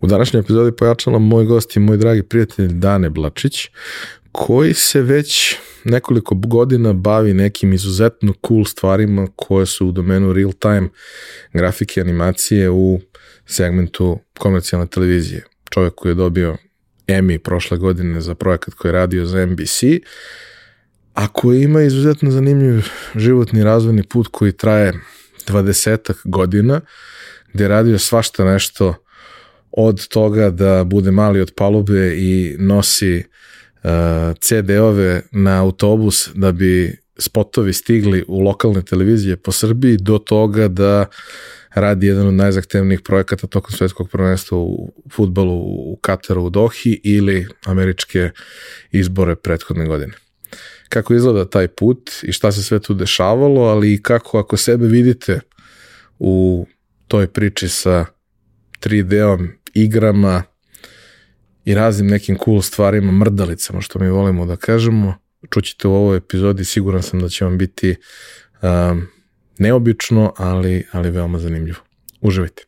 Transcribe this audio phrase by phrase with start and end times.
[0.00, 3.68] U današnjoj epizodi pojačala moj gost i moj dragi prijatelj Dane Blačić,
[4.32, 10.52] koji se već nekoliko godina bavi nekim izuzetno cool stvarima koje su u domenu real
[10.52, 10.88] time
[11.52, 13.00] grafike animacije u
[13.46, 15.44] segmentu komercijalne televizije.
[15.70, 16.56] Čovjek koji je dobio
[17.06, 19.82] Emmy prošle godine za projekat koji je radio za NBC,
[21.14, 25.00] a koji ima izuzetno zanimljiv životni razvojni put koji traje
[25.46, 26.80] 20 godina,
[27.52, 28.94] gde je radio svašta nešto
[29.72, 33.22] od toga da bude mali od palube i nosi
[33.82, 33.90] uh,
[34.40, 41.06] CD-ove na autobus da bi spotovi stigli u lokalne televizije po Srbiji do toga da
[41.74, 45.54] radi jedan od najzahtevnijih projekata tokom svetskog prvenstva u futbolu
[45.92, 48.30] u Kataru u Dohi ili američke
[48.90, 50.12] izbore prethodne godine.
[50.88, 54.86] Kako izgleda taj put i šta se sve tu dešavalo, ali i kako ako sebe
[54.86, 55.40] vidite
[56.18, 56.66] u
[57.08, 58.06] toj priči sa
[58.80, 60.42] 3D-om, igrama
[61.64, 65.14] i raznim nekim cool stvarima, mrdalicama, što mi volimo da kažemo,
[65.50, 67.94] čućete u ovoj epizodi, siguran sam da će vam biti
[68.62, 69.06] um,
[69.58, 71.78] neobično, ali, ali veoma zanimljivo.
[72.20, 72.62] Uživajte.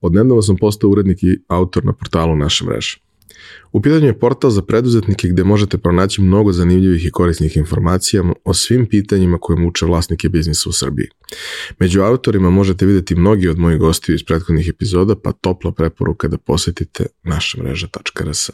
[0.00, 3.11] Odnedavno sam postao urednik i autor na portalu naše mreže.
[3.72, 8.54] U pitanju je portal za preduzetnike gde možete pronaći mnogo zanimljivih i korisnih informacija o
[8.54, 11.08] svim pitanjima koje muče vlasnike biznisa u Srbiji.
[11.78, 16.38] Među autorima možete videti mnogi od mojih gostiju iz prethodnih epizoda, pa topla preporuka da
[16.38, 18.50] posetite naša mreža.rs.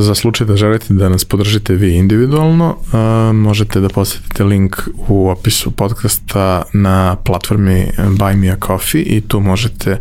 [0.00, 4.76] Za slučaj da želite da nas podržite vi individualno, uh, možete da posetite link
[5.08, 10.00] u opisu podcasta na platformi Buy Me a Coffee i tu možete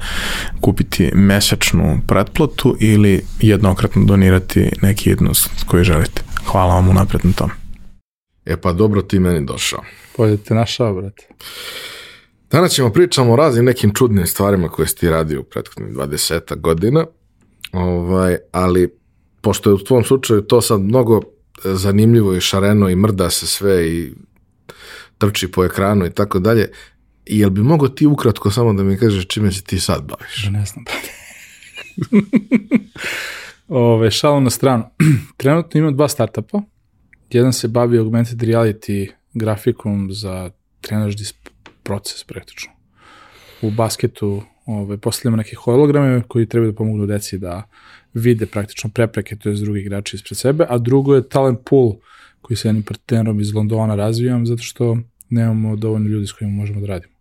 [0.61, 6.21] kupiti mesečnu pretplatu ili jednokratno donirati neki jednost koji želite.
[6.45, 7.49] Hvala vam unapred na tom.
[8.45, 9.83] E pa dobro ti meni došao.
[10.17, 11.27] Bolje te našao, brate.
[12.51, 16.61] Danas ćemo pričamo o raznim nekim čudnim stvarima koje si ti radio u prethodnih 20
[16.61, 17.05] godina,
[17.73, 18.97] ovaj, ali
[19.47, 21.21] pošto je u tvom slučaju to sad mnogo
[21.63, 24.11] zanimljivo i šareno i mrda se sve i
[25.17, 26.71] trči po ekranu i tako dalje,
[27.25, 30.43] jel bi mogo ti ukratko samo da mi kažeš čime se ti sad baviš?
[30.43, 30.85] Da ne znam.
[33.67, 34.83] Ove, šalom na stranu.
[35.37, 36.61] Trenutno imam dva startupa.
[37.29, 41.25] Jedan se bavi augmented reality grafikom za trenažni
[41.83, 42.71] proces praktično.
[43.61, 47.69] U basketu ove, postavljamo neke holograme koji trebaju da pomognu deci da
[48.17, 51.95] vide praktično prepreke, to je drugi igrači ispred sebe, a drugo je talent pool
[52.41, 54.97] koji se jednim partnerom iz Londona razvijam zato što
[55.29, 57.13] nemamo dovoljno ljudi s kojima možemo da radimo.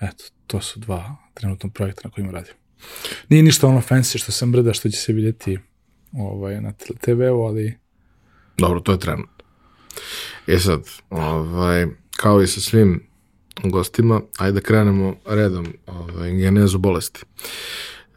[0.00, 2.54] Eto, to su dva trenutno projekta na kojima radim.
[3.28, 5.58] Nije ništa ono fancy što sam brda, što će se vidjeti
[6.12, 7.78] ovaj, na TV-u, ali...
[8.58, 9.44] Dobro, to je trenutno.
[10.46, 11.86] E sad, ovaj,
[12.16, 13.06] kao i sa svim
[13.62, 17.20] gostima, ajde da krenemo redom ovaj, genezu bolesti.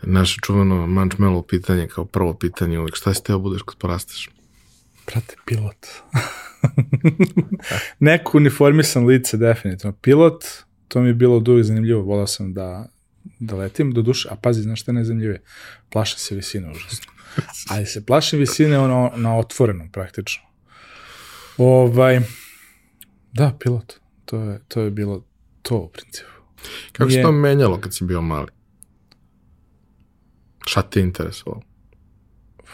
[0.01, 4.29] Naše čuveno mančmelo pitanje kao prvo pitanje uvijek, šta si teo budeš kad porasteš?
[5.05, 5.87] Prate, pilot.
[7.99, 9.97] Neko uniformisan lice, definitivno.
[10.01, 10.43] Pilot,
[10.87, 12.89] to mi je bilo od uvijek zanimljivo, volao sam da,
[13.39, 15.41] da letim, do duše, a pazi, znaš šta je najzanimljivije?
[15.89, 17.13] Plašam se visine užasno.
[17.69, 20.43] Ali se plašim visine ono, na otvorenom, praktično.
[21.57, 22.19] Ovaj,
[23.33, 23.93] da, pilot.
[24.25, 25.23] To je, to je bilo
[25.61, 26.29] to u principu.
[26.91, 28.56] Kako se to menjalo kad si bio mali?
[30.67, 31.61] Šta te interesovalo?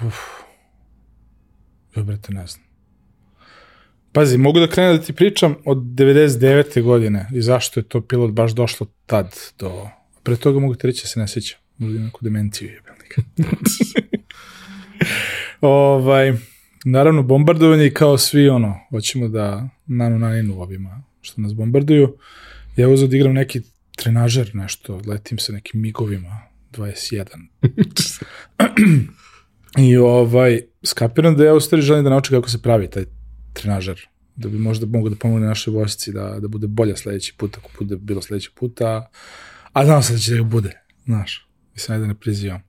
[0.07, 0.16] Uf.
[1.95, 2.66] Ja, brate, ne znam.
[4.12, 6.81] Pazi, mogu da krenem da ti pričam od 99.
[6.81, 9.90] godine i zašto je to pilot baš došlo tad do...
[10.24, 11.60] Pre toga mogu ti reći da se ne sjećam.
[11.78, 13.22] Možda imam neku demenciju jebenika.
[15.62, 16.34] ovaj,
[16.86, 22.18] naravno, bombardovanje i kao svi, ono, hoćemo da nanu naninu ovima što nas bombarduju.
[22.75, 23.62] Ja uzao da igram neki
[23.95, 27.25] trenažer, nešto, letim sa nekim migovima, 21.
[29.77, 33.05] I ovaj, skapiram da ja u stvari želim da naučim kako se pravi taj
[33.53, 37.57] trenažer da bi možda mogu da pomogne našoj vojsci da, da bude bolja sledeći put,
[37.57, 39.09] ako bude bilo sledeći puta,
[39.73, 42.63] a znam se da će da ga bude, znaš, mislim, ajde ne prizivam.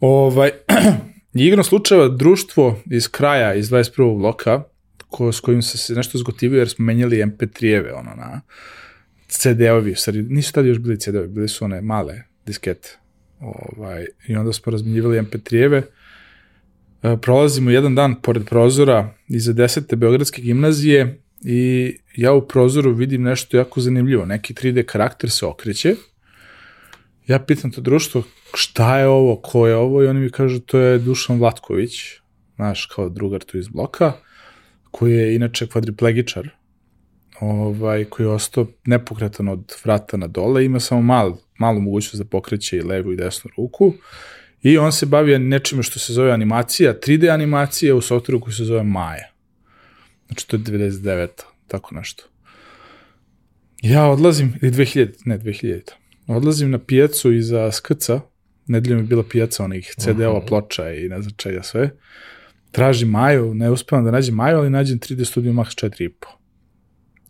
[0.00, 0.50] Ovaj,
[1.34, 4.18] igrom slučajeva društvo iz kraja, iz 21.
[4.18, 4.62] bloka,
[5.08, 8.40] ko, s kojim se se nešto zgotivio, jer smo menjali MP3-eve, ono, na
[9.28, 9.94] CD-ovi,
[10.28, 12.98] nisu tada još bili CD-ovi, bili su one male diskete.
[13.44, 15.82] Ovaj, I onda smo razmenjivali MP3-eve,
[17.04, 23.22] E, prolazimo jedan dan pored prozora iza desete Beogradske gimnazije i ja u prozoru vidim
[23.22, 24.26] nešto jako zanimljivo.
[24.26, 25.94] Neki 3D karakter se okreće.
[27.26, 28.22] Ja pitam to društvo,
[28.54, 30.02] šta je ovo, ko je ovo?
[30.02, 31.92] I oni mi kažu, to je Dušan Vlatković,
[32.56, 34.12] naš kao drugar tu iz bloka,
[34.90, 36.48] koji je inače kvadriplegičar,
[37.40, 42.24] ovaj, koji je ostao nepokretan od vrata na dole, ima samo mal, malu mogućnost da
[42.24, 43.94] pokreće i levu i desnu ruku
[44.64, 48.64] I on se bavi nečime što se zove animacija, 3D animacija u softveru koji se
[48.64, 49.32] zove Maja.
[50.26, 51.28] Znači to je 99.
[51.68, 52.24] tako nešto.
[53.82, 55.80] Ja odlazim, ili 2000, ne 2000.
[56.26, 58.20] Odlazim na pijacu iza Skrca,
[58.66, 61.90] nedeljom je bila pijaca onih CD-ova, ploča i ne znam čega sve.
[62.70, 66.10] Tražim Maju, ne uspevam da nađem Maju, ali nađem 3D Studio Max 4.5.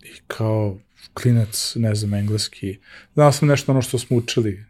[0.04, 0.78] I kao
[1.14, 2.78] klinac, ne znam, engleski.
[3.14, 4.64] Znao sam nešto ono što smo učili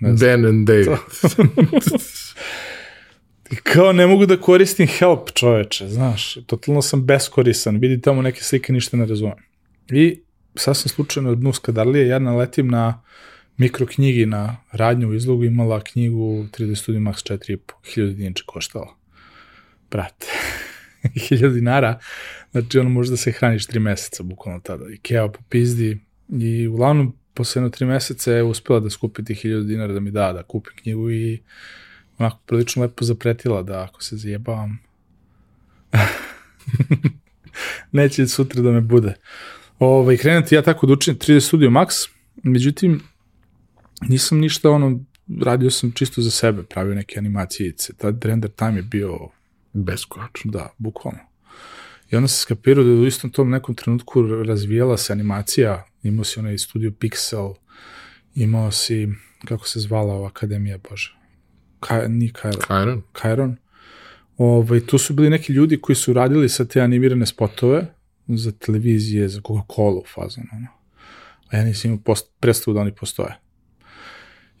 [0.00, 0.88] Ben and David.
[3.62, 8.72] kao ne mogu da koristim help čoveče, znaš, totalno sam beskorisan, vidi tamo neke slike,
[8.72, 9.38] ništa ne razumem.
[9.90, 10.20] I
[10.54, 13.02] sasvim slučajno od Nuska Darlije ja naletim na
[13.56, 17.58] mikroknjigi na radnju u izlogu imala knjigu 3D Studio Max 4,5,
[17.96, 18.96] 1000 dinče koštala.
[19.90, 20.26] Brate,
[21.14, 21.98] 1000 dinara,
[22.52, 24.84] znači ono može da se hraniš 3 meseca bukvalno tada.
[24.94, 29.66] Ikea po pizdi i uglavnom posle jedno tri meseca je uspela da skupi ti 1000
[29.66, 31.42] dinara da mi da, da kupim knjigu i
[32.18, 34.78] onako prilično lepo zapretila da ako se zajebavam
[37.92, 39.14] neće sutra da me bude.
[39.78, 42.08] Ovaj, krenuti ja tako da učim 3D Studio Max,
[42.42, 43.00] međutim,
[44.08, 45.00] nisam ništa ono,
[45.40, 47.92] radio sam čisto za sebe, pravio neke animacijice.
[47.92, 49.28] Tad render time je bio
[49.74, 50.50] beskonačno.
[50.50, 51.20] Da, bukvalno.
[52.10, 56.38] I onda se skapirao da u istom tom nekom trenutku razvijala se animacija imao si
[56.40, 57.54] onaj studio Pixel,
[58.34, 59.08] imao si,
[59.44, 61.14] kako se zvala ova akademija, bože,
[61.80, 62.60] Ka, ni Kairon.
[62.60, 63.02] Kairon.
[63.12, 63.56] Kairon.
[64.36, 67.94] Ovaj, tu su bili neki ljudi koji su radili sa te animirane spotove
[68.28, 70.46] za televizije, za Coca-Cola u fazonu.
[70.52, 70.66] Ono.
[71.50, 73.38] A ja nisam imao post, predstavu da oni postoje.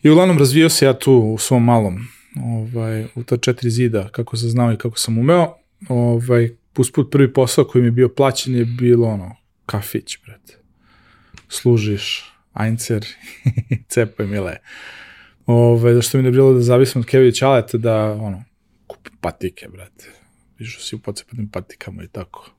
[0.02, 1.98] I uglavnom razvio se ja tu u svom malom,
[2.42, 5.54] ovaj, u ta četiri zida, kako se znao i kako sam umeo.
[5.88, 9.36] Ovaj, usput prvi posao koji mi je bio plaćen je bilo ono,
[9.66, 10.64] kafić, brate
[11.54, 13.06] služiš, Einzer,
[13.92, 14.56] cepaj mile.
[15.46, 18.44] Ove, zašto mi ne bilo da zavisim od Kevija Čaleta da, ono,
[18.86, 20.10] kupim patike, brate.
[20.58, 22.50] Višu si u pocepanim patikama i tako.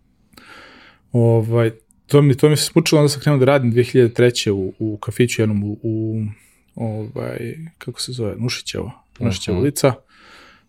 [1.12, 1.72] Ovaj,
[2.07, 4.50] to mi, to mi se smučilo, onda sam krenuo da radim 2003.
[4.51, 6.24] u, u kafiću jednom u, u
[6.75, 9.63] ovaj, kako se zove, Nušićevo, Nušićeva uh -huh.
[9.63, 9.93] ulica.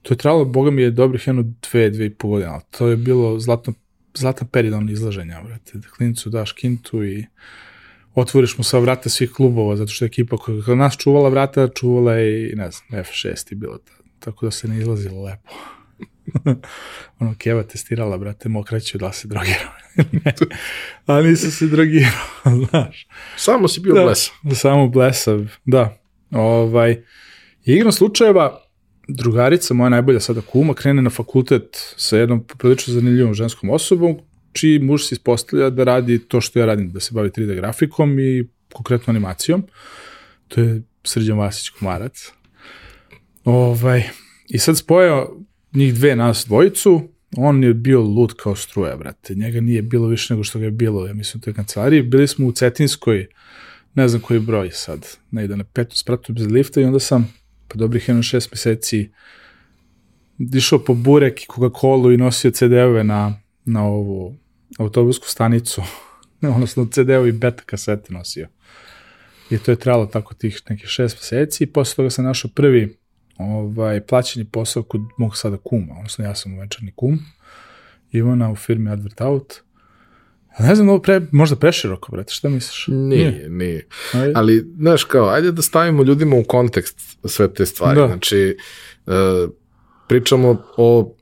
[0.02, 2.96] To je trebalo, boga mi je dobrih jedno dve, dve i po godina, to je
[2.96, 3.72] bilo zlatno,
[4.14, 5.78] zlatan period izlaženja, brate.
[5.78, 7.26] Da klinicu daš kintu i
[8.14, 11.68] otvoriš mu sva vrata svih klubova, zato što je ekipa koja kod nas čuvala vrata,
[11.68, 14.06] čuvala je i, ne znam, F6 je bilo tad.
[14.18, 15.50] Tako da se ne izlazilo lepo.
[17.18, 19.72] ono, Keva testirala, brate, mokraću da se drogirao.
[21.06, 22.26] A nisam se drogirao,
[22.70, 23.06] znaš.
[23.36, 24.34] Samo si bio da, blesav.
[24.54, 25.98] Samo blesav, da.
[26.30, 27.02] Ovaj,
[27.74, 28.60] igram slučajeva,
[29.08, 34.16] drugarica, moja najbolja sada kuma, krene na fakultet sa jednom prilično zanimljivom ženskom osobom,
[34.52, 38.18] čiji muž se ispostavlja da radi to što ja radim, da se bavi 3D grafikom
[38.18, 39.64] i konkretno animacijom.
[40.48, 42.32] To je Srđan Vasić Kumarac.
[43.44, 44.02] Ovaj,
[44.48, 45.36] I sad spojao
[45.72, 49.34] njih dve nas dvojicu, on je bio lud kao struja, brate.
[49.34, 52.02] Njega nije bilo više nego što ga je bilo, ja mislim, u toj kancelariji.
[52.02, 53.26] Bili smo u Cetinskoj,
[53.94, 57.32] ne znam koji broj sad, negde na petu spratu bez lifta i onda sam,
[57.68, 59.10] pa dobrih jedno šest meseci,
[60.38, 64.36] išao po burek i Coca-Cola i nosio CD-ove na, na ovu
[64.78, 65.82] autobusku stanicu,
[66.54, 68.48] odnosno CD-ovi beta kasete nosio.
[69.50, 72.96] I to je trajalo tako tih nekih šest meseci i posle toga sam našao prvi
[73.38, 77.18] ovaj, plaćeni posao kod mog sada kuma, odnosno ja sam uvenčani kum,
[78.12, 79.65] Ivana u firmi Advert Out.
[80.58, 82.84] Ne znam, ovo pre, možda preširoko, brate, šta misliš?
[82.88, 83.48] Nije, nije.
[83.48, 83.88] nije.
[84.34, 88.00] Ali, znaš, kao, ajde da stavimo ljudima u kontekst sve te stvari.
[88.00, 88.06] Da.
[88.06, 88.56] Znači,
[89.06, 89.14] uh,
[90.08, 91.14] pričamo o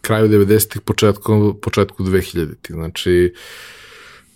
[0.00, 2.74] kraju 90-ih, početku, početku 2000-ih.
[2.74, 3.34] Znači,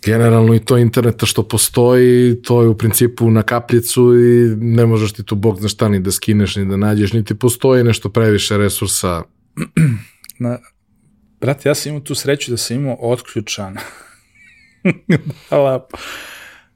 [0.05, 5.13] generalno i to interneta što postoji, to je u principu na kapljicu i ne možeš
[5.13, 8.59] ti tu bog zna šta ni da skineš, ni da nađeš, niti postoji nešto previše
[8.59, 9.23] resursa.
[10.39, 10.59] Na,
[11.41, 13.77] brate, ja sam imao tu sreću da sam imao otključan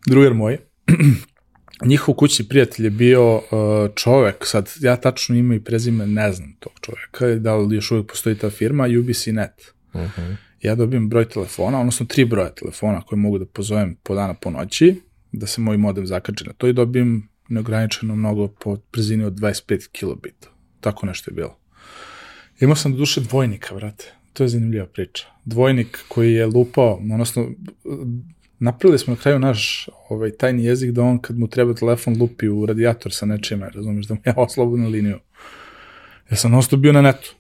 [0.07, 0.59] drugar moj
[1.85, 3.43] njihov kućni prijatelj je bio uh,
[3.95, 8.07] čovek, sad ja tačno ime i prezime ne znam tog čoveka, da li još uvijek
[8.07, 9.75] postoji ta firma, UBC.net.
[9.93, 10.37] Uh -huh.
[10.63, 14.51] Ja dobijem broj telefona, odnosno tri broja telefona koje mogu da pozovem po dana po
[14.51, 15.01] noći,
[15.33, 19.89] da se moj modem zakače na to i dobijem neograničeno mnogo po brzini od 25
[19.93, 20.49] kilobita.
[20.81, 21.59] Tako nešto je bilo.
[22.61, 24.15] Imao sam do duše dvojnika, vrate.
[24.33, 25.27] To je zanimljiva priča.
[25.45, 27.51] Dvojnik koji je lupao, odnosno
[28.59, 32.49] napravili smo na kraju naš ovaj, tajni jezik da on kad mu treba telefon lupi
[32.49, 35.19] u radijator sa nečime, razumiješ, da mu ja oslobodnu liniju.
[36.31, 37.35] Ja sam non bio na netu.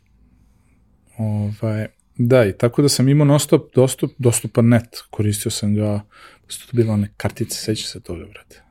[1.18, 4.98] Ovaj, da, i tako da sam imao non stop dostup, dostupan net.
[5.10, 6.00] Koristio sam ga,
[6.46, 8.62] da su to bilo one kartice, seća se toga, brate.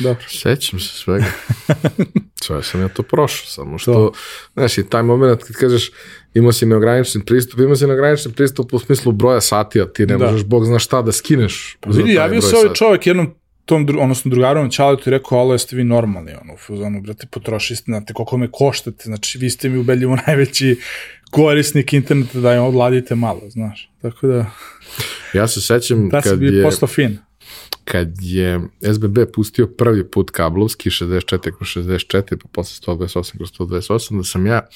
[0.00, 0.24] Dobro.
[0.28, 1.26] Sećam se svega.
[2.42, 4.12] Sve sam ja to prošao, samo što, to.
[4.54, 5.90] znaš, i taj moment kad kažeš
[6.34, 10.18] imao si neograničen pristup, imao si neograničen pristup u smislu broja sati, a ti ne
[10.18, 10.26] da.
[10.26, 11.76] možeš, bog zna šta da skineš.
[11.80, 15.54] Pa vidi, javio se ovaj čovjek jednom tom, dru, odnosno drugarom Čaletu i rekao, alo,
[15.54, 19.50] jeste vi normalni, ono, u fuzonu, brate, potrošili ste, znate, koliko me koštate, znači, vi
[19.50, 20.76] ste mi ubedljivo najveći
[21.30, 24.46] korisnik interneta da im odladite malo, znaš, tako da...
[25.34, 26.70] Ja se sećam da kad je...
[26.80, 27.18] Da fin
[27.84, 28.60] kad je
[28.94, 34.46] SBB pustio prvi put kablovski 64 kroz 64, pa posle 128 kroz 128, da sam
[34.46, 34.66] ja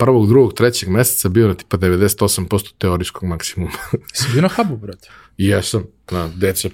[0.00, 3.72] prvog, drugog, trećeg meseca bio na tipa 98% teorijskog maksimuma.
[4.12, 5.08] Si bio na hubu, brate?
[5.38, 6.64] Jesam, na DC++,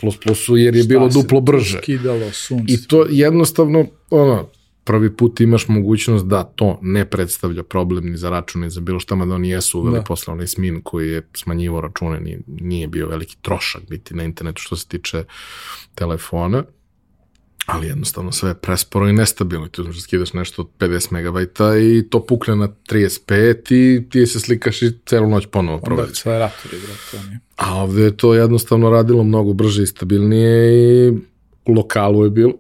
[0.57, 1.81] jer je Šta bilo duplo brže.
[1.81, 2.75] Kidalo sunce.
[2.75, 4.49] I to jednostavno, ono,
[4.85, 9.01] prvi put imaš mogućnost da to ne predstavlja problem ni za račun ni za bilo
[9.01, 10.03] šta, mada oni jesu uveli da.
[10.03, 14.63] posle onaj smin koji je smanjivo račune, nije, nije bio veliki trošak biti na internetu
[14.63, 15.25] što se tiče
[15.95, 16.65] telefona,
[17.67, 19.69] ali jednostavno sve je presporo i nestabilno.
[19.69, 24.27] Ti uzmeš da skidaš nešto od 50 megabajta i to pukne na 35 i ti
[24.27, 26.09] se slikaš i celu noć ponovo provediš.
[26.09, 27.39] Onda sve ratori, brate.
[27.57, 31.13] A ovde je to jednostavno radilo mnogo brže i stabilnije i
[31.67, 32.53] lokalu je bilo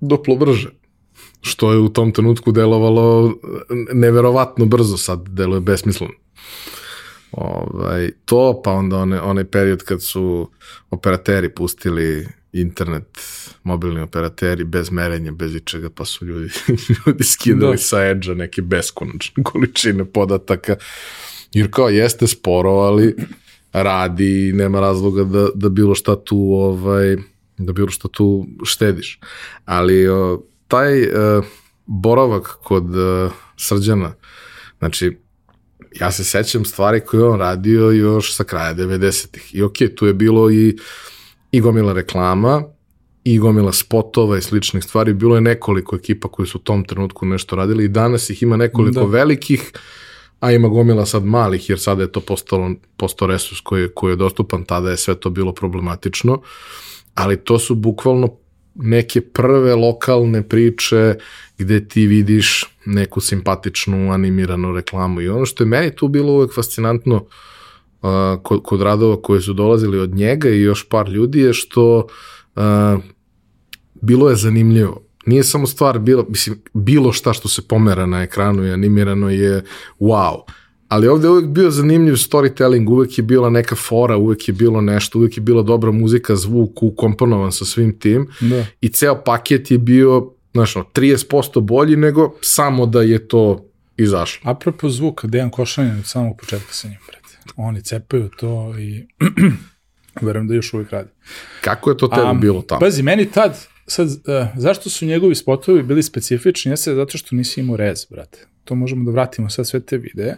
[0.00, 0.70] duplo brže
[1.42, 3.34] što je u tom trenutku delovalo
[3.92, 6.12] neverovatno brzo, sad deluje besmisleno.
[7.32, 10.50] Ovaj, to, pa onda one, onaj period kad su
[10.90, 13.20] operateri pustili internet,
[13.64, 16.50] mobilni operateri bez merenja, bez ičega, pa su ljudi,
[17.06, 17.78] ljudi skidali da.
[17.78, 20.76] sa edge neke beskonačne količine podataka.
[21.52, 23.16] Jer kao jeste sporo, ali
[23.72, 27.16] radi i nema razloga da, da bilo šta tu ovaj,
[27.58, 29.20] da bilo šta tu štediš.
[29.64, 31.44] Ali o, taj uh,
[31.86, 34.14] boravak kod uh, Srđana,
[34.78, 35.18] znači,
[36.00, 39.54] ja se sećam stvari koje on radio još sa kraja 90-ih.
[39.54, 40.76] I okej, okay, tu je bilo i,
[41.52, 42.62] i gomila reklama,
[43.24, 45.14] i gomila spotova i sličnih stvari.
[45.14, 48.56] Bilo je nekoliko ekipa koji su u tom trenutku nešto radili i danas ih ima
[48.56, 49.06] nekoliko da.
[49.06, 49.72] velikih,
[50.40, 54.16] a ima gomila sad malih, jer sada je to postalo, postao resurs koji, koji je
[54.16, 56.40] dostupan, tada je sve to bilo problematično,
[57.14, 58.36] ali to su bukvalno
[58.74, 61.14] neke prve lokalne priče
[61.58, 66.54] gde ti vidiš neku simpatičnu animiranu reklamu i ono što je meni tu bilo uvek
[66.54, 67.22] fascinantno uh,
[68.42, 72.06] kod, kod radova koji su dolazili od njega i još par ljudi je što
[72.56, 72.62] uh,
[73.94, 75.02] bilo je zanimljivo.
[75.26, 79.64] Nije samo stvar bilo, mislim, bilo šta što se pomera na ekranu i animirano je
[80.00, 80.42] wow
[80.92, 84.80] ali ovde je uvek bio zanimljiv storytelling, uvek je bila neka fora, uvek je bilo
[84.80, 88.66] nešto, uvek je bila dobra muzika, zvuk ukomponovan sa svim tim da.
[88.80, 93.64] i ceo paket je bio, znaš, 30% bolji nego samo da je to
[93.96, 94.50] izašlo.
[94.50, 97.21] Apropo zvuka, Dejan Košanin od samog početka sa njim, brate.
[97.56, 99.06] Oni cepaju to i
[100.26, 101.10] verujem da još uvijek radi.
[101.60, 102.80] Kako je to tebi um, bilo tamo?
[102.80, 104.14] Pazi, meni tad, sad, uh,
[104.56, 106.72] zašto su njegovi spotovi bili specifični?
[106.72, 110.36] Jeste zato što nisi imao rez, brate to možemo da vratimo sad sve te videe,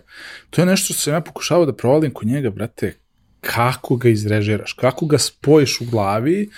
[0.50, 2.94] to je nešto što sam ja pokušavao da provalim kod njega, brate,
[3.40, 6.50] kako ga izrežiraš, kako ga spojiš u glavi,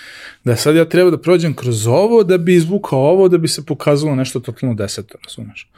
[0.43, 3.65] da sad ja treba da prođem kroz ovo, da bi izvukao ovo, da bi se
[3.65, 5.69] pokazalo nešto totalno deseto, razumeš?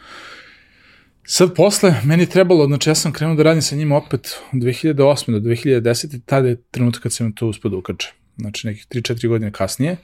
[1.32, 4.60] Sad posle, meni je trebalo, znači ja sam krenuo da radim sa njima opet od
[4.60, 5.32] 2008.
[5.32, 6.20] do 2010.
[6.26, 9.98] Tada je trenutak kad sam to uspio da ukačem znači nekih 3-4 godine kasnije.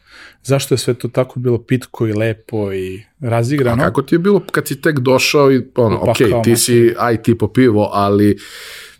[0.43, 3.83] Zašto je sve to tako bilo pitko i lepo i razigrano?
[3.83, 6.93] A kako ti je bilo kad si tek došao i ono, pa, ok, ti si
[7.13, 8.37] IT po pivo, ali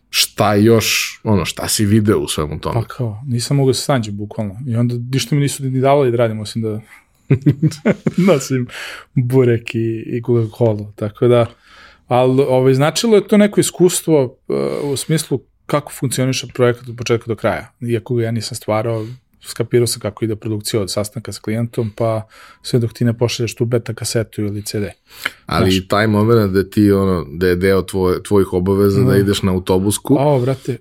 [0.10, 2.82] šta još, ono, šta si video u svemu tome?
[2.82, 4.55] Pa kao, nisam mogao da se snađe, bukvalno.
[4.67, 6.82] I onda ništa mi nisu ni davali da radim, osim da
[8.34, 8.67] nosim
[9.13, 10.91] burek i, i Coca-Cola.
[10.96, 11.46] Tako da,
[12.07, 17.27] Ali ovaj, značilo je to neko iskustvo uh, u smislu kako funkcioniše projekat od početka
[17.27, 17.71] do kraja.
[17.81, 19.05] Iako ga ja nisam stvarao,
[19.41, 22.27] skapirao sam kako ide produkcija od sastanka s klijentom, pa
[22.62, 24.83] sve dok ti ne pošalješ tu beta kasetu ili CD.
[25.45, 29.12] Ali Znaš, taj moment da ti ono, da je deo tvoj, tvojih obaveza no.
[29.12, 30.17] da ideš na autobusku.
[30.19, 30.77] O, brate,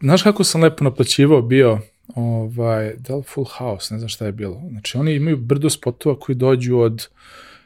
[0.00, 1.78] znaš kako sam lepo naplaćivao bio
[2.14, 4.62] ovaj, da li Full House, ne znam šta je bilo.
[4.70, 7.08] Znači, oni imaju brdo spotova koji dođu od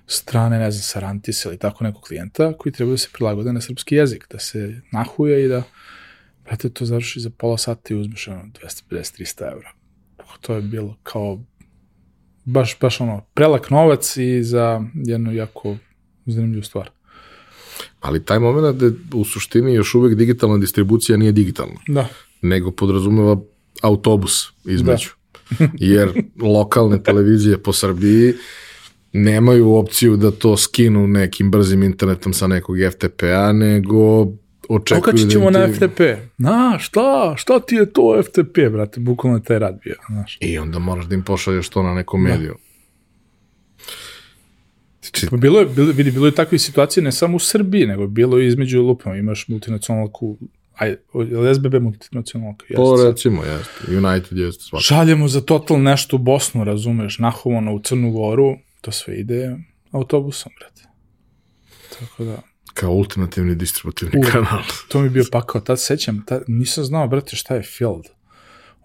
[0.07, 3.95] strane, ne znam, Sarantis ili tako nekog klijenta koji treba da se prilagode na srpski
[3.95, 5.63] jezik, da se nahuje i da,
[6.45, 8.43] brate, to završi za pola sata i uzmeš ono
[8.91, 9.73] 250-300 evra.
[10.41, 11.41] To je bilo kao
[12.45, 15.77] baš, baš ono, prelak novac i za jednu jako
[16.27, 16.91] zanimljivu stvar.
[18.01, 21.81] Ali taj moment da u suštini još uvek digitalna distribucija nije digitalna.
[21.89, 22.09] Da.
[22.43, 23.37] Nego podrazumeva
[23.83, 25.09] autobus između.
[25.59, 25.69] Da.
[25.79, 28.35] Jer lokalne televizije po Srbiji
[29.13, 34.27] nemaju opciju da to skinu nekim brzim internetom sa nekog FTP-a, nego
[34.69, 36.01] očekuju Okačit ćemo da na FTP.
[36.39, 37.35] Na, šta?
[37.37, 39.01] Šta ti je to FTP, brate?
[39.01, 39.95] Bukvalno je taj rad bio.
[40.09, 40.39] Znaš.
[40.41, 42.31] I onda moraš da im pošalješ to na nekom da.
[42.31, 42.55] mediju.
[45.03, 48.07] Znači, pa bilo je, bilo, vidi, bilo je takve situacije ne samo u Srbiji, nego
[48.07, 49.17] bilo je između lupama.
[49.17, 50.39] Imaš multinacionalku
[50.77, 50.97] aj,
[51.55, 52.67] SBB multinacionalka.
[52.77, 53.97] Po pa, recimo, jeste.
[53.97, 54.83] United jeste svakako.
[54.83, 59.57] Šaljemo za total nešto u Bosnu, razumeš, nahovano u Crnu Goru, to sve ide
[59.91, 60.83] autobusom, brate.
[61.99, 62.43] Tako da...
[62.75, 64.63] Kao ultimativni distributivni U, kanal.
[64.89, 68.05] To mi je bio pakao, tad sećam, tad, nisam znao, brate, šta je field.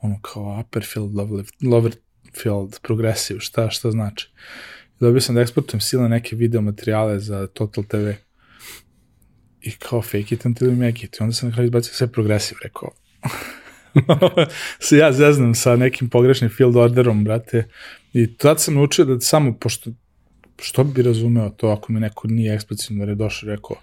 [0.02, 1.96] Ono kao upper field, lower, lower
[2.42, 4.30] field, progressive, šta, šta znači.
[5.00, 8.10] Dobio sam da eksportujem sile neke video materijale za Total TV
[9.62, 11.16] i kao fake it until you make it.
[11.20, 12.92] I onda sam na kraju izbacio sve progresiv, rekao.
[14.80, 17.68] se ja zeznam sa nekim pogrešnim field orderom, brate.
[18.18, 19.92] I tad sam naučio da samo, pošto
[20.62, 23.76] što bi razumeo to ako mi neko nije eksplicitno da je došao rekao,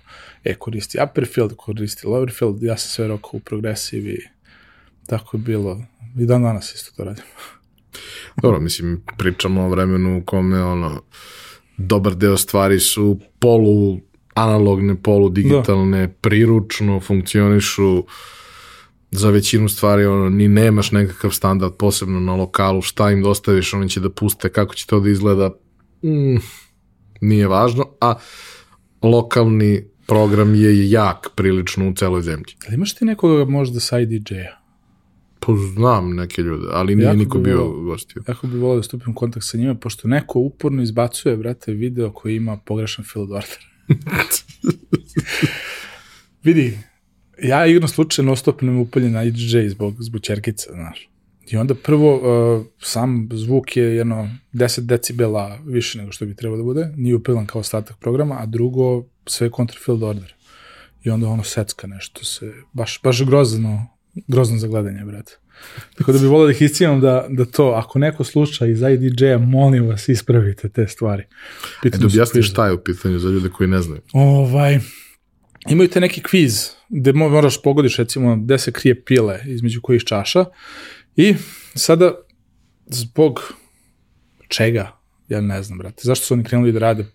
[0.44, 4.18] e, koristi upper field, koristi lower field, ja sam sve rekao u progresiv i
[5.06, 5.84] tako je bilo.
[6.18, 7.24] I dan danas isto to radim.
[8.42, 11.02] Dobro, mislim, pričamo o vremenu u kome ono,
[11.76, 14.00] dobar deo stvari su polu
[14.34, 16.12] analogne, poludigitalne, da.
[16.12, 18.04] priručno funkcionišu
[19.16, 23.88] za većinu stvari, ono, ni nemaš nekakav standard posebno na lokalu, šta im dostaviš, oni
[23.88, 25.50] će da puste, kako će to da izgleda,
[26.04, 26.36] mm,
[27.20, 28.14] nije važno, a
[29.02, 32.54] lokalni program je jak prilično u celoj zemlji.
[32.66, 34.60] Ali imaš ti nekoga možda sa IDJ-a?
[35.40, 38.22] Pa znam neke ljude, ali nije jako niko bi bio gostio.
[38.28, 42.12] Jako bi volio da stupim u kontakt sa njima, pošto neko uporno izbacuje, brate, video
[42.12, 43.58] koji ima pogrešan field order.
[46.44, 46.78] Vidi,
[47.42, 51.08] ja igram slučaj non stop nam upaljen na IDJ zbog, zbog čerkica, znaš.
[51.50, 56.56] I onda prvo, uh, sam zvuk je jedno 10 decibela više nego što bi trebalo
[56.56, 59.50] da bude, nije upaljen kao ostatak programa, a drugo, sve
[59.84, 60.34] field order.
[61.04, 63.86] I onda ono secka nešto se, baš, baš grozno,
[64.26, 65.38] grozno za gledanje, brate.
[65.94, 69.38] Tako da bi volio da ih iscijam da, da to, ako neko sluša iz IDJ-a,
[69.38, 71.22] molim vas, ispravite te stvari.
[71.84, 74.00] E, da objasni šta je u pitanju za ljude koji ne znaju.
[74.12, 74.78] Ovaj,
[75.68, 80.44] imaju te neki kviz gde moraš pogodiš recimo gde se krije pile između kojih čaša
[81.16, 81.34] i
[81.74, 82.12] sada
[82.86, 83.54] zbog
[84.48, 84.98] čega,
[85.28, 87.06] ja ne znam, brate, zašto su oni krenuli da rade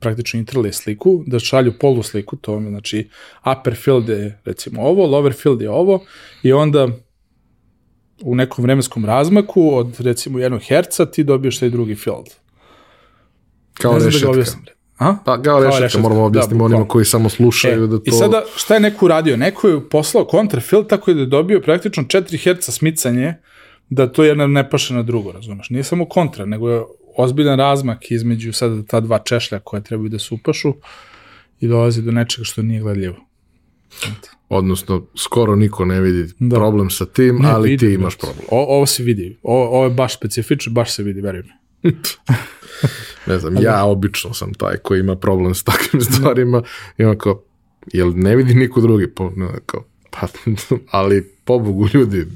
[0.00, 3.08] praktično interle sliku, da šalju polu sliku, to je znači
[3.52, 6.04] upper field je recimo ovo, lower field je ovo
[6.42, 6.88] i onda
[8.22, 12.26] u nekom vremenskom razmaku od recimo jednog herca ti dobiješ taj drugi field.
[13.74, 14.26] Kao ne da rešetka.
[14.66, 15.16] Da A?
[15.24, 18.02] Pa kao rešetka, rešetka, moramo da, objasniti da, onima koji samo slušaju e, da to...
[18.06, 19.36] I sada, šta je neko uradio?
[19.36, 23.34] Neko je poslao kontrafield tako da je dobio praktično 4 Hz smicanje
[23.90, 25.70] da to jedna ne paše na drugo, razumeš?
[25.70, 26.82] Nije samo kontra, nego je
[27.16, 30.74] ozbiljan razmak između sada ta dva češlja koje trebaju da se upašu
[31.60, 33.16] i dolazi do nečega što nije gledljivo.
[34.48, 36.56] Odnosno, skoro niko ne vidi da.
[36.56, 38.44] problem sa tim, ne, ali vidi, ti imaš problem.
[38.50, 39.38] O, ovo se vidi.
[39.42, 41.59] Ovo, ovo je baš specifično, baš se vidi, verujem.
[43.26, 46.62] ne znam, ja obično sam taj koji ima problem s takvim stvarima
[46.98, 47.42] i onako,
[47.92, 49.14] jel ne vidi niko drugi?
[49.14, 50.26] Po, ne, kao, pa,
[50.98, 52.26] ali pobogu ljudi,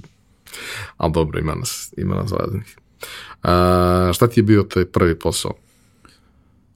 [0.96, 2.76] ali dobro, ima nas, ima nas raznih.
[3.42, 5.52] A, šta ti je bio taj prvi posao?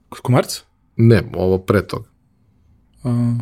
[0.09, 0.63] Kod komarca?
[0.97, 2.09] Ne, ovo pre toga.
[3.05, 3.35] A...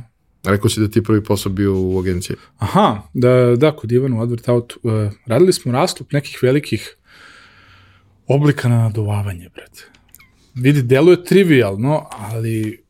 [0.45, 2.37] Rekao si da ti je prvi posao bio u agenciji.
[2.59, 4.77] Aha, da, da, kod Ivana u Advert Out.
[4.83, 4.93] Uh,
[5.27, 6.96] radili smo rastup nekih velikih
[8.29, 9.85] oblika na naduvavanje, brate.
[10.55, 12.83] Vidi, deluje trivialno, ali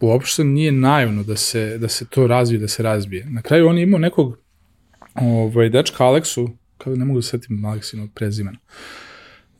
[0.00, 3.26] uopšte nije naivno da se, da se to razvije, da se razbije.
[3.30, 4.38] Na kraju on je imao nekog
[5.14, 8.58] ovaj, dečka Aleksu, kada ne mogu da setim Aleksinog prezimena,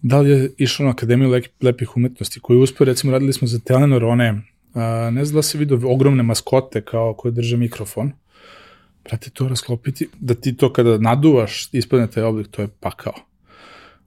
[0.03, 4.05] da li je išao na Akademiju lepih umetnosti, koji uspio, recimo, radili smo za Telenor
[4.05, 4.43] one
[4.77, 8.13] A, ne znam da se vidio ogromne maskote kao koje drže mikrofon.
[9.05, 13.15] Brate, to rasklopiti, da ti to kada naduvaš, ispadne taj oblik, to je pakao.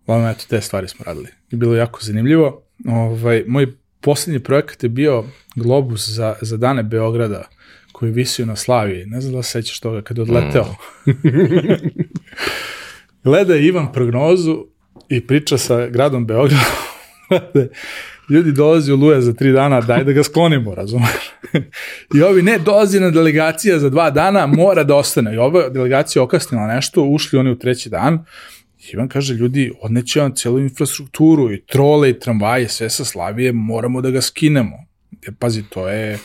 [0.09, 1.27] Uglavnom, eto, te stvari smo radili.
[1.51, 2.63] I bilo je jako zanimljivo.
[2.87, 3.67] Ovaj, moj
[4.01, 5.23] poslednji projekat je bio
[5.55, 7.43] Globus za, za dane Beograda,
[7.91, 9.05] koji je visio na Slaviji.
[9.05, 10.75] Ne znam da se sećaš toga, kada je odleteo.
[11.07, 11.11] Mm.
[13.23, 14.65] Gleda Ivan prognozu
[15.09, 16.65] i priča sa gradom Beogradom.
[18.29, 21.31] Ljudi dolazi u Luje za tri dana, daj da ga sklonimo, razumeš?
[22.15, 25.35] I ovi, ne, dolazi na delegacija za dva dana, mora da ostane.
[25.35, 28.25] I ova delegacija okasnila nešto, ušli oni u treći dan,
[28.93, 34.01] Ivan kaže, ljudi, odneće vam celu infrastrukturu i trole i tramvaje, sve sa Slavije, moramo
[34.01, 34.77] da ga skinemo.
[35.25, 36.19] Jer, pazi, to je,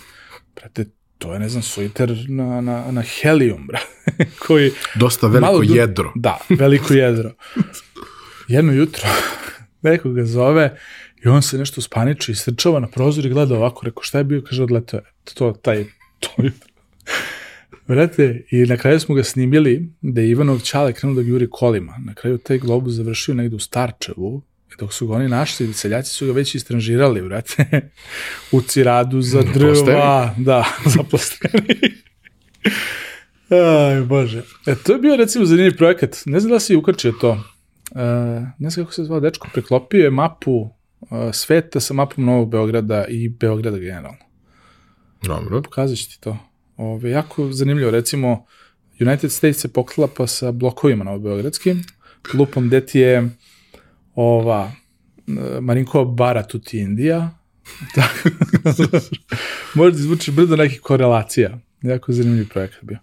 [0.54, 0.84] brate,
[1.18, 3.80] to je, ne znam, suiter na, na, na helium, bra,
[4.46, 4.70] koji...
[4.94, 6.12] Dosta veliko malo, jedro.
[6.14, 7.32] Da, veliko jedro.
[8.48, 9.08] Jedno jutro,
[9.82, 10.76] neko ga zove
[11.24, 14.24] i on se nešto spaniči i srčava na prozor i gleda ovako, rekao, šta je
[14.24, 15.12] bio, kaže, odletao je.
[15.34, 15.84] To, taj,
[16.20, 16.73] to jutro.
[17.88, 21.50] Vrate, i na kraju smo ga snimili da je Ivanov Čale krenuo da ga juri
[21.50, 21.96] kolima.
[22.04, 24.42] Na kraju taj globus završio negde u Starčevu,
[24.78, 27.90] dok su ga oni našli, seljaci su ga već istranžirali, vrate,
[28.52, 30.44] u ciradu za drva, posteri.
[30.44, 31.94] da, za posteri.
[33.50, 34.42] Aj, bože.
[34.66, 36.16] E, to je bio, recimo, zanimljiv projekat.
[36.26, 37.30] Ne znam da si ukačio to.
[37.30, 38.00] Uh,
[38.58, 40.70] ne znam kako se zvao dečko, preklopio je mapu uh,
[41.32, 44.24] sveta sa mapom Novog Beograda i Beograda generalno.
[45.22, 45.62] Dobro.
[45.62, 46.38] Pokazat ću ti to.
[46.76, 48.46] Ove, jako zanimljivo, recimo,
[49.00, 51.82] United States se poklapa sa blokovima novobeogradskim,
[52.34, 53.30] lupom gde ti je
[54.14, 54.72] ova
[55.60, 57.38] Marinko Bara tu ti Indija,
[57.94, 58.28] tako,
[59.74, 61.58] možda izvuči brdo nekih korelacija.
[61.82, 62.98] Jako zanimljiv projekat bio.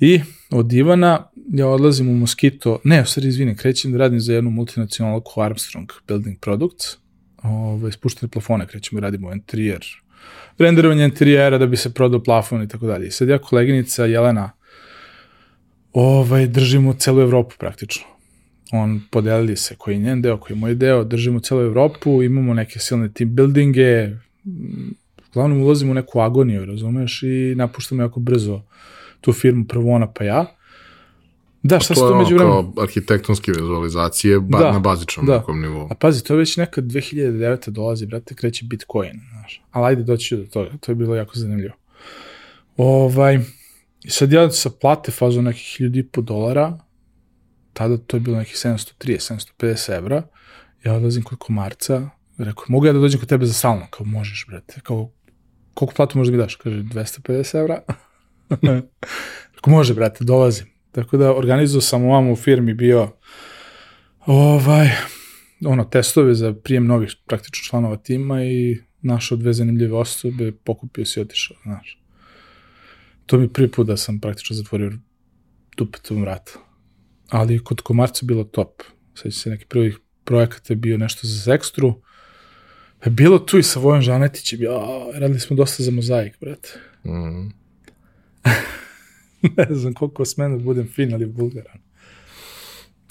[0.00, 4.34] I od Ivana ja odlazim u Moskito, ne, u stvari izvini, krećem da radim za
[4.34, 6.86] jednu multinacionalnu Armstrong Building Products,
[7.42, 9.86] ove, ispuštene plafone, krećemo da radimo interijer,
[10.64, 13.06] renderovanje interijera da bi se prodao plafon i tako dalje.
[13.06, 14.50] I sad ja koleginica Jelena
[15.92, 18.04] ovaj, držimo celu Evropu praktično.
[18.72, 22.54] On podelili se koji je njen deo, koji je moj deo, držimo celu Evropu, imamo
[22.54, 24.08] neke silne team buildinge,
[25.30, 28.62] uglavnom ulazimo u neku agoniju, razumeš, i napuštamo jako brzo
[29.20, 30.46] tu firmu, prvo ona pa ja.
[31.62, 32.74] Da, šta se to među vremenom?
[32.74, 35.38] Kao arhitektonske vizualizacije ba, da, na bazičnom da.
[35.38, 35.88] nekom nivou.
[35.90, 37.70] A pazi, to je već neka 2009.
[37.70, 39.62] dolazi, brate, kreće Bitcoin, znaš.
[39.70, 41.74] Ali ajde doći do toga, to je bilo jako zanimljivo.
[42.76, 43.38] Ovaj,
[44.08, 46.78] sad ja sa plate fazu nekih 1000 dolara,
[47.72, 50.22] tada to je bilo nekih 730, 750 evra,
[50.84, 53.86] ja odlazim kod komarca, rekao, mogu ja da dođem kod tebe za salno?
[53.90, 54.80] Kao, možeš, brate.
[54.82, 55.10] Kao,
[55.74, 56.56] koliko platu možda mi daš?
[56.56, 57.82] Kaže, 250 evra.
[59.54, 60.66] rekao, može, brate, dolazim.
[60.92, 63.12] Tako da organizuo sam ovam u firmi bio
[64.26, 64.88] ovaj,
[65.66, 71.20] ono, testove za prijem novih praktično članova tima i našao dve zanimljive osobe, pokupio se
[71.20, 72.00] i otišao, znaš.
[73.26, 74.92] To mi prvi put da sam praktično zatvorio
[75.76, 76.52] dupetom vrata.
[77.28, 78.82] Ali kod komarca bilo top.
[79.14, 82.02] Sveća se neki prvih projekata je bio nešto za Zekstru.
[83.04, 84.62] Je bilo tu i sa Vojan Žanetićem.
[84.62, 84.80] Ja,
[85.14, 86.68] radili smo dosta za mozaik, brate.
[87.04, 87.48] Mm.
[89.56, 91.78] ne znam koliko smem da budem fin, ali vulgaran.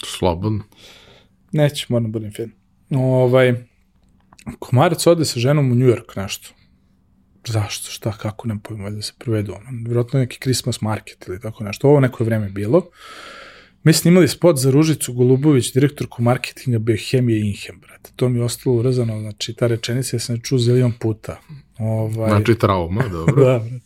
[0.05, 0.63] Slobodno.
[1.51, 2.51] Neću, moram da budem fin.
[2.89, 3.68] Ovaj,
[4.59, 6.49] komarac ode sa ženom u New York nešto.
[7.47, 9.83] Zašto, šta, kako, ne pojmo, da se provedu ono.
[9.85, 11.87] Vjerojatno neki Christmas market ili tako nešto.
[11.87, 12.89] Ovo neko vreme bilo.
[13.83, 18.11] Mi smo imali spot za Ružicu Golubović, direktorku marketinga Biohemije Inhem, brate.
[18.15, 21.39] To mi je ostalo urezano, znači ta rečenica ja sam čuo zelion puta.
[21.77, 22.29] Ovaj...
[22.29, 23.45] Znači trauma, dobro.
[23.45, 23.79] da, brate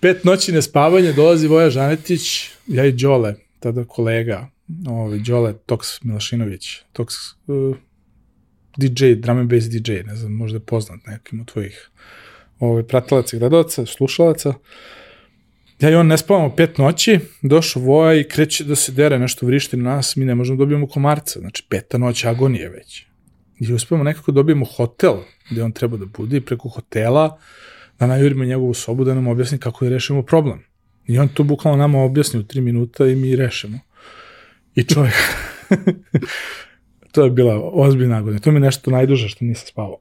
[0.00, 4.50] pet noći nespavanja, dolazi Voja Žanetić, ja i Đole, tada kolega,
[4.88, 7.14] ovaj, Đole Toks Milašinović, Toks
[7.46, 7.76] uh,
[8.76, 11.90] DJ, drum and bass DJ, ne znam, možda poznat nekim od tvojih
[12.58, 14.54] ovaj, pratilaca, gledalaca, slušalaca.
[15.80, 19.46] Ja i on ne spavamo pet noći, došao Voja i kreće da se dere nešto
[19.46, 23.06] vrišti na nas, mi ne možemo da dobijemo komarca, znači peta noć agonije već.
[23.60, 25.14] I uspemo nekako da dobijemo hotel
[25.50, 27.38] gde on treba da bude i preko hotela
[27.98, 30.64] da najurimo njegovu sobu da nam objasni kako da rešimo problem.
[31.06, 33.78] I on to bukvalno nama objasni u tri minuta i mi rešimo.
[34.74, 35.14] I čovjek,
[37.16, 38.40] to je bila ozbiljna godina.
[38.40, 39.98] To mi je nešto najduže što nisam spavao.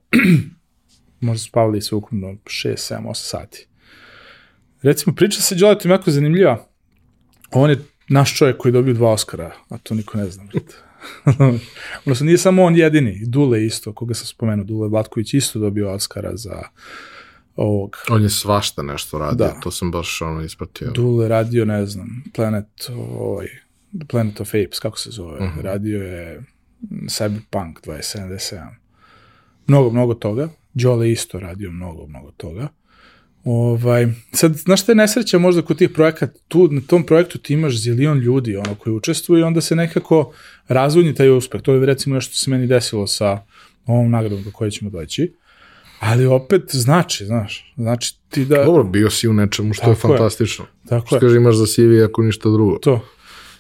[1.22, 3.68] Možda spavali sve ukupno 6, 7, 8 sati.
[4.82, 6.68] Recimo, priča sa Đoletom jako zanimljiva.
[7.52, 7.78] On je
[8.10, 10.44] naš čovjek koji je dobio dva Oscara, a to niko ne zna.
[12.06, 13.26] Odnosno, nije samo on jedini.
[13.26, 16.64] Dule isto, koga sam spomenuo, Dule Vlatković isto dobio Oscara za
[17.56, 17.98] ovog.
[18.10, 19.60] On je svašta nešto radio, da.
[19.60, 20.92] to sam baš ono ispratio.
[20.92, 23.48] Dule radio, ne znam, Planet, ovaj,
[24.08, 25.60] Planet of Apes, kako se zove, uh mhm.
[25.60, 25.64] -huh.
[25.64, 26.55] radio je
[26.92, 28.68] Cyberpunk 2077.
[29.68, 30.50] Mnogo, mnogo toga.
[30.74, 32.68] Đole isto radio mnogo, mnogo toga.
[33.44, 37.54] Ovaj, sad, znaš šta je nesreća možda kod tih projekata, tu, na tom projektu ti
[37.54, 40.34] imaš zilion ljudi ono, koji učestvuju i onda se nekako
[40.68, 41.62] razvodnji taj uspeh.
[41.62, 43.42] To je recimo nešto što se meni desilo sa
[43.86, 45.34] ovom nagradom do koje ćemo doći.
[46.00, 48.64] Ali opet znači, znaš, znači ti da...
[48.64, 50.18] Dobro, bio si u nečemu što je Tako je.
[50.18, 50.66] fantastično.
[50.90, 51.20] Tako Što je.
[51.20, 52.78] kaže, imaš za CV ako ništa drugo.
[52.78, 53.06] To.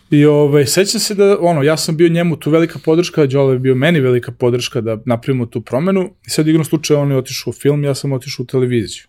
[0.09, 3.59] I ovaj, sećam se da, ono, ja sam bio njemu tu velika podrška, Đole je
[3.59, 6.13] bio meni velika podrška da napravimo tu promenu.
[6.27, 9.03] I sad igrom slučaja on je otišao u film, ja sam otišao u televiziju.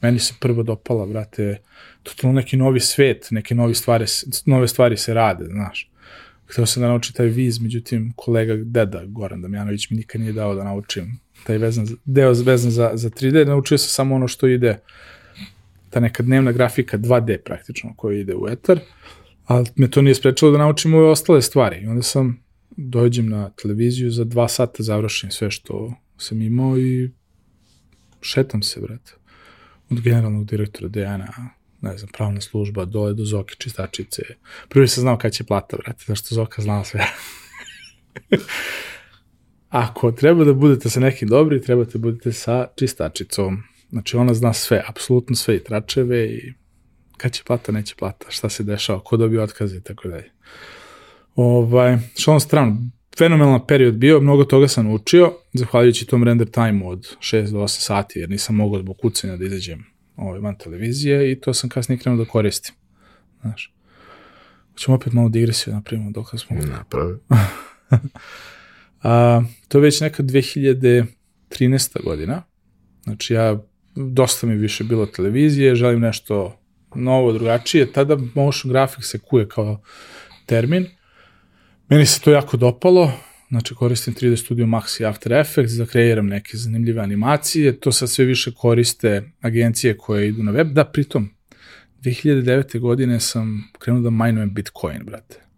[0.00, 1.58] Meni se prvo dopala, brate,
[2.02, 4.04] totalno neki novi svet, neke novi stvari,
[4.46, 5.90] nove stvari se rade, znaš.
[6.46, 10.54] Hteo sam da naučim taj viz, međutim, kolega deda Goran Damjanović mi nikad nije dao
[10.54, 14.46] da naučim taj vezan, za- deo vezan za, za 3D, naučio sam samo ono što
[14.46, 14.78] ide,
[15.90, 18.80] ta neka dnevna grafika 2D praktično koja ide u etar,
[19.48, 21.80] ali me to nije sprečalo da naučim ove ostale stvari.
[21.82, 27.10] I onda sam dođem na televiziju, za dva sata završim sve što sam imao i
[28.20, 29.12] šetam se, brate.
[29.90, 31.32] Od generalnog direktora Dejana,
[31.80, 34.22] ne znam, pravna služba, dole do Zoke čistačice.
[34.68, 37.06] Prvi sam znao kad će plata, brate, zašto Zoka znala sve.
[39.68, 43.62] Ako treba da budete sa nekim dobri, trebate da budete sa čistačicom.
[43.90, 46.52] Znači ona zna sve, apsolutno sve i tračeve i
[47.18, 50.30] kad će plata, neće plata, šta se dešava, ko dobio otkaze i tako dalje.
[51.34, 52.76] Ovaj, što na stranu,
[53.18, 57.68] fenomenalan period bio, mnogo toga sam naučio, zahvaljujući tom render time od 6 do 8
[57.68, 59.84] sati, jer nisam mogao zbog kucanja da izađem
[60.16, 62.74] ovaj, van televizije i to sam kasnije krenuo da koristim.
[63.40, 63.74] Znaš.
[64.72, 66.56] Hoćemo opet malo digresiju napravimo dok smo...
[66.56, 67.18] Napravi.
[69.02, 71.06] A, to je već neka 2013.
[72.04, 72.42] godina.
[73.02, 73.58] Znači ja,
[73.94, 76.57] dosta mi više bilo televizije, želim nešto
[76.94, 77.92] novo, drugačije.
[77.92, 79.80] Tada motion graphics se kuje kao
[80.46, 80.86] termin.
[81.88, 83.12] Meni se to jako dopalo.
[83.48, 87.80] Znači koristim 3D Studio Max i After Effects da kreiram neke zanimljive animacije.
[87.80, 90.72] To sad sve više koriste agencije koje idu na web.
[90.72, 91.30] Da, pritom,
[92.02, 92.78] 2009.
[92.78, 95.48] godine sam krenuo da majnujem Bitcoin, brate.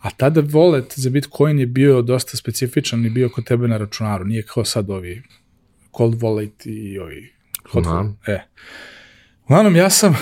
[0.00, 4.24] A tada wallet za Bitcoin je bio dosta specifičan i bio kod tebe na računaru.
[4.24, 5.22] Nije kao sad ovi
[5.96, 7.32] cold wallet i ovi
[7.70, 8.14] hot wallet.
[8.26, 8.40] E.
[9.44, 10.16] Uglavnom, ja sam,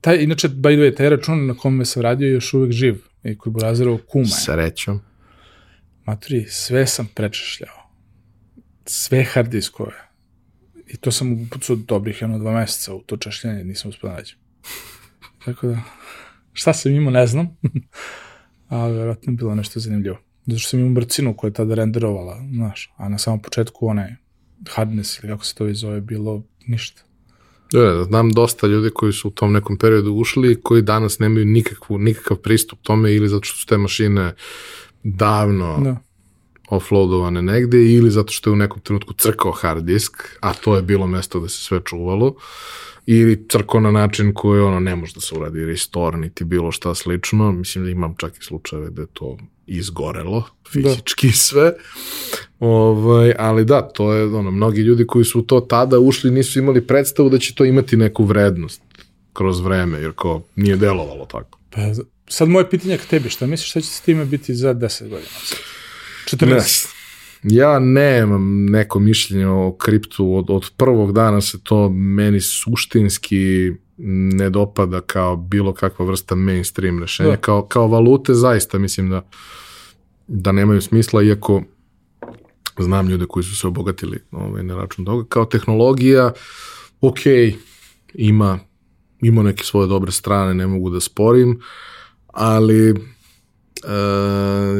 [0.00, 3.38] taj, inače, by the way, taj račun na kome sam radio još uvek živ i
[3.38, 4.26] koji Burazirov kuma.
[4.26, 5.00] Srećom.
[6.04, 7.90] Maturi, sve sam prečešljao.
[8.86, 9.92] Sve hard diskove.
[10.86, 14.38] I to sam upucao dobrih jedno dva meseca u to češljanje, nisam uspio da nađem.
[15.44, 15.80] Tako da,
[16.52, 17.56] šta sam imao, ne znam.
[18.68, 20.18] Ali verovatno je bilo nešto zanimljivo.
[20.46, 24.14] Zato što sam imao brcinu koja je tada renderovala, znaš, a na samom početku onaj
[24.68, 27.02] hardness ili kako se to već zove, bilo ništa.
[27.82, 31.46] Da, znam dosta ljudi koji su u tom nekom periodu ušli i koji danas nemaju
[31.46, 34.34] nikakvu, nikakav pristup tome ili zato što su te mašine
[35.02, 35.96] davno Da.
[36.74, 40.82] Offloadovane negde ili zato što je u nekom trenutku crkao hard disk, a to je
[40.82, 42.34] bilo mesto gde se sve čuvalo,
[43.06, 46.94] ili crkao na način koji ono ne može da se uradi restore niti bilo šta
[46.94, 47.52] slično.
[47.52, 51.72] Mislim da imam čak i slučajeve da je to izgorelo, fizički sve.
[52.60, 56.86] Ovaj, ali da, to je ono, mnogi ljudi koji su to tada ušli nisu imali
[56.86, 58.82] predstavu da će to imati neku vrednost
[59.32, 61.58] kroz vreme, jer kao nije delovalo tako.
[61.70, 61.80] Pa,
[62.28, 65.28] sad moje pitanje ka tebi, šta misliš šta će s time biti za 10 godina?
[66.26, 66.86] 14?
[67.42, 67.56] Ne.
[67.56, 74.50] Ja nemam neko mišljenje o kriptu, od, od prvog dana se to meni suštinski ne
[74.50, 77.30] dopada kao bilo kakva vrsta mainstream rešenja.
[77.30, 77.36] Da.
[77.36, 79.28] Kao, kao valute zaista mislim da,
[80.26, 81.62] da nemaju smisla, iako
[82.78, 85.24] znam ljude koji su se obogatili ovaj, na račun toga.
[85.28, 86.32] Kao tehnologija,
[87.00, 87.18] ok,
[88.14, 88.58] ima,
[89.22, 91.60] ima neke svoje dobre strane, ne mogu da sporim,
[92.26, 92.94] ali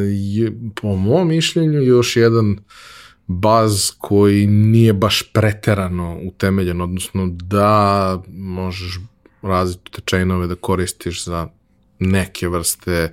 [0.09, 2.57] je, po mom mišljenju još jedan
[3.27, 8.99] baz koji nije baš preterano utemeljen, odnosno da možeš
[9.41, 11.47] različite chainove da koristiš za
[11.99, 13.11] neke vrste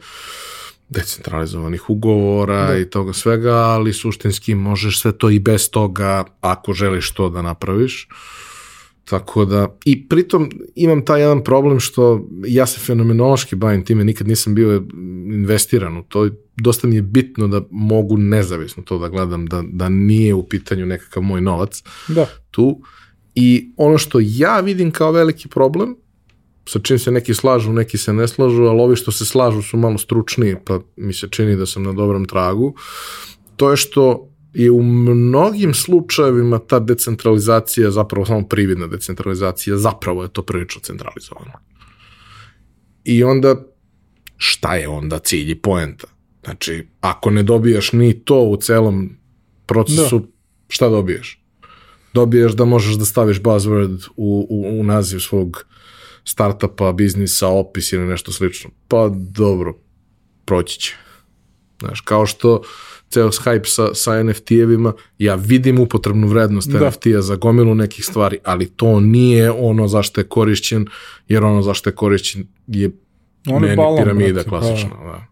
[0.88, 2.78] decentralizovanih ugovora da.
[2.78, 7.42] i toga svega, ali suštinski možeš sve to i bez toga ako želiš to da
[7.42, 8.08] napraviš.
[9.04, 14.28] Tako da, i pritom imam taj jedan problem što ja se fenomenološki bavim time, nikad
[14.28, 14.84] nisam bio
[15.26, 19.88] investiran u to, dosta mi je bitno da mogu nezavisno to da gledam, da, da
[19.88, 22.26] nije u pitanju nekakav moj novac Da.
[22.50, 22.80] tu.
[23.34, 25.96] I ono što ja vidim kao veliki problem,
[26.68, 29.76] sa čim se neki slažu, neki se ne slažu, ali ovi što se slažu su
[29.76, 32.74] malo stručniji, pa mi se čini da sam na dobrom tragu,
[33.56, 40.32] to je što je u mnogim slučajevima ta decentralizacija, zapravo samo prividna decentralizacija, zapravo je
[40.32, 41.52] to prilično centralizovano.
[43.04, 43.56] I onda,
[44.36, 46.06] šta je onda cilj i poenta?
[46.44, 49.10] Znači, ako ne dobijaš ni to u celom
[49.66, 50.26] procesu, da.
[50.68, 51.42] šta dobijaš?
[52.12, 55.66] dobiješ da možeš da staviš buzzword u, u, u naziv svog
[56.24, 58.70] startupa, biznisa, opis ili nešto slično.
[58.88, 59.78] Pa dobro,
[60.44, 60.94] proći će.
[61.80, 62.62] Znaš, kao što
[63.12, 66.88] ceo hype sa, sa NFT-evima, ja vidim upotrebnu vrednost Da.
[66.88, 70.86] NFT-a za gomilu nekih stvari, ali to nije ono zašto je korišćen,
[71.28, 72.90] jer ono zašto je korišćen je
[73.46, 74.90] je meni balon, piramida brate, klasična.
[74.90, 75.26] Da.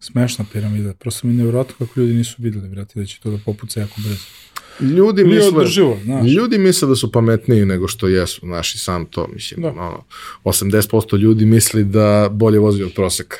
[0.00, 0.92] Smešna piramida.
[0.94, 3.94] Prosto mi je nevjerojatno kako ljudi nisu videli, brate, da će to da popuca jako
[4.04, 4.24] brzo.
[4.80, 6.26] Ljudi Nije misle, održivo, znaš.
[6.30, 9.68] ljudi misle da su pametniji nego što jesu, znaš i sam to, mislim, Da.
[9.68, 10.04] ono,
[10.44, 13.36] 80% ljudi misli da bolje vozi od proseka.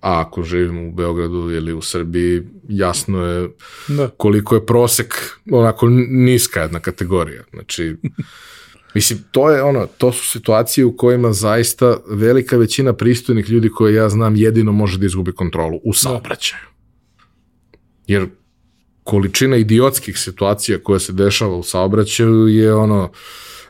[0.00, 3.48] A ako živimo u Beogradu ili u Srbiji, jasno je
[3.88, 4.08] Da.
[4.16, 5.14] koliko je prosek
[5.50, 7.42] onako niska jedna kategorija.
[7.52, 7.96] Znači,
[8.94, 13.94] mislim, to je ono, to su situacije u kojima zaista velika većina pristojnih ljudi koje
[13.94, 16.62] ja znam jedino može da izgubi kontrolu u saobraćaju.
[18.06, 18.26] Jer
[19.04, 23.10] količina idiotskih situacija koja se dešava u saobraćaju je ono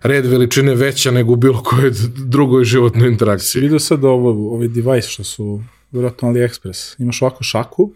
[0.02, 3.62] red veličine veća nego u bilo kojoj drugoj životnoj interakciji.
[3.62, 6.94] Vidio sad ovo, ovaj device što su vjerojatno AliExpress.
[6.98, 7.92] Imaš ovako šaku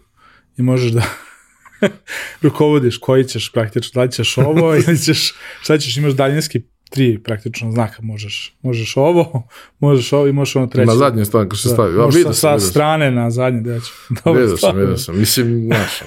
[0.57, 1.03] i možeš da
[2.43, 7.19] rukovodiš koji ćeš praktično, da li ćeš ovo ili ćeš, šta ćeš, imaš daljinski tri
[7.23, 9.47] praktično znaka, možeš, možeš ovo,
[9.79, 10.85] možeš ovo i možeš ono treće.
[10.85, 11.95] Na zadnje strane ko se stavi.
[11.95, 13.91] Ja, možeš sa, sam, sa strane na zadnje, da ću.
[14.25, 15.19] Vidio sam, vidio sam.
[15.19, 16.01] Mislim, znaš,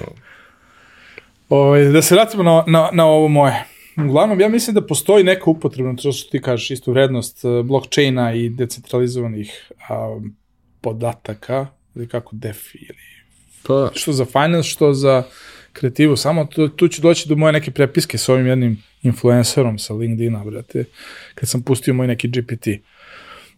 [1.49, 3.65] Ovaj, da se vratimo na, na, na ovo moje.
[4.05, 8.33] Uglavnom, ja mislim da postoji neka upotrebna, to što ti kažeš, istu vrednost eh, blockchaina
[8.33, 10.19] i decentralizovanih a,
[10.81, 12.99] podataka, ili kako DeFi, ili
[13.67, 15.23] pa, što za finance, što za
[15.73, 19.93] kreativu, samo tu, tu ću doći do moje neke prepiske sa ovim jednim influencerom sa
[19.93, 20.85] LinkedIna, brate,
[21.35, 22.67] kad sam pustio moj neki GPT.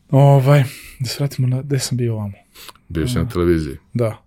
[0.09, 0.63] Ovaj,
[0.99, 2.33] da se vratimo na, gde sam bio ovamo?
[2.89, 3.77] bio si na televiziji.
[3.93, 4.17] Da.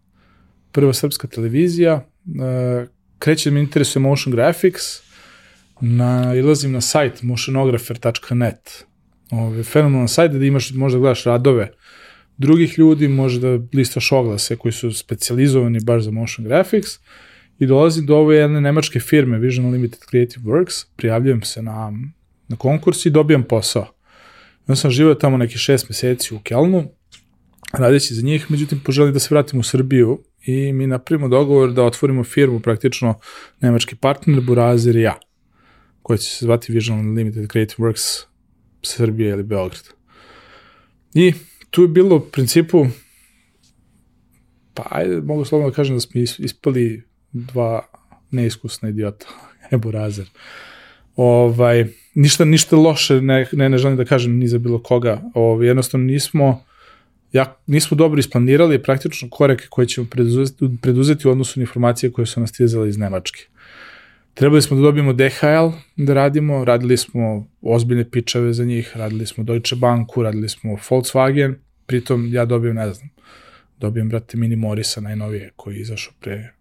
[0.73, 2.89] Prva srpska televizija, uh,
[3.19, 4.83] kreće da me interesuje motion graphics,
[5.81, 8.85] na, ilazim na sajt motionographer.net.
[9.31, 11.73] Ove, fenomenalan sajt gde imaš, možda gledaš radove
[12.37, 16.91] drugih ljudi, može da listaš oglase koji su specializovani baš za motion graphics
[17.59, 21.93] i dolazim do ove jedne nemačke firme Vision Limited Creative Works, prijavljujem se na,
[22.49, 23.87] na konkurs i dobijam posao.
[24.67, 26.85] Onda sam živio tamo neki šest meseci u Kelnu,
[27.73, 31.83] radeći za njih, međutim poželim da se vratim u Srbiju i mi napravimo dogovor da
[31.83, 33.15] otvorimo firmu, praktično
[33.61, 35.19] nemački partner, Burazer i ja,
[36.03, 38.25] koja će se zvati Vision Limited Creative Works
[38.83, 39.89] Srbija ili Beograd.
[41.15, 41.33] I
[41.75, 42.87] tu je bilo u principu,
[44.75, 47.87] pa ajde, mogu slobodno da kažem da smo is- ispali dva
[48.31, 49.27] neiskusna idiota,
[49.73, 50.31] e Burazer.
[51.17, 55.67] Ovaj, ništa, ništa loše, ne, ne, ne želim da kažem ni za bilo koga, ovaj,
[55.67, 56.65] jednostavno nismo,
[57.33, 62.27] ja, nismo dobro isplanirali praktično korake koje ćemo preduzeti, preduzeti u odnosu na informacije koje
[62.27, 63.47] su nas stizale iz Nemačke.
[64.35, 69.45] Trebali smo da dobijemo DHL da radimo, radili smo ozbiljne pičave za njih, radili smo
[69.45, 71.55] Deutsche Banku, radili smo Volkswagen,
[71.87, 73.11] pritom ja dobijem, ne znam,
[73.79, 76.53] dobijem, brate, Mini Morisa najnovije, koji je izašao pre,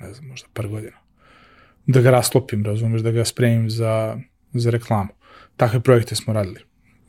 [0.00, 0.96] ne znam, možda par godina.
[1.86, 4.18] Da ga rasklopim, razumeš, da ga spremim za,
[4.52, 5.08] za reklamu.
[5.56, 6.60] Takve projekte smo radili.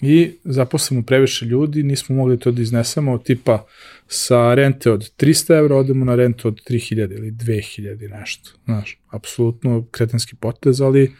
[0.01, 3.65] I zaposlimo previše ljudi, nismo mogli to da iznesemo, tipa
[4.07, 8.49] sa rente od 300 evra odemo na rentu od 3000 ili 2000 nešto.
[8.65, 11.15] Znaš, apsolutno kretenski potez, ali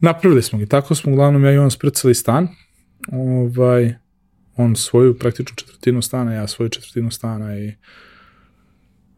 [0.00, 0.66] napravili smo ga.
[0.66, 2.48] Tako smo uglavnom ja i on sprcali stan.
[3.12, 3.94] Ovaj,
[4.56, 7.72] on svoju praktično četvrtinu stana, ja svoju četvrtinu stana i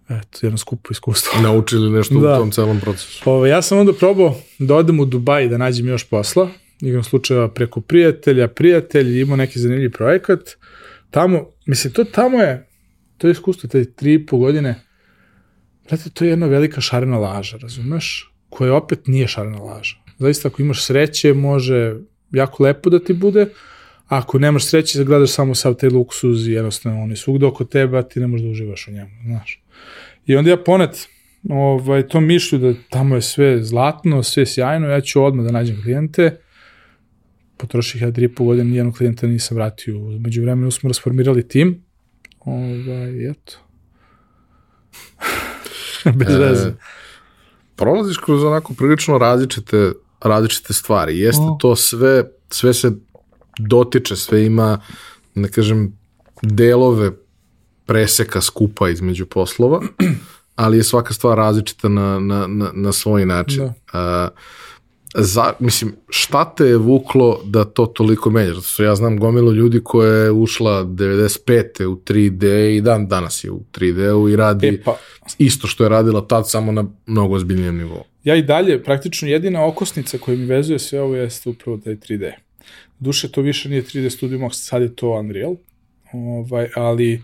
[0.09, 1.40] eto, jedno skupo iskustvo.
[1.42, 2.35] Naučili nešto Da.
[2.35, 3.22] u tom celom procesu.
[3.27, 6.49] Ovo, Ovaj, ja sam onda probao da odem u Dubaj da nađem još posla,
[6.81, 10.40] igrom slučaja preko prijatelja, prijatelj imao neki zanimljiv projekat,
[11.11, 12.68] tamo, mislim, to tamo je,
[13.18, 14.81] to je iskustvo, te tri i po godine,
[15.88, 18.33] brate, to je jedna velika šarena laža, razumeš?
[18.49, 19.96] Koja opet nije šarena laža.
[20.18, 21.94] Zaista, ako imaš sreće, može
[22.31, 23.46] jako lepo da ti bude,
[24.07, 27.99] ako nemaš sreće, da gledaš samo sav taj luksuz i jednostavno oni svugde oko tebe,
[27.99, 29.62] a ti ne možeš da uživaš u njemu, znaš.
[30.26, 31.09] I onda ja ponet
[31.49, 35.83] ovaj, to mišlju da tamo je sve zlatno, sve sjajno, ja ću odmah da nađem
[35.83, 36.41] klijente,
[37.57, 39.99] potroših ja tri i po godine, nijednog klijenta nisam vratio.
[39.99, 41.85] Među vremenu smo rasformirali tim,
[42.41, 43.59] ovaj, eto.
[46.18, 46.72] Bez E, veze.
[47.76, 51.18] prolaziš kroz onako prilično različite, različite stvari.
[51.18, 51.57] Jeste O.
[51.61, 52.93] to sve, sve se
[53.59, 54.81] dotiče, sve ima,
[55.35, 55.99] da kažem,
[56.43, 57.11] delove
[57.87, 59.83] preseka skupa između poslova,
[60.57, 63.65] ali je svaka stvar različita na, na, na, na svoj način.
[63.65, 63.75] Da.
[63.93, 64.29] A,
[65.19, 68.55] za, mislim, šta te je vuklo da to toliko menjaš?
[68.55, 71.85] Zato što ja znam gomilu ljudi koja je ušla 95.
[71.85, 74.97] u 3D i dan danas je u 3D-u i radi E pa,
[75.39, 78.05] isto što je radila tad, samo na mnogo ozbiljnijem nivou.
[78.25, 82.33] ja i dalje, praktično jedina okosnica koja mi vezuje sve ovo jeste upravo taj 3D.
[83.01, 85.57] Duše, to više nije 3D Studio Max, sad je to Unreal,
[86.12, 87.22] ovaj, ali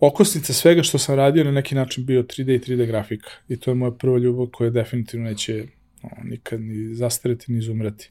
[0.00, 3.30] okosnica svega što sam radio na neki način bio 3D i 3D grafika.
[3.48, 5.64] I to je moja prva ljubav koja definitivno neće
[6.02, 8.10] o, nikad ni zastariti, ni izumreti.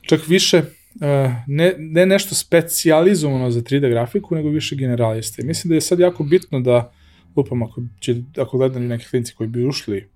[0.00, 5.42] Čak više, uh, ne, ne nešto specijalizovano za 3D grafiku, nego više generaliste.
[5.42, 6.92] Mislim da je sad jako bitno da,
[7.36, 10.08] lupam, ako, će, ako gledali neki klinci koji bi ušli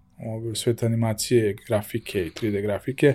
[0.52, 3.14] u svet animacije, grafike i 3D grafike,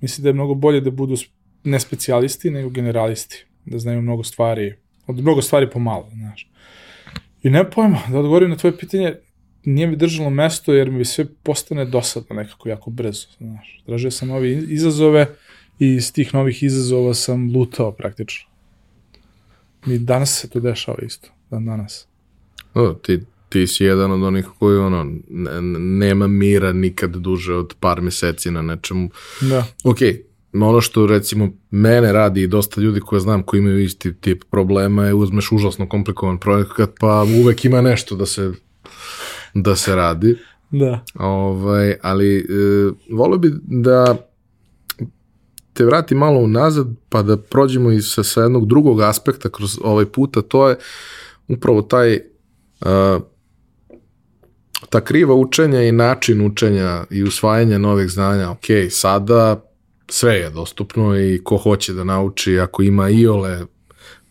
[0.00, 1.16] mislim da je mnogo bolje da budu
[1.64, 3.44] ne specijalisti, nego generalisti.
[3.64, 4.74] Da znaju mnogo stvari,
[5.06, 6.50] od mnogo stvari pomalo, znaš.
[7.42, 9.14] I ne pojma, da odgovorim na tvoje pitanje,
[9.64, 13.82] nije mi držalo mesto jer mi sve postane dosadno nekako jako brzo, znaš.
[13.86, 15.26] Tražio sam nove izazove
[15.78, 18.50] i iz tih novih izazova sam lutao praktično.
[19.86, 22.06] I danas se to dešava isto, dan danas.
[22.74, 27.74] O, ti, ti si jedan od onih koji ono, ne- nema mira nikad duže od
[27.80, 29.10] par meseci na nečemu.
[29.40, 29.98] Da, Ok,
[30.62, 35.06] ono što recimo mene radi i dosta ljudi koje znam koji imaju isti tip problema
[35.06, 38.52] je uzmeš užasno komplikovan projekat pa uvek ima nešto da se
[39.54, 40.36] da se radi.
[40.70, 41.04] da.
[41.14, 42.44] Ovaj, ali e,
[43.10, 44.16] volio bi da
[45.72, 50.04] te vrati malo unazad pa da prođemo i sa, sa jednog drugog aspekta kroz ovaj
[50.04, 50.76] puta, to je
[51.48, 52.20] upravo taj
[52.80, 53.18] a,
[54.90, 58.50] ta kriva učenja i način učenja i usvajanja novih znanja.
[58.50, 59.73] Ok, sada
[60.14, 63.66] sve je dostupno i ko hoće da nauči, ako ima iole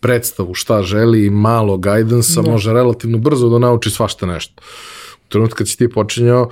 [0.00, 2.50] predstavu šta želi i malo gajdensa, Da.
[2.50, 4.62] može relativno brzo da nauči svašta nešto.
[5.26, 6.50] U trenutku kad si ti počinjao,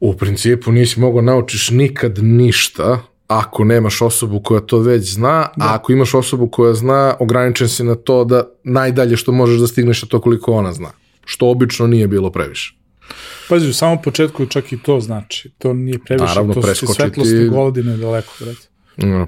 [0.00, 5.74] u principu nisi mogao naučiš nikad ništa ako nemaš osobu koja to već zna, a
[5.74, 10.02] ako imaš osobu koja zna, ograničen si na to da najdalje što možeš da stigneš
[10.02, 10.90] je to koliko ona zna.
[11.24, 12.74] Što obično nije bilo previše.
[13.48, 15.50] Pazi, u samom početku čak i to znači.
[15.58, 18.68] To nije previše, Naravno, to su ti godine daleko, brate.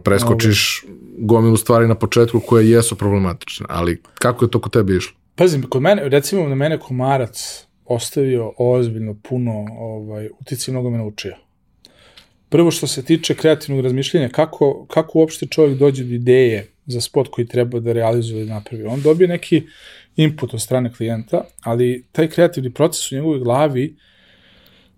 [0.03, 0.85] Preskočiš
[1.19, 5.17] gomilu stvari na početku koje jesu problematične, ali kako je to kod tebe išlo?
[5.35, 10.99] Pazi, kod mene, recimo na mene komarac ostavio ozbiljno puno ovaj, utici i mnogo me
[10.99, 11.37] naučio.
[12.49, 17.29] Prvo što se tiče kreativnog razmišljenja, kako, kako uopšte čovjek dođe do ideje za spot
[17.31, 18.85] koji treba da realizuje ili napravi.
[18.85, 19.63] On dobije neki
[20.23, 23.97] input od strane klijenta, ali taj kreativni proces u njegovoj glavi,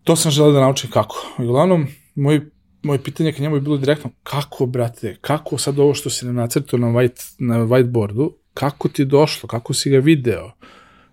[0.05, 1.35] to sam želeo da naučim kako.
[1.39, 2.41] I uglavnom, moj,
[2.83, 6.79] moje pitanje ka njemu je bilo direktno, kako, brate, kako sad ovo što si nacrtao
[6.79, 10.51] na, white, na whiteboardu, kako ti je došlo, kako si ga video?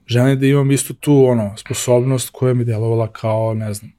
[0.07, 3.91] Želim da imam istu tu, ono, sposobnost koja mi delovala kao, ne znam,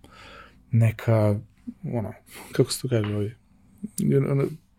[0.70, 1.40] neka,
[1.84, 2.12] ono,
[2.52, 3.34] kako se to kaže ovi,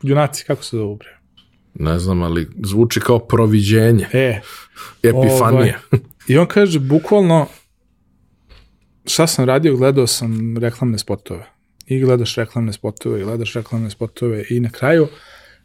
[0.04, 1.21] junaci, kako se zove bre?
[1.74, 4.42] Ne znam, ali zvuči kao proviđenje, E,
[5.04, 5.80] epifanija.
[6.28, 7.48] I on kaže, bukvalno,
[9.06, 11.46] šta sam radio, gledao sam reklamne spotove.
[11.88, 15.08] I gledaš reklamne spotove, i gledaš reklamne spotove i na kraju,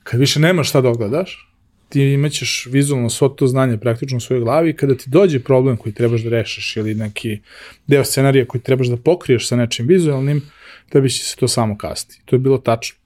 [0.02, 1.52] kad više nemaš šta da ogledaš,
[1.88, 5.76] ti imaćeš vizualno svo to znanje praktično u svojoj glavi i kada ti dođe problem
[5.76, 7.38] koji trebaš da rešiš ili neki
[7.86, 10.42] deo scenarija koji trebaš da pokriješ sa nečim vizualnim,
[10.88, 12.22] tebi će se to samo kasti.
[12.24, 12.98] To je bilo tačno.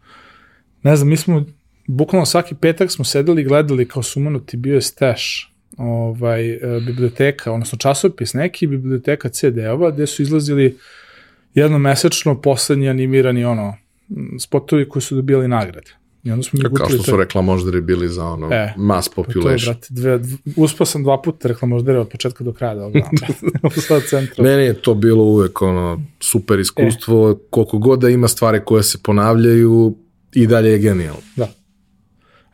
[0.83, 1.45] Ne znam, mi smo,
[1.91, 5.23] bukvalno svaki petak smo sedeli i gledali kao sumanuti, bio je stash
[5.79, 10.77] ovaj, e, biblioteka, odnosno časopis neki, biblioteka CD-ova, gde su izlazili
[11.55, 13.77] jednomesečno poslednji animirani ono,
[14.41, 15.91] spotovi koji su dobijali nagrade.
[16.25, 19.15] I onda smo mi Kao što to- su reklamoždari bili za ono E, mass Pa
[19.15, 19.75] to, population.
[19.75, 22.91] brate, dve, dv, uspao sam dva puta reklamoždere od početka do kraja da
[24.11, 24.45] centru.
[24.45, 28.99] Meni je to bilo uvek ono super iskustvo, koliko god da ima stvari koje se
[29.03, 29.97] ponavljaju
[30.35, 31.21] i dalje je genijalno.
[31.37, 31.49] Da.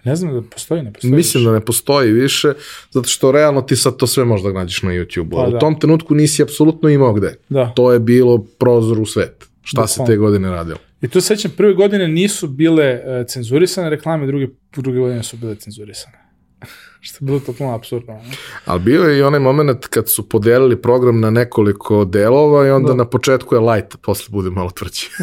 [0.07, 1.13] Ne znam da postoji, ne postoji.
[1.13, 1.49] Mislim više.
[1.49, 2.53] da ne postoji više,
[2.91, 5.59] zato što realno ti sad to sve možda nađeš na YouTube-u, Pa a u da.
[5.59, 7.35] tom trenutku nisi apsolutno imao gde.
[7.49, 7.73] Da.
[7.77, 9.45] To je bilo prozor u svet.
[9.63, 10.13] Šta se Bukvalno.
[10.13, 10.79] te godine radilo?
[11.03, 15.55] I tu sećam, prve godine nisu bile uh, cenzurisane reklame, druge, druge godine su bile
[15.55, 16.19] cenzurisane.
[17.01, 18.15] Što je bilo totalno absurdno.
[18.15, 18.31] Ne?
[18.65, 22.89] Ali bio je i onaj moment kad su podelili program na nekoliko delova i onda
[22.89, 22.95] Da.
[22.95, 25.07] na početku je light, posle bude malo tvrđi.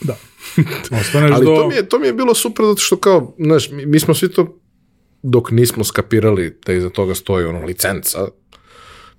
[0.00, 0.16] Da.
[1.00, 1.56] Ostaneš Ali do...
[1.56, 4.14] to mi, je, to mi je bilo super zato što kao, znaš, mi, mi smo
[4.14, 4.60] svi to,
[5.22, 8.28] dok nismo skapirali da iza toga stoji ono licenca,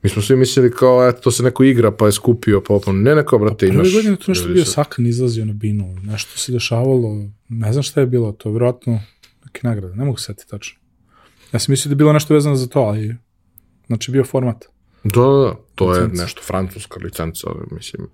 [0.04, 3.02] mi smo svi mislili kao, eto, to se neko igra pa je skupio, pa opon.
[3.02, 3.88] Ne, neko, brate, imaš...
[3.88, 4.72] Prve godine to nešto bio sa...
[4.72, 9.02] Sakan izlazio na binu, nešto se dešavalo, ne znam šta je bilo to, vjerojatno
[9.46, 10.80] neke nagrade, ne mogu se setiti tačno.
[11.54, 13.16] Ja sam mislio da je bilo nešto vezano za to, ali
[13.88, 14.66] znači bio format.
[15.04, 16.24] Da, da, da, to je Licenca.
[16.24, 18.08] nešto francuska licenca, mislim.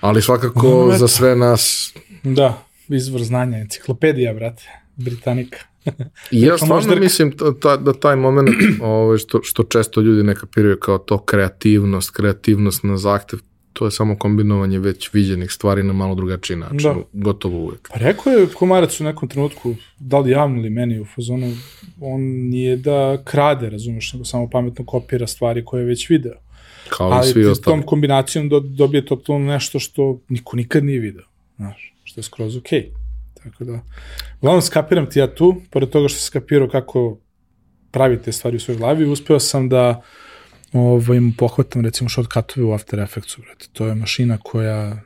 [0.00, 1.94] Ali svakako za sve nas
[2.34, 4.62] Da, izvor znanja, enciklopedija, brate,
[4.96, 5.58] Britanika.
[6.30, 8.48] I ja stvarno mislim ta, ta, da taj moment
[8.82, 13.38] ovaj, što, što često ljudi ne kapiraju kao to kreativnost, kreativnost na zahtev,
[13.72, 16.94] to je samo kombinovanje već viđenih stvari na malo drugačiji način, Da.
[17.12, 17.88] gotovo uvek.
[17.92, 21.52] Pa rekao je Komarac u nekom trenutku, da li javno ili meni u fazonu,
[22.00, 26.34] on nije da krade, razumeš, nego samo pametno kopira stvari koje je već video.
[26.88, 27.74] Kao i Ali svi ostali.
[27.76, 31.24] tom kombinacijom do, dobije totalno nešto što niko nikad nije video,
[31.56, 32.92] znaš, što je skroz okej.
[33.42, 33.80] Tako da,
[34.40, 37.20] uglavnom skapiram ti ja tu, pored toga što sam skapirao kako
[37.90, 40.02] pravite stvari u svojoj glavi, uspeo sam da
[40.72, 43.66] ovaj, pohvatam recimo shortcutove u After Effectsu, brate.
[43.72, 45.02] To je mašina koja,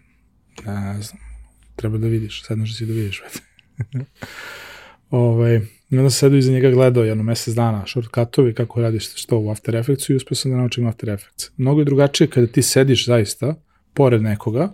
[0.66, 1.18] ne znam,
[1.76, 3.40] treba da vidiš, sedneš da si da vidiš, brate.
[5.10, 9.38] ovaj, i onda sam sedu iza njega gledao jedno mesec dana shortcutovi kako radiš što
[9.38, 11.50] u After Effectsu i uspeo sam da naučim After Effects.
[11.56, 13.54] Mnogo je drugačije kada ti sediš zaista
[13.94, 14.72] pored nekoga,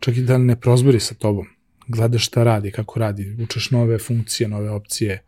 [0.00, 1.53] čak i da ne prozbori sa tobom.
[1.88, 5.22] Gledaš šta radi, kako radi, učeš nove funkcije, nove opcije.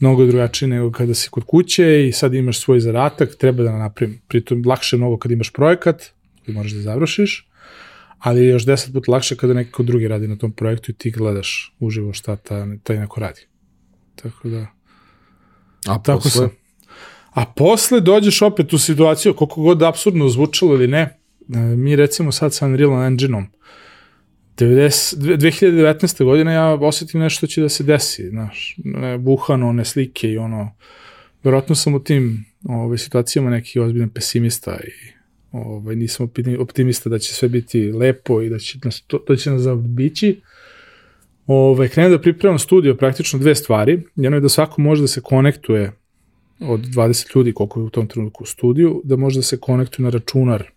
[0.00, 3.78] Mnogo je drugačije nego kada si kod kuće i sad imaš svoj zadatak, treba da
[3.78, 4.20] napravim.
[4.28, 6.02] Pritom lakše mnogo kad imaš projekat
[6.44, 7.48] koji moraš da završiš,
[8.18, 11.10] ali je još deset puta lakše kada neko drugi radi na tom projektu i ti
[11.10, 13.40] gledaš uživo šta ta, taj neko radi.
[14.14, 14.66] Tako da...
[15.86, 16.50] A Tako posle, sam.
[17.32, 21.00] A posle dođeš opet u situaciju, koliko god apsurdno zvučalo ili ne,
[21.54, 23.46] e, mi recimo sad sa Unreal Engine-om,
[24.56, 26.24] 90, 2019.
[26.24, 28.76] godine ja osetim nešto što će da se desi, znaš,
[29.18, 30.74] buhano, one slike i ono,
[31.44, 35.12] verovatno sam u tim ove, situacijama neki ozbiljan pesimista i
[35.52, 39.36] ovaj, nisam opti- optimista da će sve biti lepo i da će nas, to, to
[39.36, 40.40] će nas zaobići.
[41.46, 44.02] Ove, krenem da pripremam studio, praktično dve stvari.
[44.16, 45.92] Jedno je da svako može da se konektuje
[46.60, 50.04] od 20 ljudi koliko je u tom trenutku u studiju, da može da se konektuje
[50.04, 50.70] na računar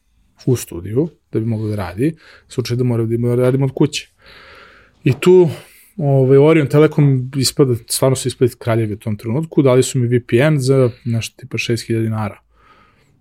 [0.45, 1.09] u studiju,
[1.39, 2.15] da bi moglo da radi,
[2.47, 4.09] u slučaju da moramo da, radimo od kuće.
[5.03, 5.49] I tu
[5.97, 10.57] ovaj, Orion Telekom ispada, stvarno su ispadi kraljevi u tom trenutku, dali su mi VPN
[10.57, 12.45] za nešto tipa 6000 dinara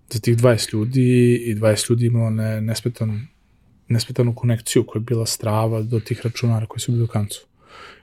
[0.09, 3.27] za tih 20 ljudi i 20 ljudi imalo ne, nesmetan,
[3.87, 7.45] nesmetanu konekciju koja je bila strava do tih računara koji su bili u kancu.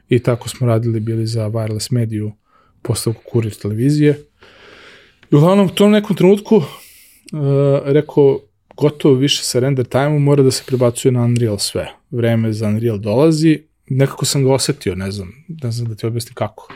[0.08, 2.32] I tako smo radili, bili za wireless mediju,
[2.82, 4.18] postavku kurir televizije.
[5.30, 6.64] I uglavnom, u tom nekom trenutku uh,
[7.84, 8.40] rekao,
[8.76, 11.88] gotovo više sa render time-om mora da se prebacuje na Unreal sve.
[12.10, 16.34] Vreme za Unreal dolazi, nekako sam ga osetio, ne znam, ne znam da ti objasnim
[16.34, 16.72] kako.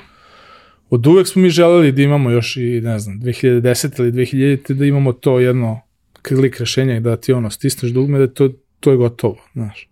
[0.91, 4.85] Od uvek smo mi želeli da imamo još i, ne znam, 2010 ili 2000 da
[4.85, 5.81] imamo to jedno
[6.23, 9.89] klik rešenja da ti ono stisneš dugme da to, to je gotovo, znaš.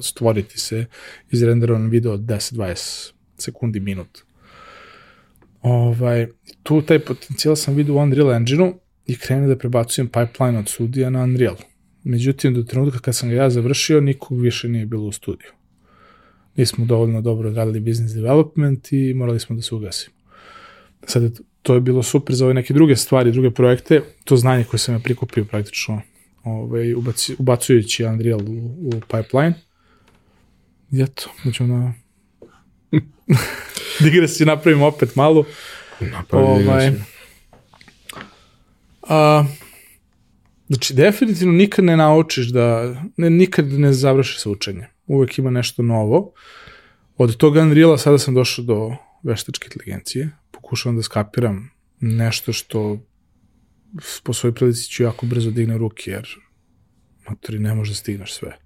[0.00, 0.86] Stvoriti se
[1.30, 4.18] izrenderovan video od 10-20 sekundi, minut.
[5.62, 6.26] Ovaj,
[6.62, 8.74] tu taj potencijal sam vidio u Unreal Engine-u
[9.06, 11.56] i krenuo da prebacujem pipeline od studija na Unreal.
[12.04, 15.50] Međutim, do trenutka kad sam ga ja završio, nikog više nije bilo u studiju.
[16.56, 20.16] Nismo dovoljno dobro radili business development i morali smo da se ugasimo.
[21.06, 21.30] Sad, je
[21.62, 24.94] to- je bilo super za ove neke druge stvari, druge projekte, to znanje koje sam
[24.94, 26.02] ja prikupio praktično
[26.44, 28.54] ovaj, ubaci, ubacujući Unreal u,
[28.86, 29.54] u pipeline.
[30.92, 31.94] I eto, da ćemo na
[34.04, 35.44] digresiju napravimo opet malo.
[36.00, 37.11] Napravi Ovaj, digresiju.
[39.02, 39.44] A,
[40.66, 44.86] znači, definitivno nikad ne naučiš da, ne, nikad ne završiš sa učenjem.
[45.06, 46.32] Uvek ima nešto novo.
[47.16, 50.30] Od toga Unreala sada sam došao do veštačke inteligencije.
[50.50, 52.98] Pokušavam da skapiram nešto što
[54.22, 56.28] po svojoj prilici ću jako brzo digne ruke, jer
[57.28, 58.56] matori ne može da stigneš sve.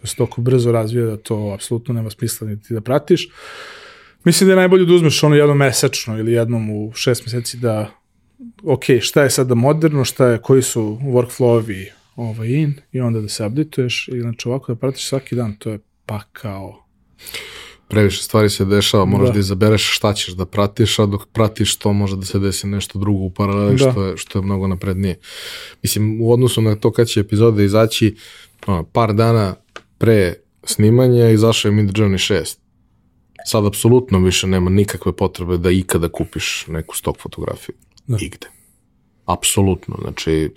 [0.00, 3.28] To se toliko brzo razvija da to apsolutno nema smisla niti da pratiš.
[4.24, 8.01] Mislim da je najbolje da uzmeš ono jednom mesečno ili jednom u šest meseci da
[8.64, 11.86] ok, šta je sada moderno, šta je, koji su workflowovi
[12.16, 15.70] ovaj in i onda da se updateuješ i znači ovako da pratiš svaki dan, to
[15.70, 16.84] je pakao.
[17.88, 19.32] Previše stvari se dešava, moraš Da.
[19.32, 19.38] da.
[19.38, 23.24] izabereš šta ćeš da pratiš, a dok pratiš to može da se desi nešto drugo
[23.24, 23.90] u paraleli, Da.
[23.90, 25.18] što, je, što je mnogo naprednije.
[25.82, 28.16] Mislim, u odnosu na to kad će epizode izaći,
[28.66, 29.54] ono, par dana
[29.98, 30.34] pre
[30.64, 32.56] snimanja izašao je Mid Journey 6.
[33.44, 37.74] Sad apsolutno više nema nikakve potrebe da ikada kupiš neku stok fotografiju.
[38.06, 38.16] Da.
[38.20, 38.46] Igde.
[39.24, 39.96] Apsolutno.
[40.02, 40.50] Znači,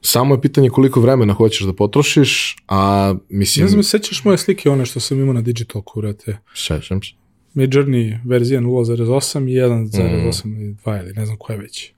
[0.00, 4.70] samo je pitanje koliko vremena hoćeš da potrošiš, a mislim, Ne znam, sećaš moje slike
[4.70, 6.38] one što sam imao na Digitalku, vrate.
[6.54, 7.10] sećam se.
[7.54, 11.92] Midjourney verzija 0.8 i 1.8 ili 2 ili ne znam koja je već.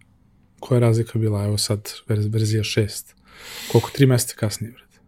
[0.61, 3.15] Koja je razlika bila, evo sad verz- verzija 6.
[3.73, 4.99] Koliko, tri meseca kasnije, brate.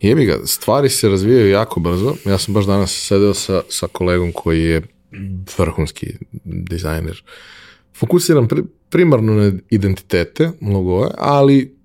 [0.00, 2.14] Jebi ga, stvari se razvijaju jako brzo.
[2.26, 4.82] Ja sam baš danas sedeo sa, sa kolegom koji je
[5.58, 6.06] vrhunski
[6.44, 7.22] dizajner.
[7.96, 11.76] Fokusiram pri, primarno na identitete, logoje, ali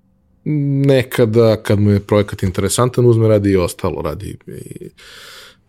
[0.86, 4.90] nekada kad mu je projekat interesantan uzme radi i ostalo, radi i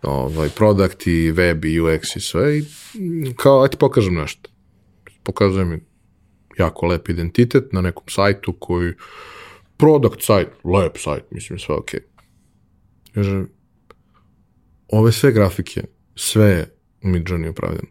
[0.01, 2.63] ovaj, product i web i UX i sve i
[3.35, 4.49] kao, aj ti pokažem nešto.
[5.23, 5.79] Pokazuje mi
[6.57, 8.93] jako lep identitet na nekom sajtu koji
[9.77, 11.91] product sajt, lep sajt, mislim sve ok.
[13.13, 13.43] Kaže,
[14.87, 15.83] ove sve grafike,
[16.15, 17.87] sve je Midjourney upravljeno.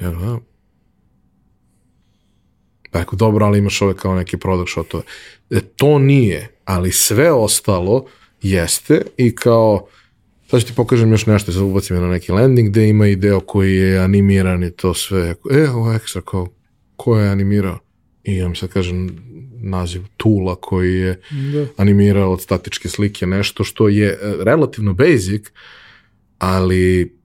[0.00, 0.38] Ja,
[2.96, 5.02] da, Rekao, dobro, ali imaš ove kao neke product shotove.
[5.50, 8.06] E, to nije, ali sve ostalo
[8.42, 9.86] jeste i kao,
[10.50, 13.40] sad ću ti pokažem još nešto, sad ubacim na neki landing gde ima i deo
[13.40, 15.34] koji je animiran i to sve.
[15.50, 16.48] E, ovo ekstra, kao,
[16.96, 17.78] ko je animirao?
[18.24, 19.18] I ja mi sad kažem
[19.60, 21.66] naziv tula koji je da.
[21.76, 25.44] animirao od statičke slike nešto što je e, relativno basic,
[26.38, 27.16] ali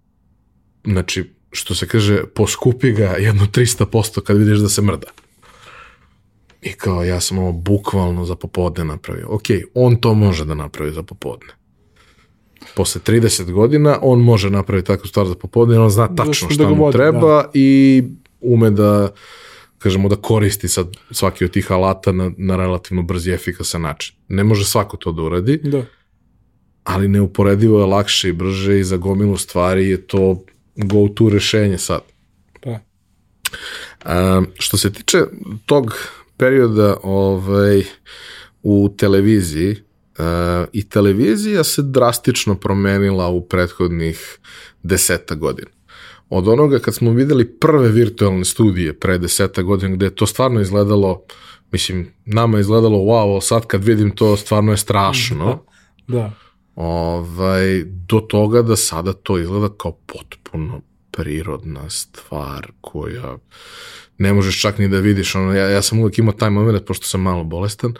[0.85, 5.07] znači, što se kaže, poskupi ga jedno 300% kad vidiš da se mrda.
[6.61, 9.27] I kao, ja sam ovo bukvalno za popodne napravio.
[9.29, 9.43] Ok,
[9.73, 11.53] on to može da napravi za popodne.
[12.75, 16.91] Posle 30 godina on može napraviti takvu stvar za popodne, on zna tačno šta mu
[16.91, 17.49] treba da.
[17.53, 18.03] i
[18.41, 19.09] ume da
[19.77, 24.15] kažemo da koristi sad svaki od tih alata na, na relativno brzi i efikasan način.
[24.27, 25.85] Ne može svako to da uradi, da.
[26.83, 30.43] ali neuporedivo je lakše i brže i za gomilu stvari je to
[30.75, 32.01] go to rešenje sad.
[32.61, 32.79] Pa.
[34.05, 35.17] A, što se tiče
[35.65, 35.93] tog
[36.41, 37.83] perioda ovaj,
[38.63, 40.25] u televiziji uh,
[40.73, 44.39] i televizija se drastično promenila u prethodnih
[44.83, 45.69] deseta godina.
[46.29, 50.61] Od onoga kad smo videli prve virtualne studije pre deseta godina gde je to stvarno
[50.61, 51.23] izgledalo,
[51.71, 55.63] mislim, nama je izgledalo wow, sad kad vidim to stvarno je strašno.
[56.07, 56.17] Da.
[56.17, 56.31] da.
[56.75, 60.81] Ovaj, do toga da sada to izgleda kao potpuno
[61.11, 63.37] prirodna stvar koja
[64.21, 67.05] ne možeš čak ni da vidiš, ono, ja, ja sam uvek imao taj moment, pošto
[67.05, 67.93] sam malo bolestan,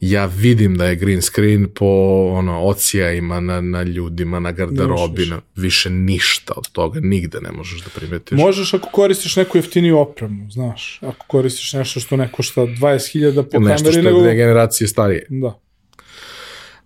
[0.00, 1.86] ja vidim da je green screen po
[2.32, 7.80] ono, ocijajima na, na ljudima, na garderobi, na, više ništa od toga, nigde ne možeš
[7.80, 8.38] da primetiš.
[8.38, 13.50] Možeš ako koristiš neku jeftiniju opremu, znaš, ako koristiš nešto što ne košta 20.000 po
[13.50, 13.72] kameri.
[13.72, 14.18] Nešto što nego...
[14.18, 15.26] je dve generacije starije.
[15.28, 15.60] Da.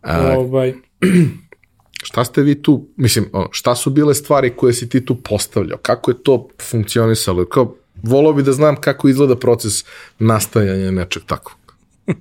[0.01, 0.75] A, ovaj...
[2.03, 6.11] šta ste vi tu, mislim, šta su bile stvari koje si ti tu postavljao, kako
[6.11, 9.85] je to funkcionisalo, kao volao bi da znam kako izgleda proces
[10.19, 11.77] nastajanja nečeg takvog.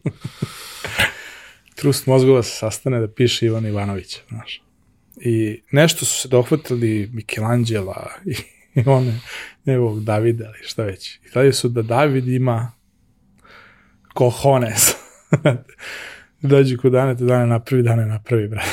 [1.76, 4.62] Trust mozgova se sastane da piše Ivan Ivanović, znaš.
[5.18, 8.36] I nešto su se dohvatili Michelangela i,
[8.82, 9.20] i one,
[9.66, 11.16] nevog Davida ili šta već.
[11.16, 12.72] I tada su da David ima
[14.18, 14.96] cojones.
[16.42, 18.70] Dođu kod Dane, te Dane napravi, Dane napravi, brate.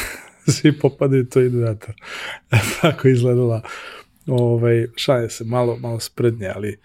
[0.46, 1.92] Svi popadaju to ide da to.
[2.80, 3.62] Tako izgledala
[4.28, 6.78] ovaj, šalje se malo, malo sprednje, ali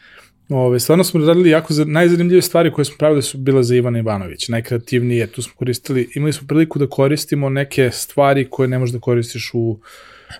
[0.49, 3.99] Ove, stvarno smo radili jako za, najzanimljivije stvari koje smo pravili su bile za Ivana
[3.99, 8.93] Ivanović, najkreativnije, tu smo koristili, imali smo priliku da koristimo neke stvari koje ne možeš
[8.93, 9.79] da koristiš u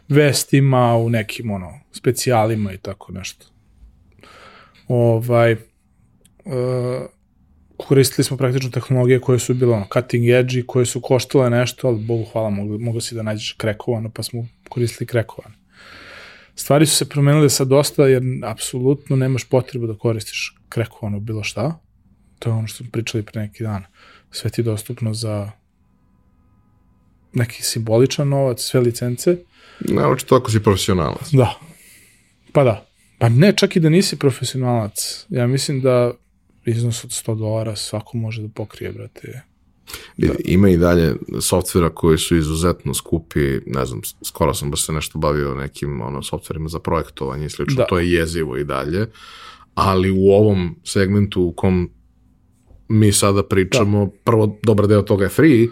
[0.10, 3.46] vestima, u nekim ono, specijalima i tako nešto.
[4.88, 5.60] Ovaj, uh,
[7.78, 11.88] koristili smo praktično tehnologije koje su bile ono, cutting edge i koje su koštale nešto,
[11.88, 15.63] ali Bogu hvala, mogu, mogu si da nađeš krekovano, pa smo koristili krekovano
[16.56, 21.80] stvari su se promenile sa dosta, jer apsolutno nemaš potrebu da koristiš krekovano bilo šta.
[22.40, 23.84] To je ono što smo pričali pre neki dan.
[24.32, 25.52] Sve ti je dostupno za
[27.34, 29.38] neki simboličan novac, sve licence.
[29.80, 31.32] Naočito ako si profesionalac.
[31.32, 31.60] Da.
[32.52, 32.86] Pa da.
[33.18, 35.26] Pa ne, čak i da nisi profesionalac.
[35.30, 36.12] Ja mislim da
[36.66, 39.42] iznos od 100 dolara svako može da pokrije, brate,
[40.18, 40.34] Da.
[40.46, 45.20] Ima i dalje softvera koji su izuzetno skupi, ne znam, skoro sam baš se nešto
[45.20, 47.86] bavio nekim ono, softverima za projektovanje i slično, da.
[47.86, 49.08] to je jezivo i dalje,
[49.76, 51.90] ali u ovom segmentu u kom
[52.88, 54.12] mi sada pričamo, da.
[54.24, 55.68] prvo dobar deo toga je free,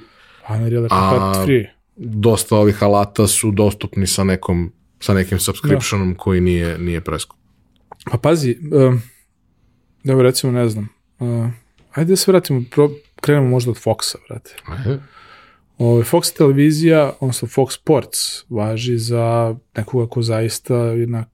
[0.49, 1.73] Unreal a free.
[1.95, 6.17] dosta ovih alata su dostupni sa nekom sa nekim subscriptionom da.
[6.17, 7.39] koji nije, nije preskup.
[8.11, 8.99] Pa pazi, uh,
[10.03, 10.89] evo recimo, ne znam,
[11.19, 11.47] uh,
[11.91, 12.89] ajde da se vratimo, pro,
[13.21, 14.55] krenemo možda od Foxa, brate.
[15.77, 21.25] Ove, Fox televizija, odnosno Fox Sports, važi za nekoga ko zaista je na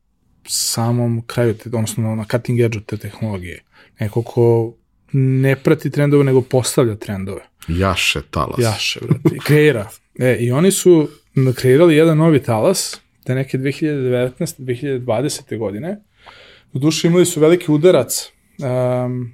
[0.48, 3.64] samom kraju, te, odnosno na cutting edge te tehnologije.
[4.00, 4.74] Neko ko
[5.14, 7.42] ne prati trendove, nego postavlja trendove.
[7.68, 8.60] Jaše talas.
[8.60, 9.36] Jaše, brate.
[9.36, 9.90] I kreira.
[10.20, 11.10] E, I oni su
[11.56, 14.60] kreirali jedan novi talas, te neke 2019.
[14.60, 15.58] 2020.
[15.58, 15.98] godine.
[16.74, 18.32] U duši imali su veliki udarac
[19.06, 19.34] um,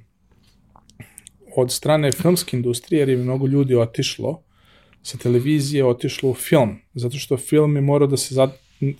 [1.56, 4.42] od strane filmske industrije, jer je mnogo ljudi otišlo
[5.02, 8.50] sa televizije, otišlo u film, zato što film je morao da se, zat...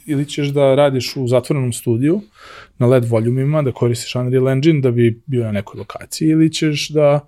[0.06, 2.20] ili ćeš da radiš u zatvorenom studiju,
[2.78, 6.88] na LED voljumima, da koristiš Unreal Engine da bi bio na nekoj lokaciji, ili ćeš
[6.88, 7.20] da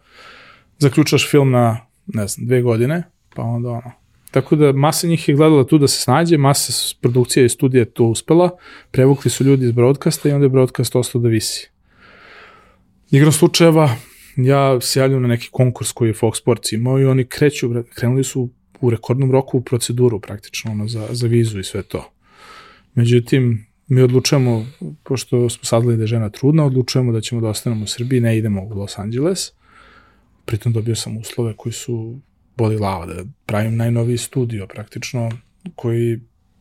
[0.79, 3.03] zaključaš film na ne znam, dve godine,
[3.35, 3.93] pa onda ono.
[4.31, 7.91] Tako da masa njih je gledala tu da se snađe, masa produkcija i studija je
[7.91, 8.51] to uspela,
[8.91, 11.71] prevukli su ljudi iz broadcasta i onda je broadcast ostao da visi.
[13.11, 13.97] Igrom slučajeva,
[14.37, 18.25] ja se javljam na neki konkurs koji je Fox Sports imao i oni kreću, krenuli
[18.25, 22.11] su u rekordnom roku u proceduru praktično ono, za, za vizu i sve to.
[22.95, 24.67] Međutim, mi odlučujemo,
[25.03, 28.39] pošto smo saznali da je žena trudna, odlučujemo da ćemo da ostanemo u Srbiji, ne
[28.39, 29.53] idemo u Los Angeles.
[30.45, 32.21] Pritom dobio sam uslove koji su
[32.57, 35.31] boli lava, da pravim najnoviji studio praktično,
[35.75, 36.21] koji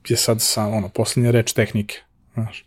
[0.09, 1.95] je sad sa, ono, poslednja reč tehnike,
[2.33, 2.64] znaš.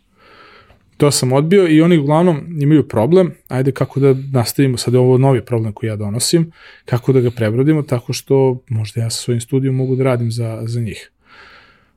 [0.99, 5.17] To sam odbio i oni uglavnom imaju problem, ajde kako da nastavimo, sad je ovo
[5.17, 6.51] novi problem koji ja donosim,
[6.85, 10.61] kako da ga prebrodimo, tako što možda ja sa svojim studijom mogu da radim za,
[10.65, 11.11] za njih.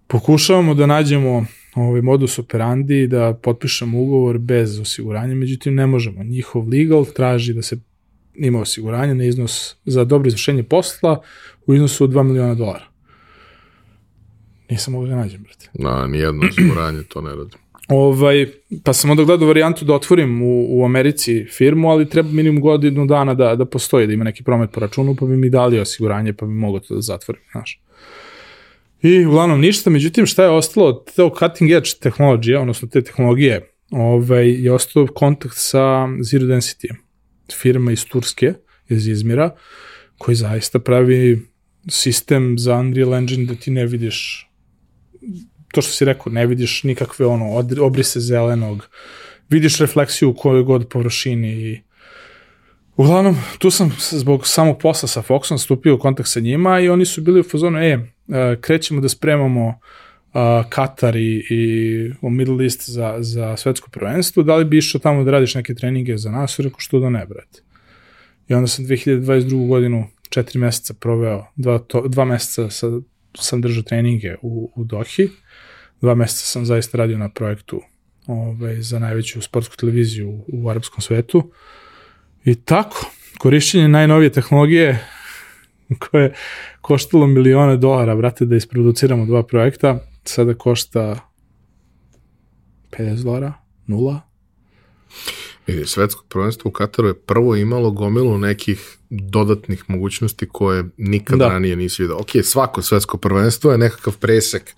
[0.06, 6.24] Pokušavamo da nađemo ovaj modus operandi da potpišemo ugovor bez osiguranja, međutim ne možemo.
[6.24, 7.76] Njihov legal traži da se
[8.34, 11.22] ima osiguranje na iznos za dobro izvršenje posla
[11.66, 12.84] u iznosu od 2 miliona dolara.
[14.70, 15.70] Nisam mogao da nađem, brate.
[15.74, 17.61] Na, nijedno osiguranje to ne radi.
[17.92, 18.46] Ovaj,
[18.84, 23.06] pa sam onda gledao varijantu da otvorim u, u Americi firmu, ali treba minimum godinu
[23.06, 26.32] dana da, da postoji, da ima neki promet po računu, pa bi mi dali osiguranje,
[26.32, 27.80] pa bi mogao to da zatvorim, znaš.
[29.02, 33.70] I uglavnom ništa, međutim šta je ostalo od teo cutting edge tehnologije, odnosno te tehnologije,
[33.90, 36.94] ovaj, je ostao kontakt sa Zero Density,
[37.52, 38.54] firma iz Turske,
[38.88, 39.50] iz Izmira,
[40.18, 41.40] koji zaista pravi
[41.88, 44.48] sistem za Unreal Engine da ti ne vidiš
[45.72, 48.88] to što si rekao, ne vidiš nikakve ono, obrise zelenog,
[49.48, 51.80] vidiš refleksiju u kojoj god površini i
[52.96, 57.04] Uglavnom, tu sam zbog samog posla sa Foxom stupio u kontakt sa njima i oni
[57.04, 58.00] su bili u fazonu, e, e,
[58.60, 59.78] krećemo da spremamo
[60.68, 65.30] Katar i, i Middle East za, za svetsko prvenstvo, da li bi išao tamo da
[65.30, 66.58] radiš neke treninge za nas?
[66.58, 67.62] Rekao, što da ne, brate.
[68.48, 69.68] I onda sam 2022.
[69.68, 72.86] godinu četiri meseca proveo, dva, to, dva meseca sa,
[73.38, 75.28] sam držao treninge u, u Dohi,
[76.02, 77.80] dva meseca sam zaista radio na projektu
[78.26, 81.50] ovaj, za najveću sportsku televiziju u, u arapskom svetu.
[82.44, 85.08] I tako, korišćenje najnovije tehnologije
[86.10, 86.34] koje je
[86.80, 91.28] koštalo milione dolara, brate, da isproduciramo dva projekta, sada košta
[92.90, 93.52] 50 dolara,
[93.86, 94.20] nula.
[95.66, 101.44] Vidi, svetsko prvenstvo u Kataru je prvo imalo gomilu nekih dodatnih mogućnosti koje nikad Da.
[101.44, 101.52] da.
[101.52, 102.16] ranije nisi vidio.
[102.16, 104.74] Ok, svako svetsko prvenstvo je nekakav presek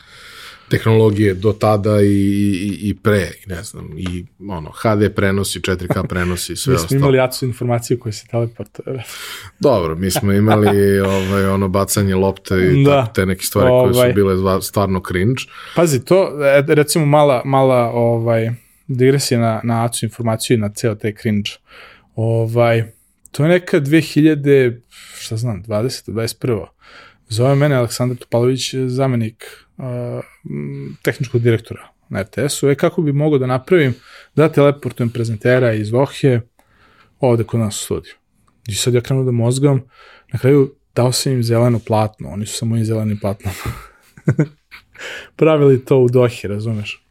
[0.74, 6.56] tehnologije do tada i, i, i pre, ne znam, i ono, HD prenosi, 4K prenosi
[6.56, 6.98] sve Mi smo ostalo.
[6.98, 9.02] imali jacu informaciju koja se teleportuje.
[9.60, 13.06] Dobro, mi smo imali ovaj, ono bacanje lopte i Da.
[13.06, 14.10] te neke stvari koje Ovaj.
[14.10, 15.42] su bile zva- stvarno cringe.
[15.76, 18.50] Pazi, to, e, recimo mala, mala ovaj,
[18.88, 21.50] digresija na, na ACU informaciju i na ceo taj cringe.
[22.14, 22.84] Ovaj,
[23.30, 24.80] to je neka 2000,
[25.16, 26.10] šta znam, 20.
[26.10, 26.66] 21.
[27.28, 29.44] Zove mene Aleksandar Topalović, zamenik
[31.02, 33.94] tehničkog direktora na RTS-u, e kako bi mogao da napravim
[34.36, 36.40] da teleportujem prezentera iz Dohe
[37.20, 38.14] ovde kod nas u studiju.
[38.68, 39.82] I sad ja krenuo da mozgam,
[40.32, 43.54] na kraju dao sam im zeleno platno, oni su sa mojim zelenim platnom
[45.36, 47.04] pravili to u Dohi, razumeš?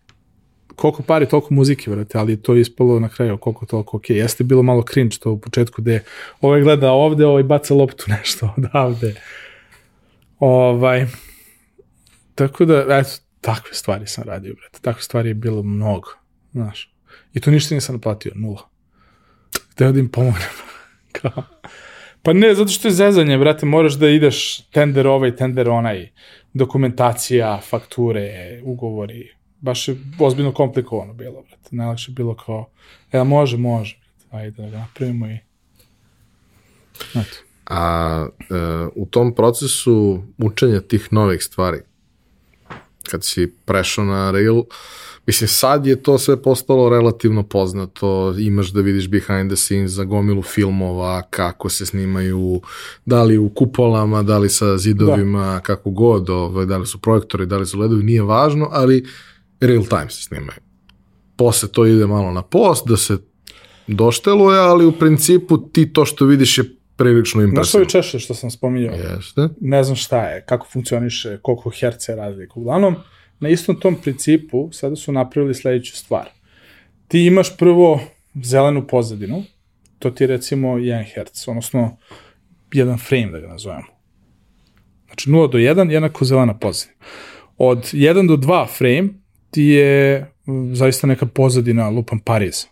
[0.75, 4.09] Koliko pari, toliko muzike, vrate, ali to je ispalo na kraju koliko toliko ok.
[4.09, 6.03] Jeste bilo malo cringe to u početku gde
[6.41, 9.15] ovaj gleda ovde, ovaj baca loptu nešto odavde.
[10.39, 11.05] Ovaj,
[12.35, 13.09] tako da, eto,
[13.41, 14.79] takve stvari sam radio, brate.
[14.81, 16.09] Takve stvari je bilo mnogo,
[16.51, 16.93] znaš.
[17.33, 18.69] I to ništa nisam naplatio, nula.
[19.71, 20.49] Hteo da im pomognem.
[21.21, 21.43] Kao.
[22.23, 26.09] Pa ne, zato što je zezanje, brate, moraš da ideš tender ovaj, tender onaj,
[26.53, 31.69] dokumentacija, fakture, ugovori, baš je ozbiljno komplikovano bilo, brate.
[31.71, 32.69] Najlakše je bilo kao,
[33.11, 35.37] e, može, može, brate, ajde da ga napravimo i...
[37.15, 37.37] Eto.
[37.65, 38.43] A e,
[38.95, 41.81] u tom procesu učenja tih novih stvari,
[43.11, 44.63] kad si prešao na Reel,
[45.25, 50.03] mislim sad je to sve postalo relativno poznato, imaš da vidiš behind the scenes za
[50.03, 52.61] gomilu filmova, kako se snimaju,
[53.05, 55.59] da li u kupolama, da li sa zidovima, da.
[55.59, 59.05] kako god, ovaj, da li su projektori, da li su ledovi, nije važno, ali
[59.59, 60.59] real time se snimaju.
[61.35, 63.17] Posle to ide malo na post, da se
[63.87, 67.81] došteluje, ali u principu ti to što vidiš je prilično Znaš impresivno.
[67.81, 68.95] ovi češlje što sam spominjao?
[68.95, 69.49] Jeste.
[69.61, 72.53] ne znam šta je, kako funkcioniše, koliko herca je razlika.
[72.55, 72.95] Uglavnom,
[73.39, 76.29] na istom tom principu sada su napravili sledeću stvar.
[77.07, 77.99] Ti imaš prvo
[78.43, 79.43] zelenu pozadinu,
[79.99, 81.97] to ti je recimo 1 Hz, odnosno
[82.73, 83.87] jedan frame da ga nazovemo.
[85.05, 86.97] Znači 0 do 1 jednako zelena pozadina.
[87.57, 89.09] Od 1 do 2 frame
[89.51, 90.31] ti je
[90.73, 92.67] zaista neka pozadina lupam Pariza.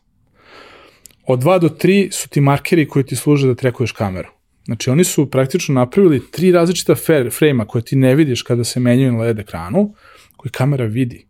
[1.28, 4.30] Od 2 do 3 su ti markeri koji ti služe da trekuješ kameru.
[4.65, 6.95] Znači oni su praktično napravili tri različita
[7.32, 9.93] frejma koje ti ne vidiš kada se menjaju na LED ekranu,
[10.38, 11.26] koji kamera vidi.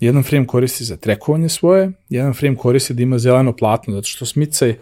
[0.00, 4.26] Jedan frame koristi za trekovanje svoje, jedan frame koristi da ima zeleno platno, zato što
[4.26, 4.74] smicaj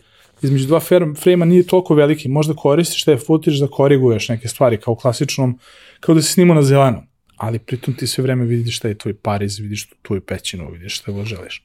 [0.43, 0.81] između dva
[1.21, 5.59] frame-a nije toliko veliki, možda koristiš taj footage da koriguješ neke stvari, kao klasičnom,
[6.01, 7.07] kao da se snima na zeleno,
[7.37, 11.13] ali pritom ti sve vreme vidiš šta je tvoj pariz, vidiš tvoju pećinu, vidiš šta
[11.13, 11.65] god želiš.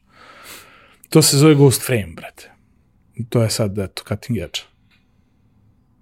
[1.13, 2.51] To se zove ghost frame, brate.
[3.29, 4.59] To je sad, eto, cutting edge.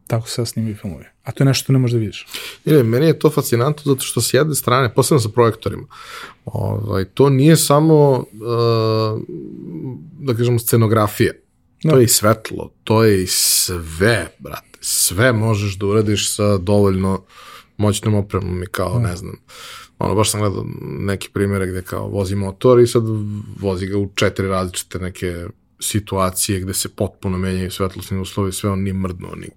[0.07, 1.05] Tako se sad snimaju filmovi.
[1.24, 2.28] A to je nešto što ne možeš da vidiš.
[2.66, 5.88] Ne, meni je to fascinantno zato što s jedne strane, posebno sa projektorima,
[6.45, 9.22] ovaj, to nije samo, uh,
[10.20, 11.34] da kažemo, scenografija.
[11.84, 11.91] No.
[11.91, 14.80] To je i svetlo, to je i sve, brate.
[14.82, 17.24] Sve možeš da uradiš sa dovoljno
[17.78, 18.99] moćnom opremom i kao, no.
[18.99, 19.36] ne znam,
[20.02, 23.04] ono, baš sam gledao neki primjere gde kao vozi motor i sad
[23.60, 25.45] vozi ga u četiri različite neke
[25.80, 29.49] situacije gde se potpuno menjaju svetlosni uslovi, sve on nije mrdnuo ni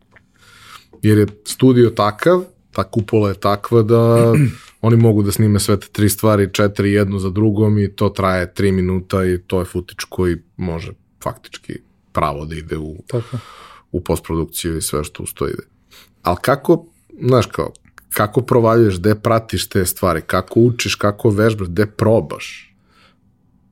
[1.04, 4.32] jer je studio takav, ta kupola je takva da
[4.86, 8.54] oni mogu da snime sve te tri stvari, četiri jednu za drugom i to traje
[8.54, 10.92] tri minuta i to je futič koji može
[11.22, 11.78] faktički
[12.12, 13.36] pravo da ide u, Tako.
[13.92, 15.62] u postprodukciju i sve što usto ide.
[16.22, 16.86] Ali kako,
[17.20, 17.72] znaš kao,
[18.14, 22.74] kako provaljuješ, gde pratiš te stvari, kako učiš, kako vežbaš, gde probaš?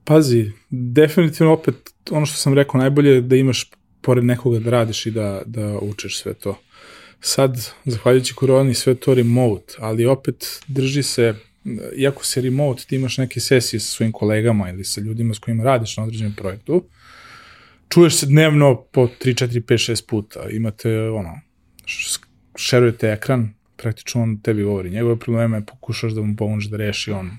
[0.04, 1.74] Pazi, definitivno opet
[2.10, 3.70] ono što sam rekao, najbolje je da imaš
[4.00, 6.58] pored nekoga da radiš i da, da učiš sve to.
[7.20, 11.34] Sad, zahvaljujući koroni, sve to remote, ali opet drži se,
[11.96, 15.64] iako se remote, ti imaš neke sesije sa svojim kolegama ili sa ljudima s kojima
[15.64, 16.84] radiš na određenom projektu,
[17.88, 21.40] čuješ se dnevno po 3, 4, 5, 6 puta, imate ono,
[22.56, 24.90] šerujete ekran, praktično on tebi govori?
[24.90, 27.30] Njegove probleme, pokušaš da mu pomožeš da reši on,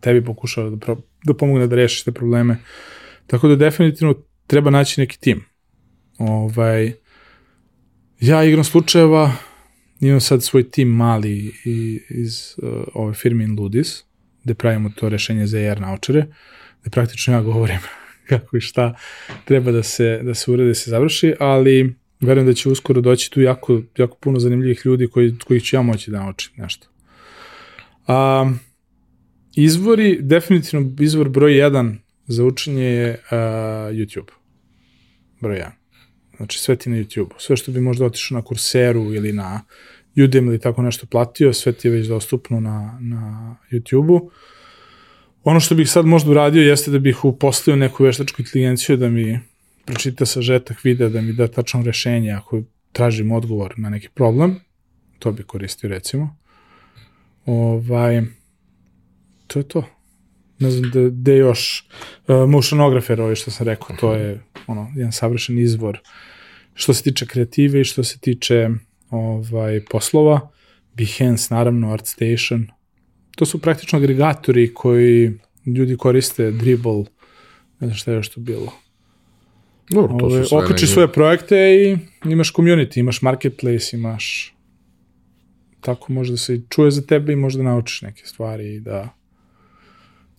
[0.00, 2.58] tebi pokušava da, pro, da pomogne da rešiš te probleme,
[3.26, 4.14] tako da definitivno
[4.46, 5.44] treba naći neki tim.
[6.18, 6.92] Ovaj,
[8.22, 9.32] Ja igram slučajeva,
[10.00, 11.52] imam sad svoj tim mali
[12.10, 14.04] iz uh, ove firme Inludis,
[14.44, 16.26] gde pravimo to rešenje za AR naučare,
[16.80, 17.78] gde praktično ja govorim
[18.28, 18.94] kako i šta
[19.44, 21.94] treba da se, da se urede, da se završi, ali
[22.26, 25.82] verujem da će uskoro doći tu jako, jako puno zanimljivih ljudi koji, kojih ću ja
[25.82, 26.88] moći da naučim nešto.
[28.06, 28.50] A,
[29.56, 31.96] izvori, definitivno izvor broj 1
[32.26, 33.36] za učenje je uh,
[33.96, 34.30] YouTube.
[35.40, 35.70] Broj 1.
[36.36, 37.30] Znači sve ti na YouTube.
[37.38, 39.60] Sve što bi možda otišao na Courseru ili na
[40.16, 44.30] Udemy ili tako nešto platio, sve ti je već dostupno na, na YouTube-u.
[45.44, 49.40] Ono što bih sad možda uradio jeste da bih uposlio neku veštačku inteligenciju da mi
[49.84, 52.62] pročita sažetak videa, da mi da tačno rešenje ako
[52.92, 54.60] tražim odgovor na neki problem.
[55.18, 56.36] To bi koristio recimo.
[57.46, 58.22] Ovaj,
[59.46, 59.84] to je to
[60.62, 61.88] ne znam da, da još
[62.28, 65.98] uh, motionografer, ovaj što sam rekao, to je ono, jedan savršen izvor
[66.74, 68.68] što se tiče kreative i što se tiče
[69.10, 70.50] ovaj, poslova.
[70.94, 72.66] Behance, naravno, ArtStation.
[73.36, 75.32] To su praktično agregatori koji
[75.66, 77.04] ljudi koriste, Dribble,
[77.80, 78.72] ne znam šta je još to bilo.
[79.92, 81.98] Dobro, to su sve Okači svoje projekte i
[82.30, 84.54] imaš community, imaš marketplace, imaš
[85.80, 89.08] tako može da se čuje za tebe i može da naučiš neke stvari i da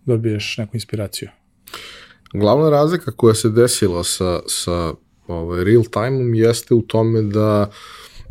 [0.04, 1.28] dobiješ neku inspiraciju.
[2.32, 4.94] Glavna razlika koja se desila sa, sa
[5.26, 7.70] ovaj, real time-om jeste u tome da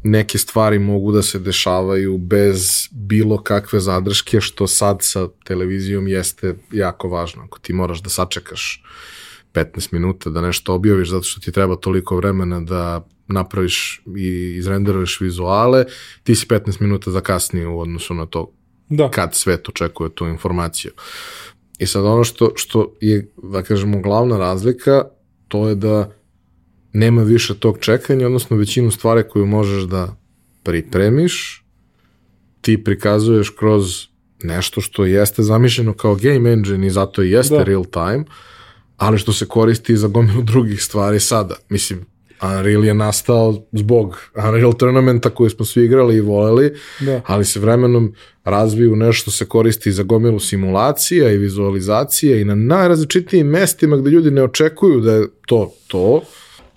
[0.04, 6.56] neke stvari mogu da se dešavaju bez bilo kakve zadrške, što sad sa televizijom jeste
[6.72, 7.44] jako važno.
[7.44, 8.84] Ako ti moraš da sačekaš
[9.54, 15.22] 15 minuta da nešto objaviš zato što ti treba toliko vremena da napraviš i izrenderuješ
[15.22, 15.86] vizuale,
[16.24, 18.51] ti si 15 minuta zakasnio u odnosu na to
[18.89, 19.12] da.
[19.12, 20.91] kad svet očekuje tu informaciju.
[21.80, 25.04] I sad ono što, što je, da kažemo, glavna razlika,
[25.47, 26.12] to je da
[26.93, 30.16] nema više tog čekanja, odnosno većinu stvari koju možeš da
[30.64, 31.66] pripremiš,
[32.62, 34.08] ti prikazuješ kroz
[34.43, 37.64] nešto što jeste zamišljeno kao game engine i zato i jeste da.
[37.64, 38.24] real time,
[39.04, 41.56] ali što se koristi za gomilu drugih stvari sada.
[41.70, 42.06] Mislim,
[42.41, 44.18] Unreal je nastao zbog
[44.49, 47.22] Unreal tournamenta koji smo svi igrali i voleli, da.
[47.26, 53.47] ali se vremenom razviju nešto se koristi za gomilu simulacija i vizualizacija i na najrazličitijim
[53.47, 56.22] mestima gde ljudi ne očekuju da je to to.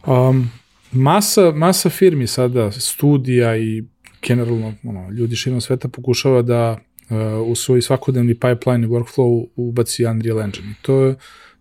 [0.06, 0.50] Um,
[0.92, 3.84] masa, masa firmi sada, studija i
[4.22, 6.78] generalno ono, ljudi širom sveta pokušava da
[7.10, 10.70] uh, u svoj svakodnevni pipeline i workflow ubaci Unreal Engine.
[10.70, 11.14] I to je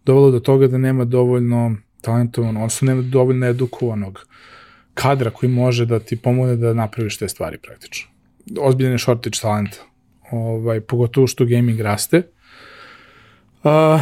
[0.06, 4.26] dovelo do toga da nema dovoljno talentovan, odnosno nema dovoljno edukovanog
[4.93, 8.10] kadra koji može da ti pomogne da napraviš te stvari praktično.
[8.60, 9.78] Ozbiljan je shortage talenta.
[10.32, 12.22] Ovaj, pogotovo što gaming raste.
[13.64, 14.01] Uh,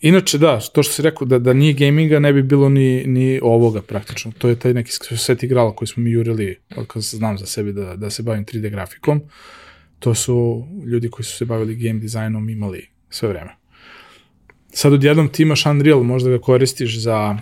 [0.00, 3.40] Inače, da, to što si rekao, da, da nije gaminga, ne bi bilo ni, ni
[3.42, 4.32] ovoga praktično.
[4.38, 7.72] To je taj neki set igrala koji smo mi jurili, od kada znam za sebi
[7.72, 9.22] da, da se bavim 3D grafikom.
[9.98, 13.56] To su ljudi koji su se bavili game dizajnom imali sve vreme.
[14.70, 17.38] Sad odjednom ti imaš Unreal, možda ga koristiš za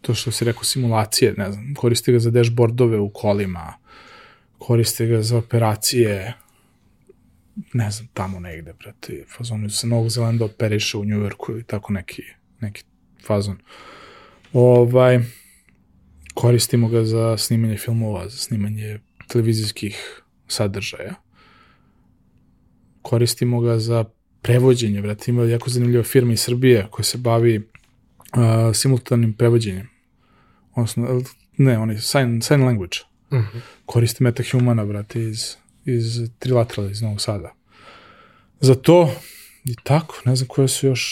[0.00, 3.74] to što si rekao simulacije, ne znam, koristi ga za dashboardove u kolima,
[4.58, 6.34] koriste ga za operacije,
[7.72, 12.22] ne znam, tamo negde, brate, fazonu sa Novog Zelanda operiše u Njujorku ili tako neki,
[12.60, 12.82] neki
[13.26, 13.58] fazon.
[14.52, 15.20] Ovaj,
[16.34, 21.14] koristimo ga za snimanje filmova, za snimanje televizijskih sadržaja.
[23.02, 24.04] Koristimo ga za
[24.48, 27.64] prevođenje, brate, ima jako zanimljiva firma iz Srbije koja se bavi uh,
[28.74, 29.88] simultanim prevođenjem.
[30.74, 31.22] Odnosno,
[31.58, 32.96] ne, oni, sign, sign language.
[33.30, 33.46] Uh Mhm.
[33.48, 33.60] -huh.
[33.86, 36.04] Koristi MetaHumana, brate, iz, iz
[36.38, 37.54] Trilaterala, iz Novog Sada.
[38.60, 39.10] Za to,
[39.64, 41.02] i tako, ne znam koje su još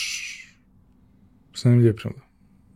[1.57, 2.27] zanimljive primjere.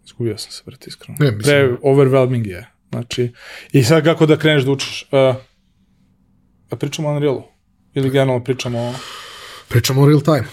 [0.05, 1.17] Izgubio sam se, brate, iskreno.
[1.21, 2.67] Ne, mislim- Pre overwhelming je.
[2.91, 3.33] Znači,
[3.73, 5.03] i sad kako da kreneš da učiš?
[5.05, 5.37] Uh,
[6.71, 7.43] a pričamo o Unrealu?
[7.95, 8.95] Ili generalno pričamo o...
[9.71, 10.45] Pričamo o real time.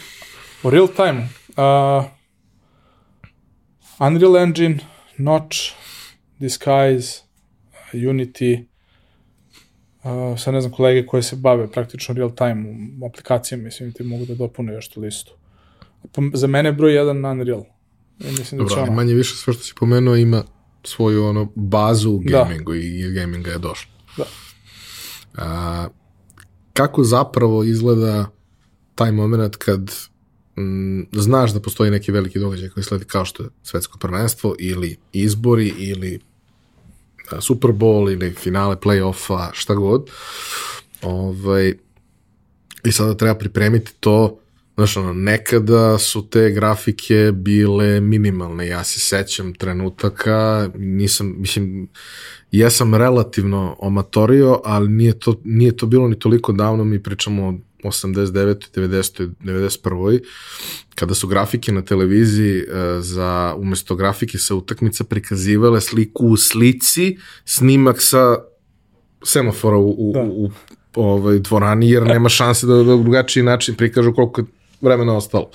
[0.63, 1.29] O real time.
[1.57, 2.05] Uh,
[3.99, 4.79] Unreal Engine,
[5.17, 5.57] Notch,
[6.39, 7.21] Disguise,
[7.93, 8.65] Unity,
[10.03, 12.65] uh, sad ne znam kolege koje se bave praktično real time
[13.09, 15.31] aplikacijama, mislim ti mogu da dopune još tu listu.
[16.11, 17.63] Pa za mene je broj jedan Unreal.
[18.19, 18.95] Ja mislim da Dobro, će ali ono...
[18.95, 20.43] manje više sve što si pomenuo ima
[20.83, 22.43] svoju ono bazu u Da.
[22.43, 23.91] gamingu i iz gaminga je došlo.
[24.17, 24.23] Da.
[25.37, 25.87] A,
[26.73, 28.25] kako zapravo izgleda
[28.97, 29.91] taj moment kad
[30.57, 34.97] mm, znaš da postoji neki veliki događaj koji sledi kao što je svetsko prvenstvo ili
[35.13, 36.19] izbori ili
[37.31, 40.09] a, Super Bowl ili finale play-offa, šta god.
[41.01, 41.73] Ovaj,
[42.83, 44.39] I sada treba pripremiti to
[44.77, 48.67] Znaš, ono, nekada su te grafike bile minimalne.
[48.67, 51.89] Ja se sećam trenutaka, nisam, mislim,
[52.51, 58.69] jesam relativno omatorio, ali nije to, nije to bilo ni toliko davno, mi pričamo 89.
[58.75, 59.29] 90.
[59.43, 60.19] 91.
[60.95, 62.65] kada su grafike na televiziji e,
[63.01, 68.37] za, umesto grafike sa utakmica prikazivale sliku u slici, snimak sa
[69.23, 70.21] semafora u, u, Da.
[70.21, 70.51] u,
[70.95, 74.45] u ovaj, dvorani, jer nema šanse da na drugačiji način prikažu koliko je
[74.81, 75.49] vremena ostalo.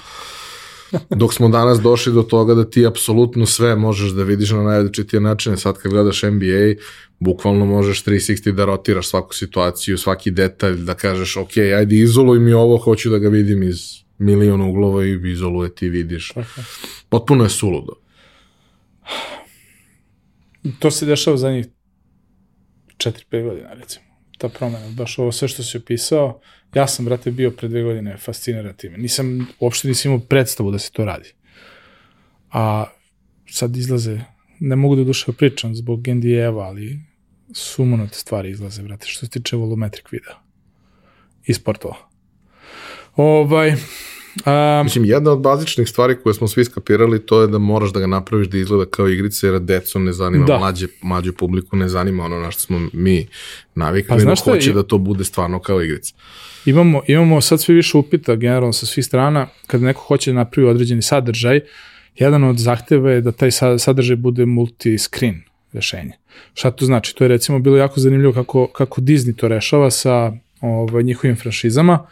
[1.11, 5.21] Dok smo danas došli do toga da ti apsolutno sve možeš da vidiš na najrazličitije
[5.21, 5.57] načine.
[5.57, 6.83] Sad kad gledaš NBA,
[7.19, 12.53] bukvalno možeš 360 da rotiraš svaku situaciju, svaki detalj, da kažeš, ok, ajde izoluj mi
[12.53, 16.33] ovo, hoću da ga vidim iz miliona uglova i izoluje ti vidiš.
[17.09, 17.93] Potpuno je suludo.
[20.79, 21.67] To se dešava za njih
[22.97, 24.02] 4-5 godina, recimo.
[24.43, 26.41] Ta promena, baš ovo sve što si opisao,
[26.75, 28.99] ja sam, brate, bio pre dve godine fasciniran time.
[28.99, 31.33] Nisam, uopšte nisam imao predstavu da se to radi.
[32.51, 32.87] A
[33.51, 34.21] sad izlaze,
[34.61, 36.99] ne mogu da duše pričam zbog NDA-eva, ali
[37.55, 40.35] sumonate stvari izlaze, brate, što se tiče volumetric videa
[41.47, 41.97] i sportova.
[43.17, 43.75] Ovaj,
[44.45, 48.01] a, Mislim, jedna od bazičnih stvari koje smo svi skapirali to je da moraš da
[48.01, 50.59] ga napraviš da izgleda kao igrica jer decu ne zanima, Da.
[50.59, 53.27] mlađe, mlađu publiku ne zanima ono na što smo mi
[53.75, 56.15] navikli, Pa pa, no šta, hoće da to bude stvarno kao igrica.
[56.65, 60.69] imamo, imamo sad sve više upita generalno sa svih strana, kad neko hoće da napravi
[60.69, 61.61] određeni sadržaj,
[62.17, 65.35] jedan od zahteva je da taj sa- sadržaj bude multi-screen
[65.73, 66.13] rešenje.
[66.55, 67.15] Šta to znači?
[67.17, 72.07] To je recimo bilo jako zanimljivo kako, kako Disney to rešava sa ovaj, njihovim franšizama.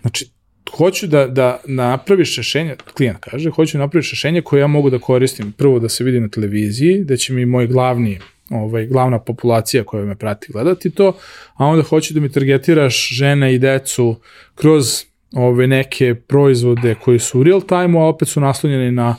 [0.00, 0.30] Znači,
[0.76, 4.98] hoću da, da napraviš rešenje, klijent kaže, hoću da napraviš rešenje koje ja mogu da
[4.98, 8.18] koristim prvo da se vidi na televiziji, da će mi moj glavni
[8.50, 11.16] ovaj, glavna populacija koja me prati gledati to,
[11.54, 14.16] a onda hoću da mi targetiraš žene i decu
[14.54, 19.16] kroz ove neke proizvode koji su u real time-u, a opet su naslonjeni na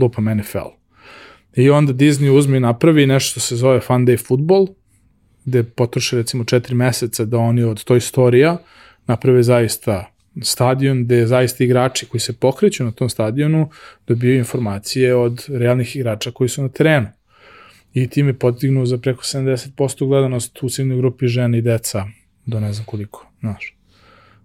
[0.00, 0.68] lupam NFL.
[1.56, 4.66] I onda Disney uzme i napravi nešto što se zove Fun Day Football,
[5.44, 8.58] gde potroše recimo četiri meseca da oni od toj storija
[9.06, 13.70] naprave zaista stadion gde zaista igrači koji se pokreću na tom stadionu
[14.06, 17.06] dobijaju informacije od realnih igrača koji su na terenu.
[17.94, 22.04] I time podignu za preko 70% gledanost u ciljnoj grupi žene i deca
[22.46, 23.76] do ne znam koliko, znaš.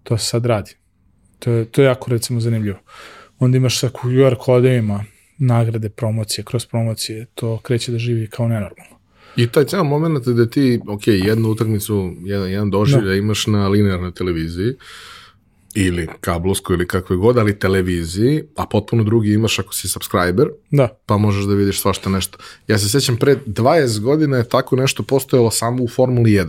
[0.03, 0.71] To se sad radi.
[1.39, 2.79] To je, to je jako recimo zanimljivo.
[3.39, 5.05] Onda imaš sa QR kodovima
[5.37, 9.01] nagrade, promocije, kroz promocije, to kreće da živi kao nenormalno.
[9.35, 13.15] I taj ceo moment da ti, ok, jednu utakmicu, jedan, jedan doživlja da.
[13.15, 14.73] imaš na linearnoj televiziji,
[15.75, 20.87] ili kablovskoj ili kakve god, ali televiziji, a potpuno drugi imaš ako si subscriber, Da,
[21.05, 22.37] pa možeš da vidiš svašta nešto.
[22.67, 26.47] Ja se sećam, pre 20 godina je tako nešto postojalo samo u Formuli 1,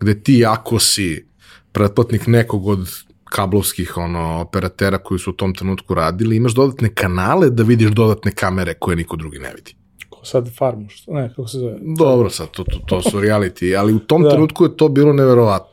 [0.00, 1.26] gde ti ako si
[1.72, 2.88] pretplatnik nekog od
[3.24, 8.32] kablovskih ono, operatera koji su u tom trenutku radili, imaš dodatne kanale da vidiš dodatne
[8.32, 9.74] kamere koje niko drugi ne vidi.
[10.08, 11.12] Ko sad farmu, što?
[11.12, 11.76] Ne, kako se zove?
[11.98, 14.30] Dobro, sad to, to, to su reality, ali u tom Da.
[14.30, 15.71] trenutku je to bilo neverovatno.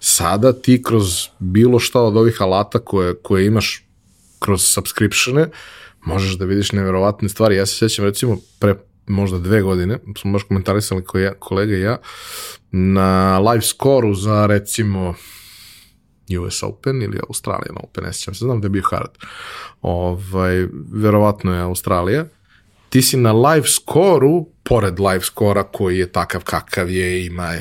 [0.00, 3.84] Sada ti kroz bilo šta od ovih alata koje, koje imaš
[4.38, 5.48] kroz subscriptione,
[6.04, 7.56] možeš da vidiš neverovatne stvari.
[7.56, 8.74] Ja se sjećam recimo pre
[9.06, 11.96] možda dve godine, smo baš komentarisali ko ja, kolega i ja,
[12.70, 15.14] na live score-u za recimo
[16.40, 19.10] US Open ili Australian Open, ne sjećam se, znam da je bio hard.
[19.82, 22.24] Ovaj, verovatno je Australija.
[22.88, 27.54] Ti si na live score-u, pored live score-a koji je takav kakav je, ima,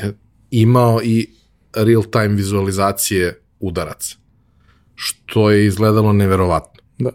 [0.52, 1.30] imao i
[1.76, 4.16] real-time vizualizacije udaraca.
[4.96, 6.82] Što je izgledalo neverovatno.
[6.98, 7.12] Da.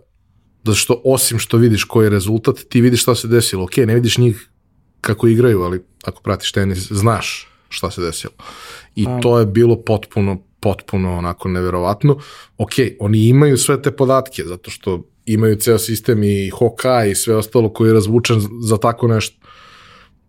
[0.64, 3.64] Zato što osim što vidiš koji je rezultat, ti vidiš šta se desilo.
[3.64, 4.50] Ok, ne vidiš njih
[5.00, 8.32] kako igraju, ali ako pratiš tenis, znaš šta se desilo.
[8.96, 9.20] I A.
[9.20, 12.18] to je bilo potpuno, potpuno onako neverovatno.
[12.58, 17.36] Ok, oni imaju sve te podatke, zato što imaju ceo sistem i Hawkeye i sve
[17.36, 19.36] ostalo koji je razvučen za tako nešto.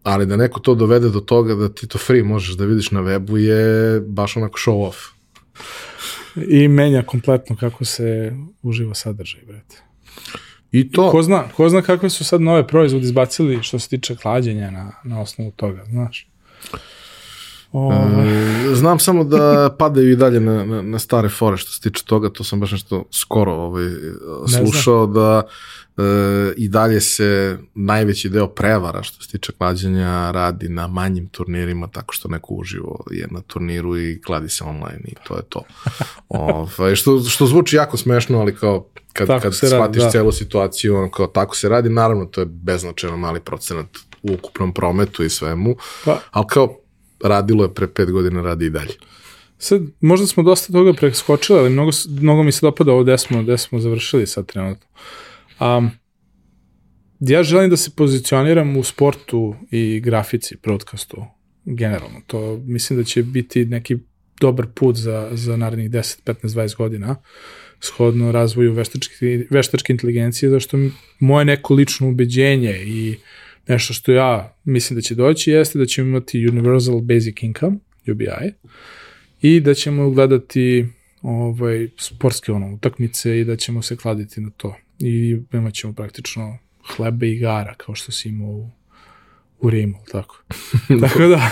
[0.04, 3.02] Ali da neko to dovede do toga da ti to free možeš da vidiš na
[3.02, 4.98] webu je baš onako show off.
[6.48, 9.84] I menja kompletno kako se uživa sadržaj, brate.
[10.72, 14.16] I to, Ko zna, ko zna kakve su sad nove proizvode izbacili što se tiče
[14.16, 16.28] hlađenja na, na osnovu toga, znaš.
[17.72, 21.82] O, E, Znam samo da padaju i dalje na, na, na stare fore što se
[21.82, 23.86] tiče toga, to sam baš nešto skoro ovaj,
[24.48, 25.44] slušao da
[25.98, 26.02] e,
[26.58, 32.14] i dalje se najveći deo prevara što se tiče klađenja radi na manjim turnirima tako
[32.14, 35.62] što neko uživo je na turniru i kladi se online i to je to.
[36.30, 40.10] ovaj, što, što zvuči jako smešno, ali kao kad, Tako kad se radi, shvatiš da.
[40.10, 43.86] celu situaciju, ono kao tako se radi, naravno to je beznačajno mali procenat
[44.24, 46.81] u ukupnom prometu i svemu, Pa- ali kao
[47.24, 48.94] radilo je pre pet godina, radi i dalje.
[49.58, 53.44] Sad, možda smo dosta toga preskočili, ali mnogo, mnogo mi se dopada ovo gde smo,
[53.44, 54.88] gde smo završili sad trenutno.
[55.60, 55.92] Um,
[57.20, 61.26] ja želim da se pozicioniram u sportu i grafici, broadcastu,
[61.66, 62.22] generalno.
[62.28, 63.98] To mislim da će biti neki
[64.40, 67.16] dobar put za, za narednih 10, 15, 20 godina
[67.82, 70.78] shodno razvoju veštačke, veštačke inteligencije, zašto
[71.20, 73.16] moje neko lično ubeđenje i
[73.68, 77.78] nešto što ja mislim da će doći jeste da ćemo imati Universal Basic Income,
[78.12, 78.54] UBI,
[79.42, 80.86] i da ćemo gledati
[81.22, 84.76] ovaj, sportske ono, utakmice i da ćemo se kladiti na to.
[85.00, 86.58] I imat ćemo praktično
[86.96, 88.70] hlebe i gara, kao što si imao u,
[89.60, 90.44] u Rimu, tako.
[91.02, 91.50] tako da,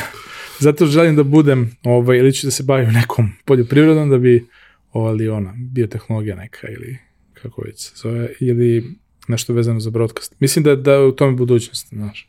[0.59, 4.45] zato želim da budem, ovaj, ili ću da se bavim nekom poljoprivredom, da bi,
[4.91, 6.97] ali ona, biotehnologija neka, ili
[7.33, 8.95] kako već se zove, ili
[9.29, 10.35] nešto vezano za broadcast.
[10.39, 12.27] Mislim da, da u tome budućnost, znaš.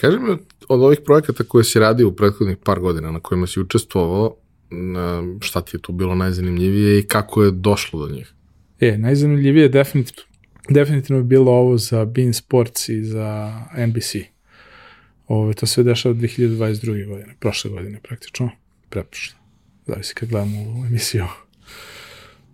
[0.00, 0.36] Kaži mi,
[0.68, 4.36] od ovih projekata koje si radio u prethodnih par godina na kojima si učestvovao,
[5.40, 8.32] šta ti je tu bilo najzanimljivije i kako je došlo do njih?
[8.80, 10.22] E, najzanimljivije je definitivno,
[10.68, 14.14] definitivno je bilo ovo za Bean Sports i za NBC.
[15.26, 17.08] Ovo, to se dešava 2022.
[17.08, 18.50] godine, prošle godine praktično,
[18.88, 19.36] preprošle.
[19.86, 21.24] Zavisi kad gledamo ovu emisiju.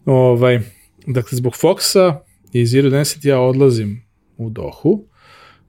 [0.05, 0.61] Ovaj,
[1.07, 2.19] dakle, zbog Foxa
[2.53, 4.03] i Zero Density ja odlazim
[4.37, 5.05] u Dohu,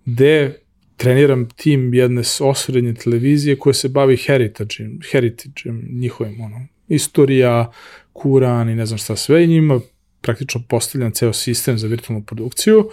[0.06, 0.60] gde
[0.98, 7.72] treniram tim jedne osrednje televizije koja se bavi heritage-em, heritage-em njihovim, ono, istorija,
[8.14, 9.80] Kuran i ne znam šta sve, i njima
[10.22, 12.90] praktično postavljan ceo sistem za virtualnu produkciju,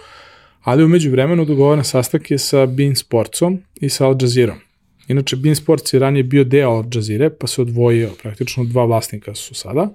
[0.61, 4.57] ali umeđu vremenu dogovoran sastanak je sa Bean Sportsom i sa Al Jazeerom.
[5.07, 9.35] Inače, Bean Sports je ranije bio deo Al Jazeera, pa se odvojio, praktično dva vlasnika
[9.35, 9.89] su sada,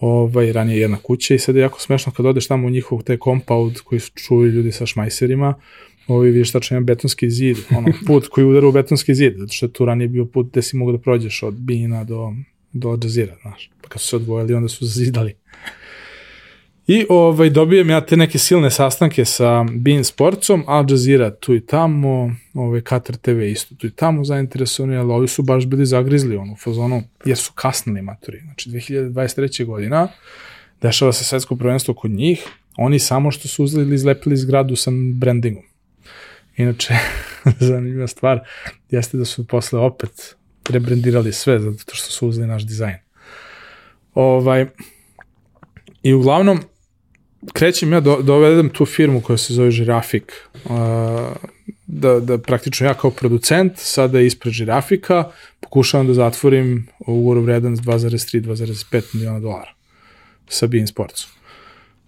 [0.00, 3.18] ovaj, ranije jedna kuća i sad je jako smešno kad odeš tamo u njihov taj
[3.24, 5.54] compound koji su čuli ljudi sa šmajserima,
[6.06, 9.66] ovi vidiš tačno jedan betonski zid, ono, put koji udara u betonski zid, zato što
[9.66, 12.32] je tu ranije bio put gde si mogu da prođeš od Bina do,
[12.72, 13.70] do Jazeera, znaš.
[13.82, 15.34] Pa kad su se odvojili, onda su zidali.
[16.88, 21.60] I ovaj, dobijem ja te neke silne sastanke sa Bean Sportsom, Al Jazeera tu i
[21.60, 26.36] tamo, ovaj, Qatar TV isto tu i tamo zainteresovani, ali ovi su baš bili zagrizli
[26.36, 28.40] ono, u fazonu, jer su kasnili maturi.
[28.40, 29.64] Znači, 2023.
[29.64, 30.08] godina
[30.82, 32.46] dešava se svetsko prvenstvo kod njih,
[32.76, 35.64] oni samo što su uzeli izlepili zgradu sa brandingom.
[36.56, 36.94] Inače,
[37.60, 38.40] zanimljiva stvar
[38.90, 40.36] jeste da su posle opet
[40.70, 42.96] rebrandirali sve zato što su uzeli naš dizajn.
[44.14, 44.66] Ovaj,
[46.02, 46.60] I uglavnom,
[47.52, 50.32] krećem ja, do, dovedem tu firmu koja se zove Žirafik,
[51.86, 55.24] da, da praktično ja kao producent, sada ispred Žirafika,
[55.60, 59.72] pokušavam da zatvorim ugovor vredan s 2,3-2,5 miliona dolara
[60.48, 61.30] sa Bean Sportsom.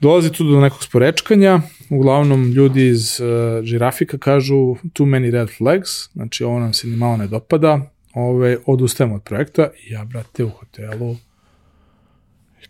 [0.01, 5.90] Dolazi tu do nekog sporečkanja, uglavnom ljudi iz uh, Žirafika kažu too many red flags,
[6.12, 10.44] znači ovo nam se ni malo ne dopada, ove, odustajemo od projekta i ja, brate,
[10.44, 11.16] u hotelu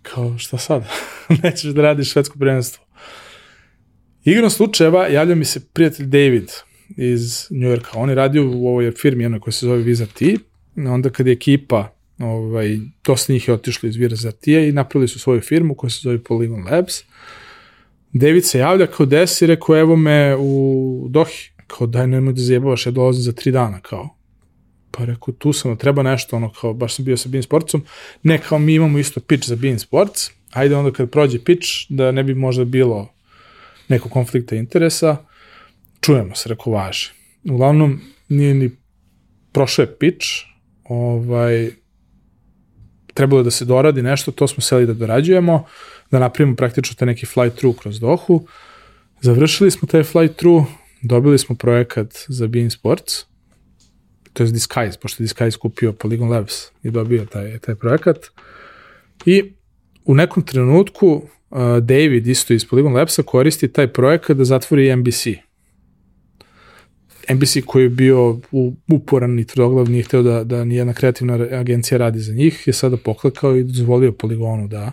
[0.02, 0.84] kao, šta sad?
[1.42, 2.84] Nećeš da radiš švedsko prvenstvo.
[4.24, 6.50] Igrom slučajeva javlja mi se prijatelj David
[6.96, 7.90] iz Njujorka.
[7.94, 10.34] On je radio u ovoj firmi jednoj koja se zove Visa T.
[10.76, 15.18] Onda kad je ekipa, ovaj, dosta njih je otišlo iz Visa T i napravili su
[15.18, 17.02] svoju firmu koja se zove Polygon Labs.
[18.12, 21.50] David se javlja kao des i rekao, evo me u Dohi.
[21.66, 24.19] Kao daj nemoj da zajebavaš, ja dolazim za tri dana, kao.
[24.90, 27.84] Pa rekao, tu sam, treba nešto, ono, kao, baš sam bio sa Bean Sportsom.
[28.22, 32.12] Ne, kao mi imamo isto pitch za Bean Sports, ajde onda kad prođe pitch, da
[32.12, 33.08] ne bi možda bilo
[33.88, 35.16] nekog konflikta interesa,
[36.00, 37.12] čujemo se, rekao, važe.
[37.44, 38.70] Uglavnom, nije ni
[39.52, 40.26] prošao je pitch,
[40.84, 41.70] ovaj,
[43.14, 45.64] trebalo je da se doradi nešto, to smo seli da dorađujemo,
[46.10, 48.46] da napravimo praktično te neki fly through kroz Dohu.
[49.20, 50.64] Završili smo taj fly through,
[51.02, 53.29] dobili smo projekat za Bean Sports,
[54.32, 58.18] to je Disguise, pošto je Disguise kupio Polygon Labs i dobio taj, taj projekat.
[59.26, 59.52] I
[60.04, 61.06] u nekom trenutku
[61.50, 65.26] uh, David isto iz Polygon Labsa koristi taj projekat da zatvori NBC.
[67.34, 68.40] NBC koji je bio
[68.88, 72.96] uporan i tvrdoglav, nije hteo da, da nijedna kreativna agencija radi za njih, je sada
[72.96, 74.92] poklekao i dozvolio Polygonu da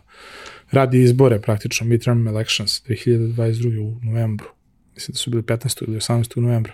[0.71, 3.79] radi izbore praktično, midterm elections 2022.
[3.79, 4.47] u novembru.
[4.95, 5.83] Mislim da su bili 15.
[5.87, 6.39] ili 18.
[6.41, 6.73] novembra.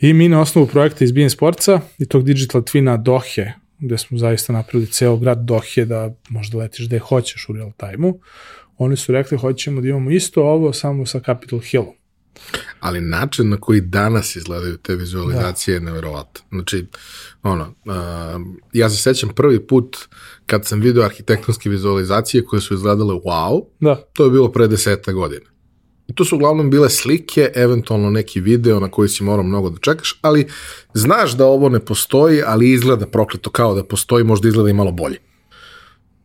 [0.00, 4.18] I mi na osnovu projekta iz Bean Sportsa i tog Digital Twina Dohe, gde smo
[4.18, 8.20] zaista napravili ceo grad Dohe da možda letiš gde hoćeš u real time-u,
[8.76, 11.94] oni su rekli hoćemo da imamo isto ovo samo sa Capitol Hillom.
[12.80, 15.86] Ali način na koji danas izgledaju te vizualizacije da.
[15.86, 16.42] je neverovatan.
[16.50, 16.86] Znači,
[17.42, 17.94] ono, uh,
[18.72, 19.96] ja se sećam prvi put
[20.46, 23.96] kad sam video arhitektonske vizualizacije koje su izgledale wow, da.
[24.12, 25.46] to je bilo pre deseta godina.
[26.08, 29.78] I to su uglavnom bile slike, eventualno neki video na koji si morao mnogo da
[29.78, 30.46] čekaš, ali
[30.94, 34.92] znaš da ovo ne postoji, ali izgleda prokleto kao da postoji, možda izgleda i malo
[34.92, 35.18] bolje.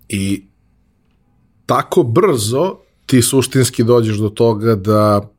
[0.09, 0.43] I
[1.65, 5.29] tako brzo ti suštinski dođeš do toga da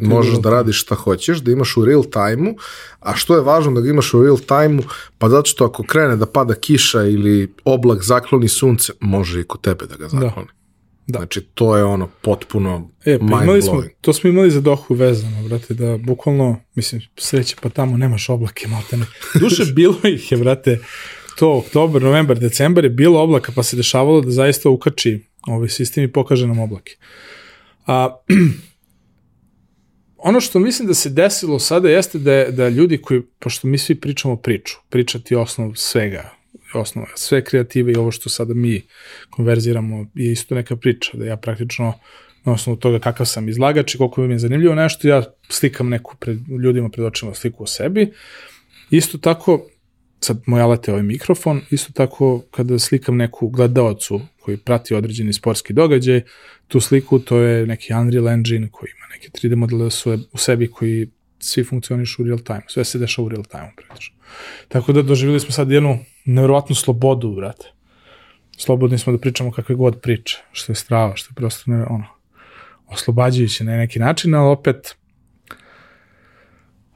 [0.00, 2.56] možeš da radiš šta hoćeš, da imaš u real time-u,
[3.00, 4.82] a što je važno da ga imaš u real time-u,
[5.18, 9.60] pa zato što ako krene da pada kiša ili oblak zakloni sunce, može i kod
[9.60, 10.46] tebe da ga zakloni.
[10.46, 10.61] Da.
[11.06, 11.18] Da.
[11.18, 15.48] Znači, to je ono potpuno e, pa imali smo, To smo imali za dohu vezano,
[15.48, 19.06] brate, da bukvalno, mislim, sreće pa tamo nemaš oblake, maltene.
[19.40, 20.78] Duše, bilo ih je, brate,
[21.38, 26.04] to oktober, novembar, decembar je bilo oblaka, pa se dešavalo da zaista ukači ovaj sistem
[26.04, 26.92] i pokaže nam oblake.
[27.86, 28.16] A,
[30.28, 33.94] ono što mislim da se desilo sada jeste da, da ljudi koji, pošto mi svi
[33.94, 36.30] pričamo priču, pričati osnov svega,
[36.74, 38.82] osnova, sve kreative i ovo što sada mi
[39.30, 41.94] konverziramo je isto neka priča, da ja praktično
[42.44, 46.16] na osnovu toga kakav sam izlagač i koliko mi je zanimljivo nešto, ja slikam neku
[46.16, 48.12] pred, ljudima pred očima sliku o sebi.
[48.90, 49.66] Isto tako,
[50.20, 55.32] sad moj alat je ovaj mikrofon, isto tako kada slikam neku gledalcu koji prati određeni
[55.32, 56.22] sportski događaj,
[56.68, 59.88] tu sliku to je neki Unreal Engine koji ima neke 3D modele
[60.32, 61.10] u sebi koji
[61.42, 64.16] svi funkcionišu u real time, sve se dešava u real time praktično.
[64.68, 67.72] Tako da doživjeli smo sad jednu nevjerovatnu slobodu, brate.
[68.56, 72.06] Slobodni smo da pričamo kakve god priče, što je strava, što je prosto ne, ono,
[72.86, 74.94] oslobađajuće na neki način, ali opet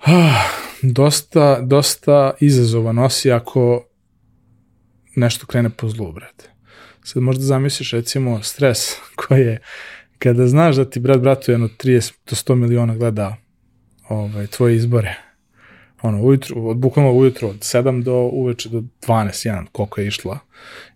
[0.01, 0.49] ah,
[0.83, 3.85] dosta, dosta izazova nosi ako
[5.17, 6.51] nešto krene po zlu, brate.
[7.05, 8.79] Sad možda zamisliš recimo stres
[9.27, 9.61] koji je
[10.19, 13.37] kada znaš da ti brat bratu jedno 30 do 100 miliona gleda
[14.09, 15.15] ovaj, tvoje izbore
[16.03, 20.39] ono, ujutru, od, bukvalno ujutro, od 7 do uveče do 12, 1, koliko je išla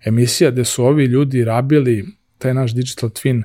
[0.04, 2.06] emisija, gde su ovi ljudi rabili
[2.38, 3.42] taj naš digital twin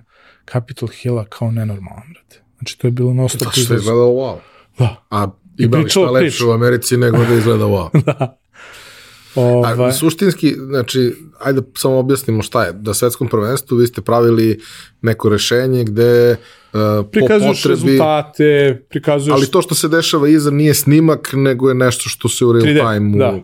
[0.52, 2.42] Capitol Hilla kao nenormalan, brate.
[2.58, 3.46] Znači, to je bilo non stop.
[3.46, 4.38] Da, što je izgledalo wow.
[4.78, 5.06] Da.
[5.10, 5.28] A
[5.58, 7.90] li šta lepše u Americi nego da izgleda wow.
[8.06, 8.38] da.
[9.36, 9.90] Ovaj.
[9.90, 12.74] A suštinski, znači, ajde samo objasnimo šta je.
[12.74, 14.60] Da svetskom prvenstvu vi ste pravili
[15.02, 16.80] neko rešenje gde uh,
[17.12, 19.36] prikazuješ po potrebi, rezultate, prikazuješ...
[19.36, 22.66] Ali to što se dešava iza nije snimak, nego je nešto što se u real
[22.66, 23.40] 3D, time da.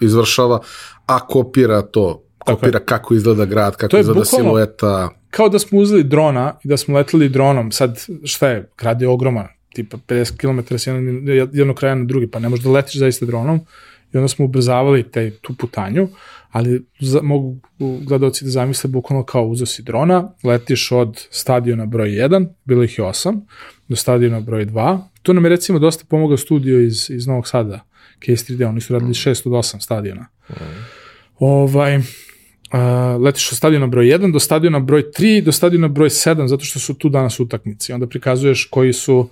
[0.00, 0.60] izvršava,
[1.06, 2.22] a kopira to.
[2.38, 5.10] Kopira Tako kako izgleda grad, kako izgleda silueta.
[5.30, 7.72] Kao da smo uzeli drona i da smo leteli dronom.
[7.72, 10.86] Sad, šta je, grad je ogroman, tipa 50 km s
[11.52, 13.60] jednog, kraja na drugi, pa ne možeš da letiš zaista dronom
[14.12, 16.08] i onda smo ubrzavali te, tu putanju,
[16.50, 22.08] ali za, mogu gledalci da zamisle bukvalno kao uzo si drona, letiš od stadiona broj
[22.08, 23.40] 1, bilo ih je 8,
[23.88, 24.98] do stadiona broj 2.
[25.22, 27.84] Tu nam je recimo dosta pomogao studio iz, iz Novog Sada,
[28.26, 30.26] Case 3D, oni su radili 6 od 8 stadiona.
[30.50, 30.54] Mm.
[31.38, 32.02] Ovaj, uh,
[33.22, 36.78] letiš od stadiona broj 1 do stadiona broj 3 do stadiona broj 7, zato što
[36.78, 37.94] su tu danas utakmice.
[37.94, 39.26] Onda prikazuješ koji su uh,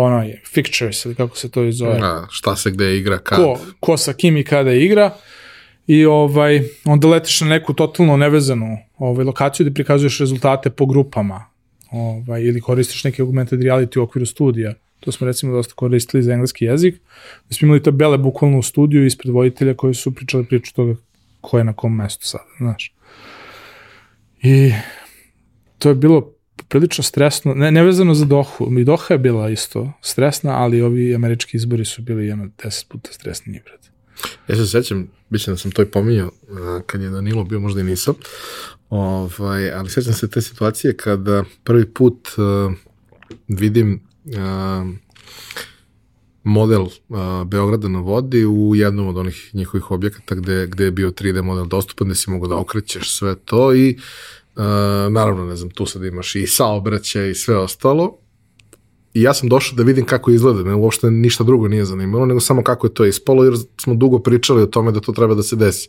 [0.00, 1.98] ono, fixtures ili kako se to zove.
[2.02, 3.38] A, šta se gde igra, kad.
[3.38, 5.10] Ko, ko sa kim i kada igra.
[5.86, 11.44] i ovaj, onda letiš na neku totalno nevezanu ovaj, lokaciju gde prikazuješ rezultate po grupama
[11.90, 14.74] ovaj, ili koristiš neke augmented reality u okviru studija.
[15.00, 16.94] To smo recimo dosta koristili za engleski jezik.
[17.48, 20.94] Da smo imali tabele bukvalno u studiju ispred voditelja koji su pričali priču toga
[21.40, 22.94] ko je na kom mestu sada, znaš.
[24.42, 24.72] I
[25.78, 26.33] to je bilo
[26.68, 31.56] prilično stresno, ne, nevezano za Dohu, i Doha je bila isto stresna, ali ovi američki
[31.56, 33.88] izbori su bili jedno deset puta stresniji, brate.
[34.48, 36.30] Ja se sećam, mislim da sam to i pominjao
[36.86, 38.14] kad je Danilo bio, možda i nisam,
[38.90, 42.72] ovaj, ali sećam se te situacije kada prvi put uh,
[43.48, 44.34] vidim uh,
[46.42, 51.10] model uh, Beograda na vodi u jednom od onih njihovih objekata gde, gde je bio
[51.10, 53.98] 3D model dostupan, gde si mogo da okrećeš sve to i
[54.56, 54.64] uh,
[55.12, 58.18] naravno, ne znam, tu sad imaš i saobraćaj i sve ostalo
[59.14, 62.40] I ja sam došao da vidim kako izgleda, me uopšte ništa drugo nije zanimalo, nego
[62.40, 65.42] samo kako je to ispalo, jer smo dugo pričali o tome da to treba da
[65.42, 65.88] se desi.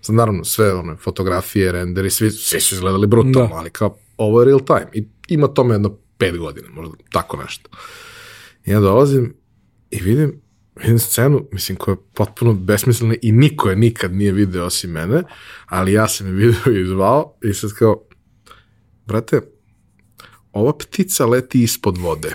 [0.00, 3.54] Sad, naravno, sve one fotografije, renderi, svi, svi su izgledali brutalno, da.
[3.54, 4.88] ali kao, ovo je real time.
[4.92, 7.70] I ima tome jedno pet godina, možda tako nešto.
[8.66, 9.34] I ja dolazim
[9.90, 10.40] i vidim,
[10.76, 15.22] vidim scenu, mislim, koja je potpuno besmislena i niko je nikad nije video osim mene,
[15.66, 18.02] ali ja sam je video i zvao i sad kao,
[19.06, 19.40] brate,
[20.52, 22.34] ova ptica leti ispod vode.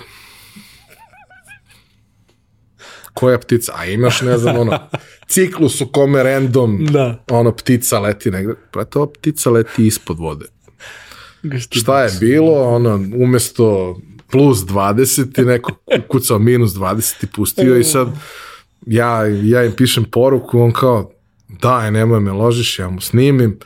[3.14, 4.80] Koja ptica, a imaš, ne znam, ono,
[5.28, 7.24] ciklus u kome random, da.
[7.30, 10.46] ono, ptica leti negde, prate, ova ptica leti ispod vode.
[11.70, 13.98] Šta je bilo, ono, umesto
[14.32, 15.72] plus 20 i neko
[16.08, 18.08] kucao minus 20 i pustio i sad
[18.86, 21.12] ja, ja im pišem poruku, on kao,
[21.48, 23.60] daj, nemoj me ložiš, ja mu snimim,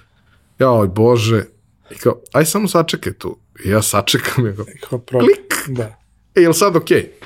[0.60, 1.45] joj bože,
[1.91, 3.38] i kao, aj samo sačekaj tu.
[3.65, 4.53] I ja sačekam, i
[4.90, 5.98] kao, klik, da.
[6.35, 6.98] e, je li sad okej?
[6.98, 7.26] Okay?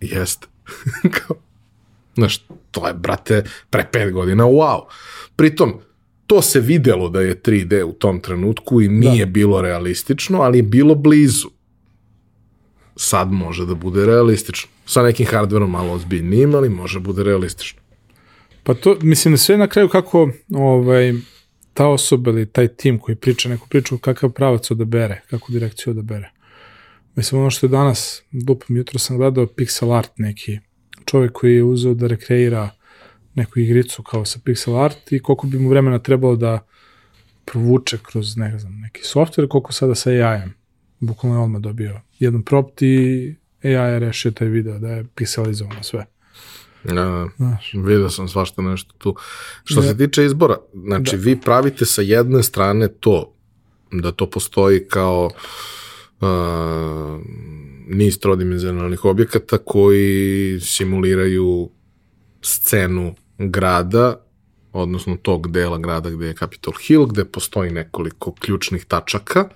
[0.00, 0.46] Jeste.
[1.16, 1.36] Kao,
[2.14, 2.38] znaš,
[2.70, 4.80] to je, brate, pre pet godina, wow.
[5.36, 5.74] Pritom,
[6.26, 9.30] to se videlo da je 3D u tom trenutku i nije da.
[9.30, 11.48] bilo realistično, ali je bilo blizu.
[12.96, 14.70] Sad može da bude realistično.
[14.86, 17.80] Sa nekim hardverom malo ozbiljnijim, ali može da bude realistično.
[18.62, 21.12] Pa to, mislim sve na kraju kako ovaj,
[21.74, 26.30] ta osoba ili taj tim koji priča neku priču, kakav pravac odabere, kakvu direkciju odabere.
[27.16, 30.58] Mislim, ono što je danas, lupom, jutro sam gledao pixel art neki,
[31.04, 32.70] čovjek koji je uzeo da rekreira
[33.34, 36.66] neku igricu kao sa pixel art i koliko bi mu vremena trebalo da
[37.44, 40.54] provuče kroz ne znam, neki software, koliko sada sa AI-em.
[41.00, 45.82] Bukvalno je odmah dobio jedan prompt i AI je rešio taj video da je pixelizovano
[45.82, 46.06] sve.
[46.84, 47.74] Ja, Znaš.
[47.74, 49.16] vidio sam svašta nešto tu.
[49.64, 49.88] Što ja.
[49.88, 51.22] se tiče izbora, znači da.
[51.22, 53.34] vi pravite sa jedne strane to,
[53.92, 55.30] da to postoji kao
[56.20, 56.28] uh,
[57.88, 61.70] niz trodimenzionalnih objekata koji simuliraju
[62.42, 64.20] scenu grada,
[64.72, 69.48] odnosno tog dela grada gde je Capitol Hill, gde postoji nekoliko ključnih tačaka.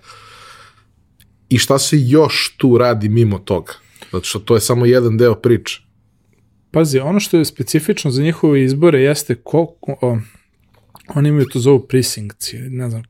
[1.48, 3.72] I šta se još tu radi mimo toga?
[4.12, 5.82] Zato što to je samo jedan deo priče.
[6.70, 9.96] Pazi, ono što je specifično za njihove izbore jeste koliko...
[10.00, 10.18] O,
[11.14, 13.02] oni imaju to zovu precincts, ne znam,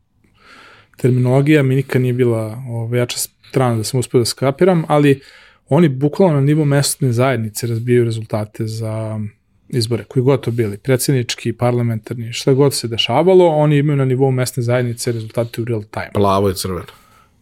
[0.97, 5.21] terminologija mi nikad nije bila o, jača strana da sam uspio da skapiram, ali
[5.69, 9.21] oni bukvalno na nivo mesne zajednice razbijaju rezultate za
[9.69, 14.31] izbore, koji god to bili, predsjednički, parlamentarni, šta god se dešavalo, oni imaju na nivou
[14.31, 16.11] mesne zajednice rezultate u real time.
[16.15, 16.87] Plavo i crveno.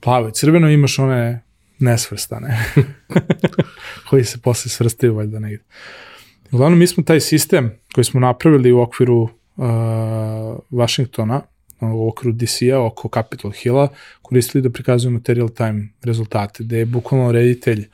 [0.06, 1.42] Plavo i crveno, imaš one
[1.78, 2.58] nesvrstane,
[4.10, 5.64] koji se posle svrstaju valjda negde.
[6.52, 9.30] Uglavnom, mi smo taj sistem koji smo napravili u okviru uh,
[10.70, 11.40] Washingtona,
[11.80, 13.88] u okru DC-a, oko Capitol Hilla,
[14.22, 17.88] koristili da prikazujemo te real-time rezultate, gde je bukvalno reditelj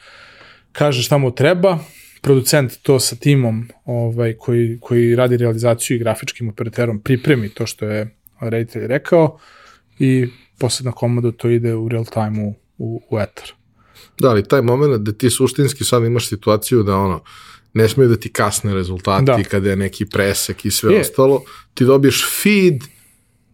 [0.72, 1.78] kaže šta mu treba,
[2.20, 7.86] producent to sa timom ovaj, koji, koji radi realizaciju i grafičkim operaterom pripremi to što
[7.86, 9.38] je reditelj rekao
[9.98, 13.52] i posle na komodu to ide u real time u, u, etar.
[14.20, 17.22] Da, ali taj moment da ti suštinski sad imaš situaciju da ono,
[17.74, 19.42] ne smije da ti kasne rezultati da.
[19.50, 21.00] kada je neki presek i sve je.
[21.00, 21.42] ostalo,
[21.74, 22.82] ti dobiješ feed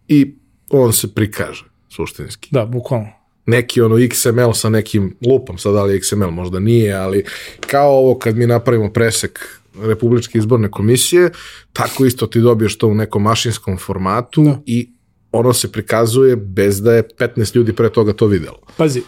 [0.07, 0.35] i
[0.69, 2.49] on se prikaže, suštinski.
[2.51, 3.07] Da, bukvalno.
[3.45, 7.23] Neki ono XML sa nekim lupom, sad da li je XML, možda nije, ali
[7.67, 11.31] kao ovo kad mi napravimo presek Republičke izborne komisije,
[11.73, 14.59] tako isto ti dobiješ to u nekom mašinskom formatu da.
[14.65, 14.89] i
[15.31, 18.59] ono se prikazuje bez da je 15 ljudi pre toga to videlo.
[18.77, 19.01] Pazi,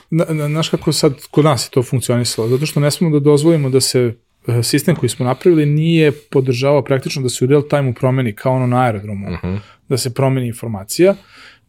[0.47, 3.81] znaš kako sad kod nas je to funkcionisalo, zato što ne smemo da dozvolimo da
[3.81, 4.13] se
[4.47, 8.53] e, sistem koji smo napravili nije podržavao praktično da se u real time promeni kao
[8.53, 9.27] ono na aerodromu.
[9.27, 9.59] Uh -huh
[9.91, 11.15] da se promeni informacija,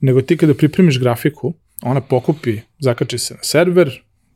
[0.00, 3.90] nego ti kada pripremiš grafiku, ona pokupi, zakači se na server,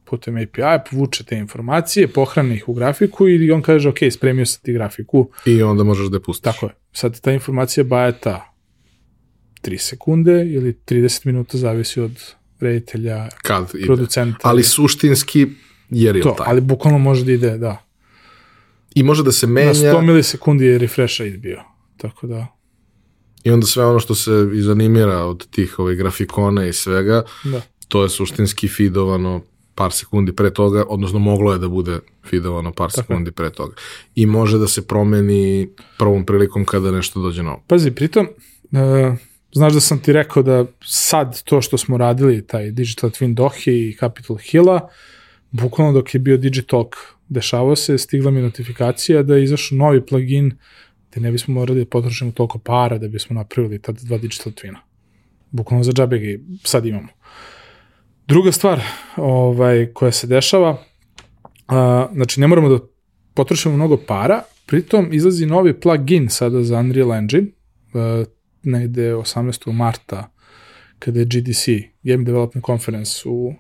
[0.04, 4.62] putem API, povuče te informacije, pohrani ih u grafiku i on kaže, ok, spremio sam
[4.62, 5.28] ti grafiku.
[5.46, 6.42] I onda možeš da je pustiš.
[6.42, 6.72] Tako je.
[6.92, 8.55] Sad ta informacija bajeta
[9.62, 13.86] 3 sekunde ili 30 minuta, zavisi od reditelja, Kad ide.
[13.86, 14.38] producenta.
[14.42, 15.46] Ali suštinski
[15.90, 16.46] je real to, time.
[16.48, 17.82] ali bukvalno može da ide, da.
[18.94, 21.62] I može da se Na menja 100 milisekundi je refresha izbio.
[21.96, 22.56] Tako da,
[23.46, 27.60] i onda sve ono što se izanimira od tih ovih grafikona i svega, da.
[27.88, 29.40] to je suštinski feedovano
[29.74, 31.98] par sekundi pre toga, odnosno moglo je da bude
[32.30, 33.74] feedovano par Tako sekundi pre toga.
[34.14, 35.68] I može da se promeni
[35.98, 37.62] prvom prilikom kada nešto dođe novo.
[37.66, 39.18] Pazi, pritom, uh,
[39.56, 43.72] znaš da sam ti rekao da sad to što smo radili, taj Digital Twin Dohe
[43.72, 44.88] i Capitol Hilla,
[45.50, 46.96] bukvalno dok je bio Digitalk,
[47.28, 50.52] dešavao se, stigla mi notifikacija da je izašao novi plugin
[51.10, 54.78] gde ne bismo morali da potrošimo toliko para da bismo napravili ta dva Digital Twina.
[55.50, 57.08] Bukvalno za džabe ga sad imamo.
[58.28, 58.80] Druga stvar
[59.16, 60.82] ovaj, koja se dešava,
[61.68, 62.78] a, znači ne moramo da
[63.34, 67.46] potrošimo mnogo para, pritom izlazi novi plugin sada za Unreal Engine,
[68.66, 69.72] negde 18.
[69.72, 70.30] marta,
[70.98, 71.66] kada je GDC,
[72.02, 73.54] Game Development Conference u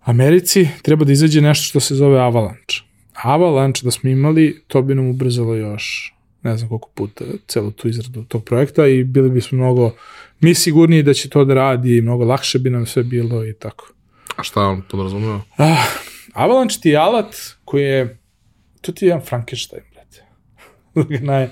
[0.00, 2.76] Americi, treba da izađe nešto što se zove Avalanche.
[3.14, 6.16] Avalanche da smo imali, to bi nam ubrzalo još
[6.46, 9.94] ne znam koliko puta celu tu izradu tog projekta i bili bismo mnogo
[10.40, 13.92] mi sigurniji da će to da radi, mnogo lakše bi nam sve bilo i tako.
[14.36, 15.40] A šta on podrazumeva?
[15.58, 15.84] Ah,
[16.32, 18.18] Avalanche ti je alat koji je,
[18.80, 20.24] to ti je jedan Frankenstein, brate.
[21.22, 21.50] Ona je,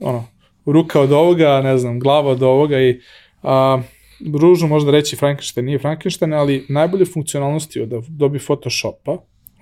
[0.00, 0.28] ono,
[0.66, 3.00] ruka od ovoga, ne znam, glava od ovoga i
[3.42, 3.82] a,
[4.34, 9.12] ružno možda reći Frankenstein, nije Frankenstein, ali najbolje funkcionalnosti od Adobe Photoshopa,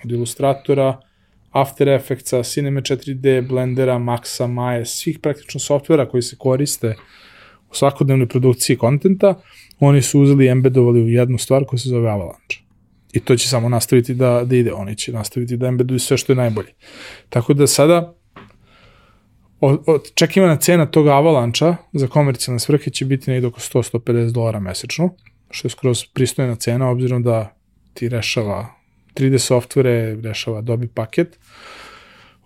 [0.04, 1.00] od Illustratora,
[1.50, 6.94] After Effectsa, Cinema 4D, Blendera, Maxa, Maya, svih praktično softvera koji se koriste
[7.70, 9.34] u svakodnevnoj produkciji kontenta,
[9.80, 12.56] oni su uzeli i embedovali u jednu stvar koja se zove Avalanche.
[13.12, 14.72] I to će samo nastaviti da, da ide.
[14.72, 16.72] Oni će nastaviti da embeduju sve što je najbolje.
[17.28, 18.14] Tako da sada
[19.60, 25.14] očekivana cena tog Avalancha za komercijalne svrhe će biti negde oko 100-150 dolara mesečno,
[25.50, 27.54] što je skroz pristojna cena, obzirom da
[27.94, 28.66] ti rešava
[29.14, 31.38] 3D softvere, rešava Adobe paket.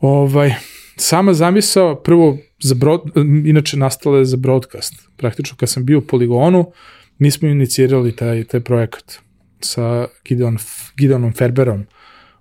[0.00, 0.54] Ovaj,
[0.96, 3.00] sama zamisao, prvo, za broad,
[3.44, 4.94] inače nastala je za broadcast.
[5.16, 6.72] Praktično kad sam bio u Poligonu,
[7.18, 9.18] mi smo inicirali taj, taj projekat
[9.60, 10.58] sa Gideon,
[10.96, 11.86] Gideonom Ferberom,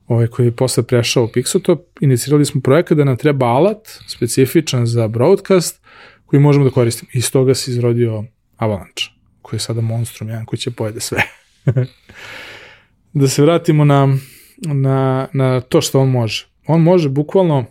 [0.07, 4.85] ovaj, koji je posle prešao u Pixotop, inicirali smo projekat da nam treba alat specifičan
[4.85, 5.81] za broadcast
[6.25, 7.09] koji možemo da koristimo.
[7.13, 8.23] Iz toga se izrodio
[8.57, 9.03] Avalanche,
[9.41, 11.21] koji je sada monstrum, jedan koji će pojede sve.
[13.13, 14.17] da se vratimo na,
[14.57, 16.47] na, na to što on može.
[16.67, 17.65] On može bukvalno,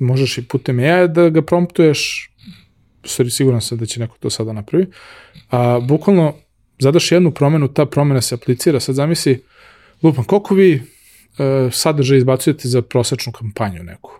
[0.00, 2.30] možeš i putem AI da ga promptuješ,
[3.02, 4.86] sorry, siguran sam da će neko to sada napravi,
[5.50, 6.34] a bukvalno
[6.78, 9.42] zadaš jednu promenu, ta promena se aplicira, sad zamisli,
[10.02, 10.82] lupam, koliko vi e,
[11.72, 14.10] sadržaja izbacujete za prosečnu kampanju neku?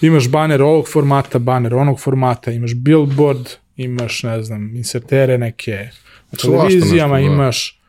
[0.00, 5.88] Imaš baner ovog formata, baner onog formata, imaš billboard, imaš, ne znam, insertere neke
[6.30, 7.34] na televizijama, nešto, da.
[7.34, 7.80] imaš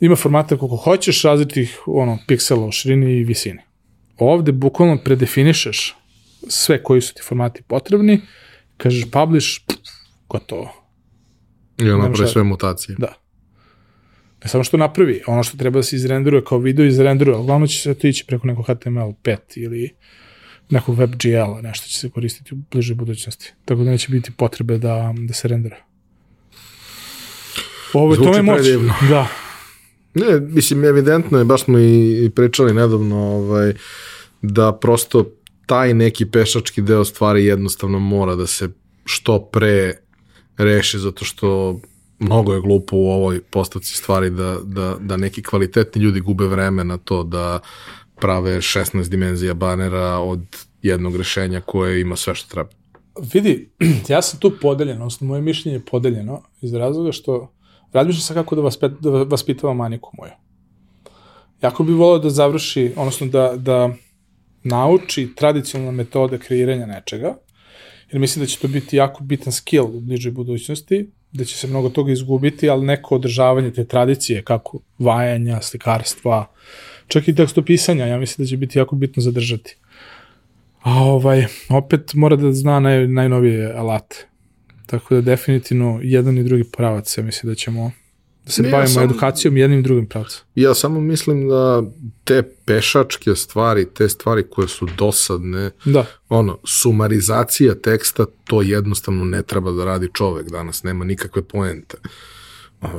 [0.00, 3.60] ima formata koliko hoćeš, različitih ono, piksela u širini i visini.
[4.18, 5.96] Ovde bukvalno predefinišeš
[6.48, 8.20] sve koji su ti formati potrebni,
[8.76, 9.78] kažeš publish, pff,
[10.28, 10.72] gotovo.
[11.78, 12.96] I on Nema napravi šta- sve mutacije.
[12.98, 13.12] Da.
[14.44, 17.78] Ne samo što napravi, ono što treba da se izrenderuje kao video izrenderuje, uglavnom će
[17.78, 19.90] sve to ići preko nekog HTML5 ili
[20.70, 23.52] nekog WebGL-a, nešto će se koristiti u bližoj budućnosti.
[23.64, 25.76] Tako da neće biti potrebe da, da se rendera.
[27.92, 28.56] Ovo Zvuči to je moć.
[28.56, 28.94] predivno.
[29.08, 29.28] Da,
[30.14, 33.72] Ne, mislim, evidentno je, baš smo i, i pričali nedavno, ovaj,
[34.42, 35.30] da prosto
[35.66, 38.68] taj neki pešački deo stvari jednostavno mora da se
[39.04, 39.96] što pre
[40.56, 41.80] reši, zato što
[42.22, 46.84] mnogo je glupo u ovoj postavci stvari da, da, da neki kvalitetni ljudi gube vreme
[46.84, 47.60] na to da
[48.20, 50.40] prave 16 dimenzija banera od
[50.82, 52.70] jednog rešenja koje ima sve što treba.
[53.32, 53.70] vidi,
[54.08, 57.52] ja sam tu podeljen, odnosno moje mišljenje je podeljeno iz razloga što
[57.92, 60.32] razmišljam sam kako da, vaspet, da vaspitavam maniku moju.
[61.62, 63.94] Jako bi volao da završi, odnosno da, da
[64.64, 67.36] nauči tradicionalne metode kreiranja nečega,
[68.12, 71.66] jer mislim da će to biti jako bitan skill u bližoj budućnosti, da će se
[71.66, 76.46] mnogo toga izgubiti, ali neko održavanje te tradicije, kako vajanja, slikarstva,
[77.08, 79.76] čak i tekstopisanja, ja mislim da će biti jako bitno zadržati.
[80.82, 84.26] A ovaj, opet mora da zna naj, najnovije alate.
[84.86, 87.90] Tako da definitivno jedan i drugi pravac, ja mislim da ćemo
[88.44, 90.40] da se Ne, ja bavimo sam- edukacijom jednim i drugim pravcem.
[90.54, 91.82] Ja samo mislim da
[92.24, 99.42] te pešačke stvari, te stvari koje su dosadne, Da, ono, sumarizacija teksta, to jednostavno ne
[99.42, 101.96] treba da radi čovek danas, nema nikakve poente.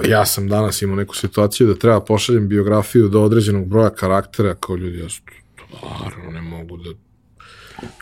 [0.07, 4.75] Ja sam danas imao neku situaciju da treba pošaljem biografiju do određenog broja karaktera, kao
[4.75, 6.89] ljudi, ja stvarno ne mogu da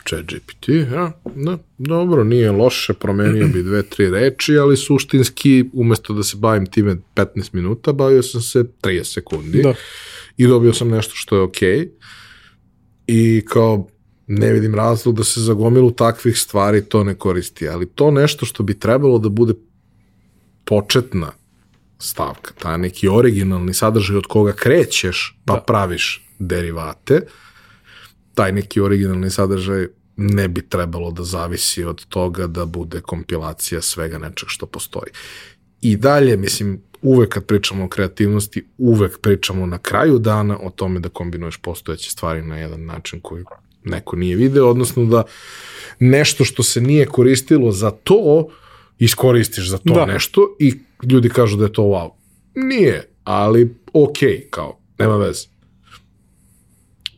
[0.08, 6.14] chat GPT, ja, da, dobro, nije loše, promenio bi dve, tri reči, ali suštinski, umesto
[6.14, 9.74] da se bavim time 15 minuta, bavio sam se 30 sekundi Da.
[10.36, 11.78] i dobio sam nešto što je okej.
[11.78, 11.88] Okay.
[13.06, 13.88] I kao,
[14.26, 18.46] ne vidim razlog da se za gomilu takvih stvari to ne koristi, ali to nešto
[18.46, 19.54] što bi trebalo da bude
[20.64, 21.32] početna
[21.98, 25.60] stavka, ta neki originalni sadržaj od koga krećeš pa Da.
[25.60, 27.20] praviš derivate,
[28.34, 29.86] taj neki originalni sadržaj
[30.16, 35.12] ne bi trebalo da zavisi od toga da bude kompilacija svega nečeg što postoji.
[35.80, 41.00] I dalje, mislim, uvek kad pričamo o kreativnosti, uvek pričamo na kraju dana o tome
[41.00, 43.44] da kombinuješ postojeće stvari na jedan način koji
[43.84, 45.22] neko nije video, odnosno da
[45.98, 48.48] nešto što se nije koristilo za to,
[48.98, 50.06] iskoristiš za to Da.
[50.06, 52.10] nešto i ljudi kažu da je to wow.
[52.54, 55.46] Nije, ali okej, kao, nema veze.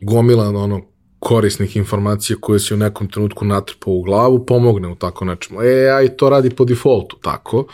[0.01, 0.94] Gomila ono
[1.25, 5.61] korisnih informacija koje si u nekom trenutku natrpao u glavu, pomogne u tako nečemu.
[5.61, 7.65] E, AI to radi po defaultu, tako.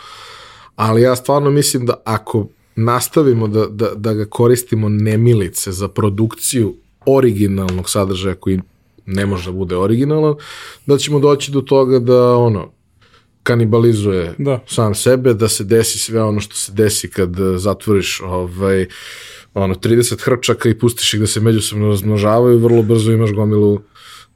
[0.76, 2.46] Ali ja stvarno mislim da ako
[2.76, 6.74] nastavimo da, da, da ga koristimo nemilice za produkciju
[7.06, 8.60] originalnog sadržaja koji
[9.06, 10.34] ne može da bude originalan,
[10.86, 12.70] da ćemo doći do toga da ono,
[13.42, 14.60] kanibalizuje Da.
[14.66, 18.86] sam sebe, da se desi sve ono što se desi kad zatvoriš ovaj,
[19.54, 23.80] ono, 30 hrčaka i pustiš ih da se međusobno razmnožavaju, vrlo brzo imaš gomilu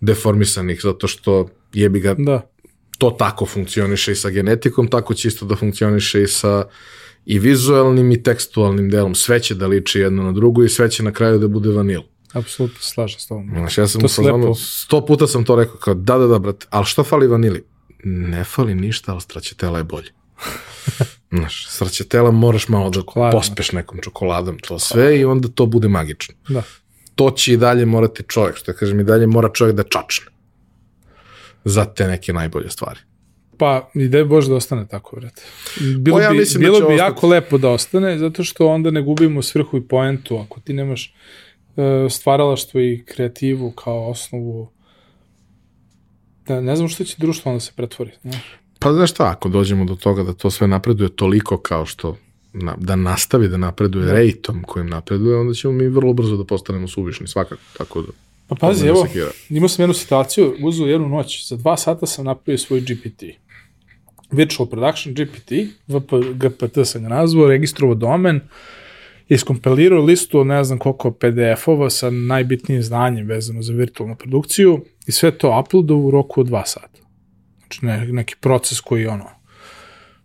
[0.01, 2.51] deformisanih, zato što jebi ga, Da.
[2.99, 6.65] to tako funkcioniše i sa genetikom, tako će isto da funkcioniše i sa
[7.27, 9.15] i vizualnim i tekstualnim delom.
[9.15, 12.01] Sve će da liči jedno na drugo i sve će na kraju da bude vanil.
[12.33, 13.51] Apsolutno slažem s tobom.
[13.51, 16.67] Znaš, ja sam To fazonu, sto puta sam to rekao, kao da, da, da, brate,
[16.71, 17.65] ali što fali vanili?
[18.05, 20.11] Ne fali ništa, ali straćetela je bolje.
[21.31, 23.37] Znaš, sraćetela moraš malo da Čokolada.
[23.37, 26.35] pospeš nekom čokoladom, to sve i onda to bude magično.
[26.49, 26.63] Da.
[27.15, 30.27] To će i dalje morati čovjek, što ja kažem, i dalje mora čovjek da čačne
[31.65, 33.01] za te neke najbolje stvari.
[33.59, 35.43] Pa, i da je Bože da ostane tako, brate.
[35.99, 36.99] Bilo Pa ja bi, da bilo će bi ostati.
[36.99, 40.39] jako lepo da ostane, zato što onda ne gubimo svrhu i poentu.
[40.39, 41.15] Ako ti nemaš
[41.77, 44.69] e, stvaralaštvo i kreativu kao osnovu,
[46.47, 48.11] da, ne znam što će društvo onda se pretvori.
[48.23, 48.57] Znaš?
[48.87, 52.17] Pa znaš šta, ako dođemo do toga da to sve napreduje toliko kao što
[52.53, 54.13] na, da nastavi da napreduje da.
[54.13, 57.63] rejtom kojim napreduje, onda ćemo mi vrlo brzo da postanemo suvišni, svakako.
[57.79, 58.09] Tako da,
[58.49, 59.07] Pa pazi, evo,
[59.49, 63.23] imao sam jednu situaciju, uzeo jednu noć, za dva sata sam napravio svoj GPT.
[64.31, 65.51] Virtual Production GPT,
[65.87, 68.41] VP, GPT sam ga nazvao, registrovao domen,
[69.29, 75.13] iskompilirao listu od ne znam koliko PDF-ova sa najbitnijim znanjem vezano za virtualnu produkciju i
[75.13, 76.96] sve to uploadao u roku od dva sata.
[77.67, 79.31] Znači ne, neki proces koji ono,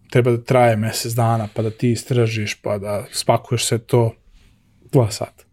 [0.09, 4.13] treba da traje mesec dana, pa da ti istražiš, pa da spakuješ sve to
[4.91, 5.51] dva sata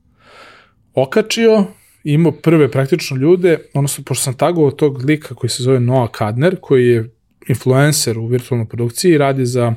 [1.02, 1.64] okačio,
[2.04, 6.56] imao prve praktično ljude, odnosno pošto sam tagovao tog lika koji se zove Noah Kadner,
[6.60, 7.10] koji je
[7.48, 9.74] influencer u virtualnoj produkciji i radi za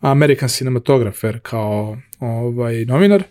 [0.00, 3.22] American Cinematographer kao ovaj, novinar,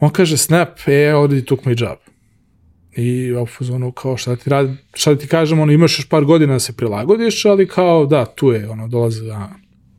[0.00, 1.98] on kaže Snap, e, already took my job.
[2.98, 6.52] I ja fazonu kao šta ti radi, šta ti kažem, ono, imaš još par godina
[6.52, 9.50] da se prilagodiš, ali kao da, tu je, ono, dolaze da...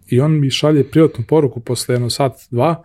[0.08, 2.84] I on mi šalje privatnu poruku posle jedno sat, dva,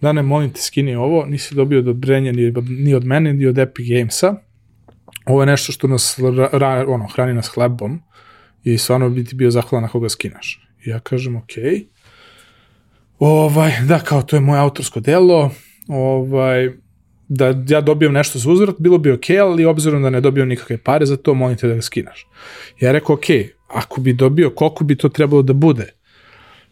[0.00, 3.58] da ne molim te skini ovo, nisi dobio odobrenje ni, ni od mene, ni od
[3.58, 4.34] Epic Gamesa.
[5.26, 6.18] Ovo je nešto što nas
[6.52, 8.00] ra, ono, hrani nas hlebom
[8.64, 10.68] i stvarno bi ti bio zahvalan ako ga skinaš.
[10.86, 11.52] I ja kažem, ok.
[13.18, 15.50] Ovaj, da, kao to je moje autorsko delo,
[15.88, 16.83] ovaj,
[17.36, 20.78] da ja dobijem nešto za uzvrat, bilo bi ok, ali obzirom da ne dobijem nikakve
[20.78, 22.26] pare za to, molim te da ga skinaš.
[22.80, 23.24] Ja rekao, ok,
[23.68, 25.92] ako bi dobio, koliko bi to trebalo da bude?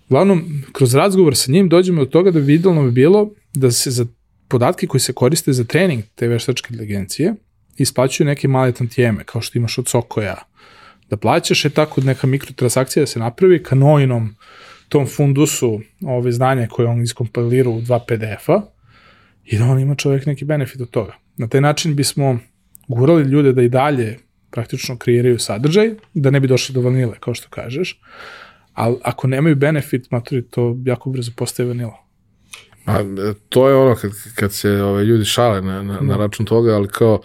[0.08, 3.90] Uglavnom, kroz razgovor sa njim dođemo do toga da bi idealno bi bilo da se
[3.90, 4.06] za
[4.48, 7.34] podatke koji se koriste za trening te veštačke inteligencije
[7.76, 10.36] isplaćuju neke male tantijeme, kao što imaš od Sokoja,
[11.10, 14.36] da plaćaš, je tako neka mikrotransakcija da se napravi kanoinom
[14.88, 18.60] tom fundusu ove znanja koje on iskompilira u dva PDF-a
[19.44, 21.12] i da on ima čovjek neki benefit od toga.
[21.36, 22.38] Na taj način bismo
[22.88, 24.18] gurali ljude da i dalje
[24.50, 28.00] praktično kreiraju sadržaj, da ne bi došli do vanile, kao što kažeš,
[28.72, 31.96] ali ako nemaju benefit, maturi, to jako brzo postaje vanila.
[32.86, 36.46] A, e, to je ono kad, kad se ove, ljudi šale na, na, na račun
[36.46, 37.20] toga, ali kao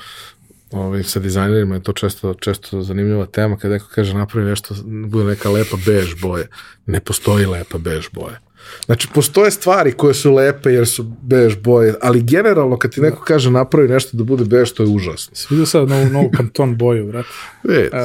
[0.71, 4.75] ovaj, sa dizajnerima je to često, često zanimljiva tema, kad neko kaže napravi nešto,
[5.07, 6.47] bude neka lepa bež boje.
[6.85, 8.39] Ne postoji lepa bež boje.
[8.85, 13.23] Znači, postoje stvari koje su lepe jer su bež boje, ali generalno kad ti neko
[13.23, 15.35] kaže napravi nešto da bude bež, to je užasno.
[15.35, 17.29] Si vidio sad novu, novu panton boju, brate?
[17.63, 17.97] Vidite.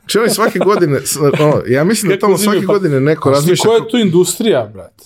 [0.00, 1.00] Znači, oni svake godine,
[1.40, 3.64] ono, ja mislim da tamo svake pa- godine neko razmišlja...
[3.64, 5.04] koja je tu industrija, brate?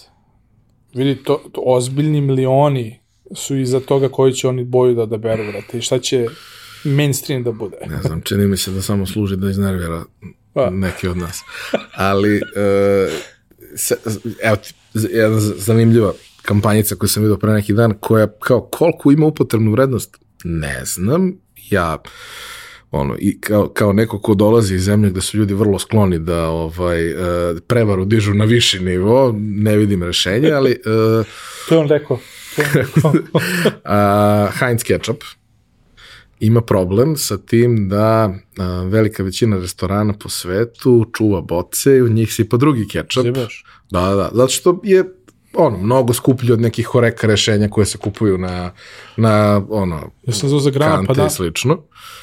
[0.94, 3.00] vidi, to, to ozbiljni milioni
[3.34, 6.26] su iza toga koji će oni boju da odaberu, brate, i šta će
[6.84, 7.76] mainstream da bude.
[7.86, 10.04] Ne znam, čini mi se da samo služi da iznervira
[10.52, 10.70] Pa.
[10.70, 11.40] neki od nas.
[11.94, 13.12] Ali, uh,
[13.74, 13.96] se,
[14.42, 19.26] evo ti, jedna zanimljiva kampanjica koju sam vidio pre neki dan, koja kao koliko ima
[19.26, 21.32] upotrebnu vrednost, ne znam,
[21.70, 21.98] ja
[22.90, 26.48] ono, i kao, kao neko ko dolazi iz zemlje gde su ljudi vrlo skloni da
[26.48, 27.20] ovaj, uh,
[27.66, 31.26] prevaru dižu na viši nivo, ne vidim rešenje, ali uh,
[31.68, 32.18] To je on rekao.
[32.56, 33.12] To je on rekao.
[33.84, 35.24] a, Heinz Ketchup
[36.46, 42.08] ima problem sa tim da a, velika većina restorana po svetu čuva boce i u
[42.08, 43.22] njih sipa drugi kečap.
[43.24, 43.64] Zebaš.
[43.90, 45.04] Da, da, zato što je
[45.56, 48.72] ono, mnogo skuplji od nekih horeka rešenja koje se kupuju na,
[49.16, 51.78] na ono, Ja sam za grana kante padana, i slično.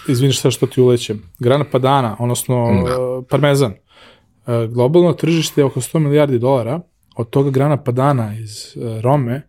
[0.07, 2.99] izvini šta što ti ulećem, grana padana, odnosno Da.
[2.99, 3.72] uh, parmezan.
[3.72, 6.81] Uh, globalno tržište je oko 100 milijardi dolara,
[7.15, 9.41] od toga grana padana iz uh, Rome,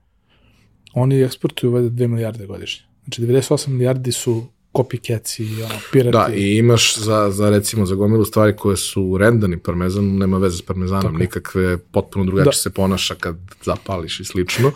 [0.94, 2.86] oni eksportuju valjda 2 milijarde godišnje.
[3.04, 6.12] Znači 98 milijardi su copycats i ono, pirati.
[6.12, 10.56] Da, i imaš za, za recimo za gomilu stvari koje su rendani parmezan, nema veze
[10.56, 12.52] s parmezanom, Tako nikakve, potpuno drugačije Da.
[12.52, 14.72] se ponaša kad zapališ i slično,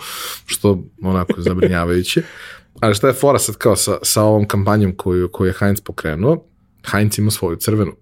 [0.46, 2.22] što onako je zabrinjavajuće.
[2.80, 6.44] Ali šta je fora sad kao sa, sa ovom kampanjom koju, koju je Heinz pokrenuo?
[6.90, 7.92] Heinz ima svoju crvenu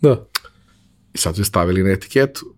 [0.00, 0.26] Da.
[1.14, 2.54] i sad su je stavili na etiketu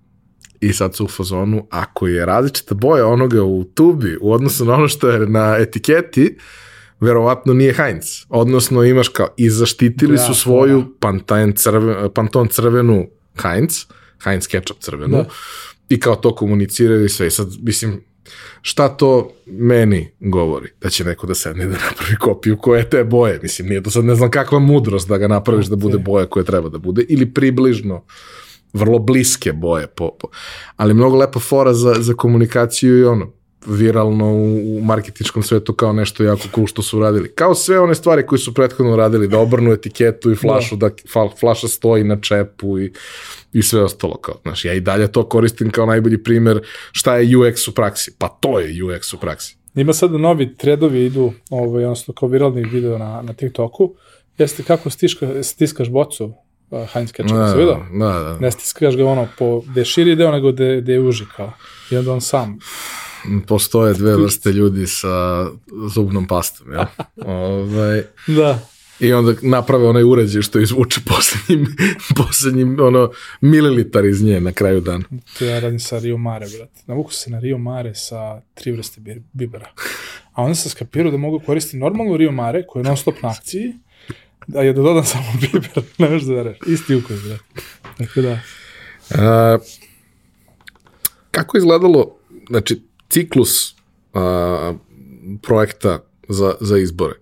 [0.61, 4.75] i sad su u fazonu, ako je različita boja onoga u tubi u odnosu na
[4.75, 6.37] ono što je na etiketi,
[7.01, 8.07] verovatno nije Heinz.
[8.29, 10.87] Odnosno imaš kao, i zaštitili Ja, su svoju da.
[11.01, 13.07] Pantene crve, Pantone crvenu
[13.43, 13.73] Heinz,
[14.25, 15.29] Heinz ketchup crvenu, Da.
[15.89, 17.27] i kao to komuniciraju i sve.
[17.27, 18.05] I sad, mislim,
[18.63, 20.69] šta to meni govori?
[20.81, 23.41] Da će neko da sedne da napravi kopiju koje je te boje.
[23.43, 26.45] Mislim, nije to sad ne znam kakva mudrost da ga napraviš da bude boja koja
[26.45, 28.05] treba da bude, ili približno
[28.73, 30.29] vrlo bliske boje, po, po.
[30.77, 33.33] ali mnogo lepa fora za, za komunikaciju i ono,
[33.67, 37.33] viralno u, u marketinškom svetu kao nešto jako cool što su uradili.
[37.35, 41.29] Kao sve one stvari koje su prethodno radili, da obrnu etiketu i flašu, da, da
[41.41, 42.93] flaša stoji na čepu i,
[43.53, 44.17] i sve ostalo.
[44.17, 46.61] Kao, znaš, ja i dalje to koristim kao najbolji primer
[46.93, 48.13] šta je UX u praksi.
[48.19, 49.57] Pa to je UX u praksi.
[49.75, 53.95] Ima sada novi tredovi idu, ovaj, odnosno kao viralni video na, na TikToku,
[54.39, 56.33] jeste kako stiška, stiskaš bocu
[56.71, 57.77] uh, Heinz ketchup, Da, se vidio?
[57.93, 58.39] da, da.
[58.41, 61.53] Ne stiskaš ga ono po, gde je širi deo nego gde, gde je uži kao.
[61.91, 62.59] I onda on sam.
[63.47, 65.47] Postoje dve vrste ljudi sa
[65.95, 66.87] zubnom pastom, ja?
[67.27, 68.59] ovaj, Da.
[69.01, 71.77] I onda naprave onaj uređaj što izvuče poslednjim,
[72.27, 75.05] poslednjim ono, mililitar iz nje na kraju dana.
[75.39, 76.81] To ja radim sa Rio Mare, brate.
[76.87, 79.67] Navuku se na Rio Mare sa tri vrste bi- bibera.
[80.33, 83.29] A onda sam skapirao da mogu koristiti normalnu Rio Mare, koja je non stop na
[83.29, 83.73] akciji,
[84.47, 86.59] da je da dodam samo biber, ne možeš da vereš.
[86.67, 87.45] Isti ukus, brate.
[87.99, 88.41] Tako da,
[89.11, 89.59] A,
[91.31, 92.17] kako je izgledalo,
[92.49, 93.77] znači, ciklus
[94.15, 94.75] a,
[95.43, 97.15] projekta za, za izbore?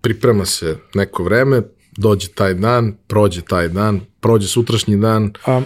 [0.00, 1.62] Priprema se neko vreme,
[1.96, 5.62] dođe taj dan, prođe taj dan, prođe sutrašnji dan a,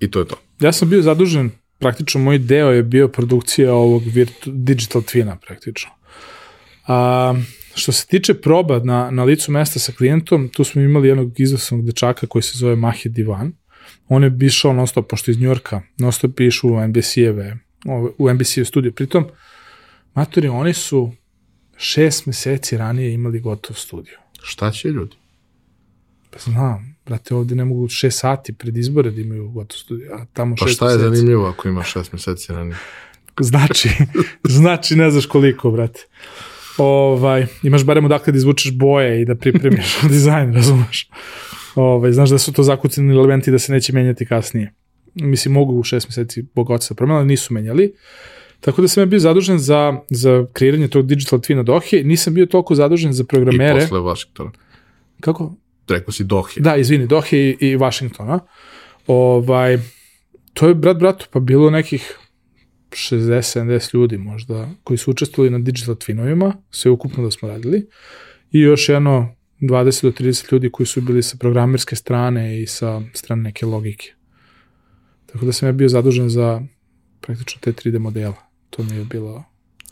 [0.00, 0.36] i to je to.
[0.60, 5.90] ja sam bio zadužen, praktično moj deo je bio produkcija ovog virtu, digital twina, praktično.
[6.86, 7.34] A,
[7.74, 11.84] što se tiče proba na, na licu mesta sa klijentom, tu smo imali jednog izvrsnog
[11.86, 13.52] dečaka koji se zove Mahid Divan.
[14.08, 17.58] On je išao non stop, pošto iz Njorka, non stop pišu u NBC-eve,
[18.18, 18.92] u NBC studiju.
[18.92, 19.24] Pritom,
[20.14, 21.12] matori, oni su
[21.76, 24.16] šest meseci ranije imali gotov studiju.
[24.42, 25.16] Šta će ljudi?
[26.30, 30.24] Pa znam, brate, ovde ne mogu šest sati pred izbore da imaju gotov studiju, a
[30.32, 31.16] tamo Pa šest šta je meseci.
[31.16, 32.76] zanimljivo ako ima šest meseci ranije?
[33.40, 33.88] Znači,
[34.58, 36.00] znači ne znaš koliko, brate.
[36.78, 41.08] Ovaj, imaš barem odakle da izvučeš boje i da pripremiš dizajn, razumeš?
[41.74, 44.72] Ovaj, znaš da su to zakucani elementi da se neće menjati kasnije.
[45.14, 47.94] Mislim, mogu u šest meseci Boga oca da promena, ali nisu menjali.
[48.60, 52.46] Tako da sam ja bio zadužen za, za kreiranje tog digital twina Dohe, nisam bio
[52.46, 53.80] toliko zadužen za I programere.
[53.80, 54.50] posle Washingtona.
[55.20, 55.54] Kako?
[55.88, 56.60] Rekao si Dohe.
[56.60, 58.38] Da, izvini, Dohe i, i Washingtona.
[59.06, 59.78] Ovaj,
[60.54, 62.18] to je brat bratu, pa bilo nekih
[62.90, 67.88] 60-70 ljudi možda koji su učestvovali na digital twinovima, sve ukupno da smo radili,
[68.50, 73.02] i još jedno 20 do 30 ljudi koji su bili sa programerske strane i sa
[73.14, 74.12] strane neke logike.
[75.32, 76.62] Tako da sam ja bio zadužen za
[77.20, 78.34] praktično te 3D modela.
[78.70, 79.44] To mi je bilo...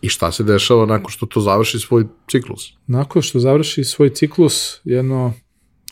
[0.03, 2.73] I šta se dešava nakon što to završi svoj ciklus?
[2.87, 5.33] Nakon što završi svoj ciklus, jedno,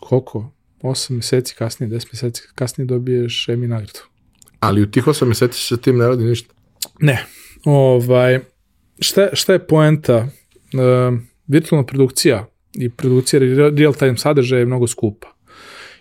[0.01, 0.53] koliko?
[0.83, 4.01] 8 meseci kasnije, 10 meseci kasnije dobiješ Emmy nagradu.
[4.61, 6.55] Ali u tih osam meseci se tim ne radi ništa.
[7.01, 7.27] Ne.
[7.65, 8.41] Ovaj,
[9.01, 10.15] šta, šta je poenta?
[10.15, 10.29] E,
[11.47, 15.29] virtualna produkcija i produkcija re- real-time sadržaja je mnogo skupa.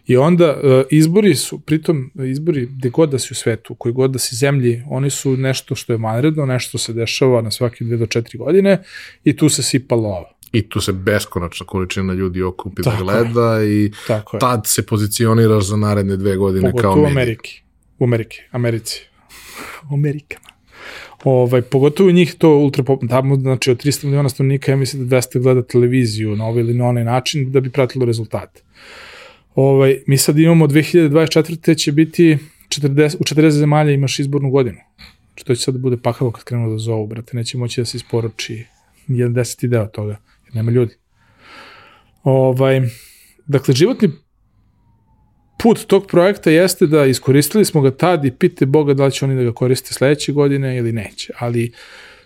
[0.07, 4.11] I onda uh, izbori su, pritom izbori gde god da si u svetu, koji god
[4.11, 7.97] da si zemlji, oni su nešto što je vanredno, nešto se dešava na svake dve
[7.97, 8.83] do četiri godine
[9.23, 10.31] i tu se sipa lova.
[10.51, 14.39] I tu se beskonačna količina ljudi okupi da Tako gleda i Tako je.
[14.39, 17.21] tad se pozicioniraš za naredne dve godine kao Pogotovo u medij.
[17.21, 17.61] Ameriki.
[17.99, 19.01] U Ameriki, Americi.
[19.91, 20.47] U Amerikama.
[21.23, 25.17] Ovaj, pogotovo njih to ultra pop, tamo, znači od 300 miliona stanovnika, ja mislim da
[25.17, 28.61] 200 gleda televiziju na ovaj ili na onaj način da bi pratilo rezultate.
[29.57, 31.77] Ovaj, mi sad imamo 2024.
[31.77, 32.37] će biti
[32.69, 34.77] 40, u 40 zemalja imaš izbornu godinu.
[35.35, 37.97] Što će sad da bude pakavo kad krenu da zovu, brate, neće moći da se
[37.97, 38.65] isporuči
[39.07, 40.95] jedan deseti deo toga, jer nema ljudi.
[42.23, 42.81] Ovaj,
[43.47, 44.09] dakle, životni
[45.59, 49.25] put tog projekta jeste da iskoristili smo ga tad i pite Boga da li će
[49.25, 51.33] oni da ga koriste sledeće godine ili neće.
[51.39, 51.71] Ali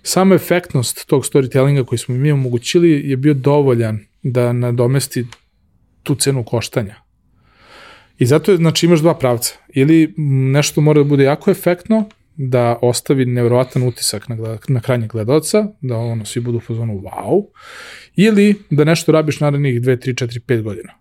[0.04, 5.26] sama efektnost tog storytellinga koji smo mi omogućili je bio dovoljan da nadomesti
[6.04, 7.01] tu cenu koštanja.
[8.22, 9.54] I zato je, znači, imaš dva pravca.
[9.68, 10.14] Ili
[10.52, 15.98] nešto mora da bude jako efektno, da ostavi nevjerovatan utisak na, na krajnjeg gledalca, da
[15.98, 17.46] ono, svi budu u fazonu wow,
[18.16, 20.94] ili da nešto rabiš narednih 2, 3, 4, 5 godina.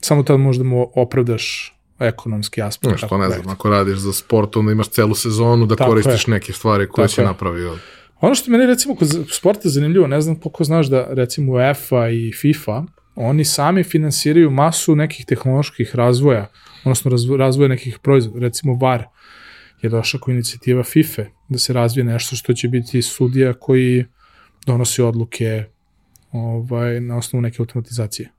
[0.00, 2.88] Samo tad možda mu opravdaš ekonomski aspekt.
[2.88, 5.90] Znaš, to takvog ne znam, ako radiš za sport, onda imaš celu sezonu da Tako
[5.90, 7.24] koristiš neke stvari koje Tako si je.
[7.24, 7.78] napravio.
[8.20, 12.32] Ono što meni recimo kod sporta zanimljivo, ne znam koliko znaš da recimo UEFA i
[12.32, 12.82] FIFA,
[13.14, 16.50] oni sami finansiraju masu nekih tehnoloških razvoja,
[16.84, 19.04] odnosno razvo- razvoja nekih proizvoda, recimo VAR
[19.82, 24.04] je došla kao inicijativa FIFA da se razvije nešto što će biti sudija koji
[24.66, 25.64] donosi odluke
[26.32, 28.30] ovaj, na osnovu neke automatizacije.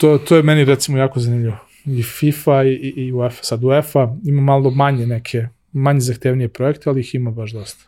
[0.00, 1.56] To, to je meni recimo jako zanimljivo.
[1.84, 3.42] I FIFA i, i UEFA.
[3.42, 7.84] Sad UEFA ima malo manje neke, manje zahtevnije projekte, ali ih ima baš dosta.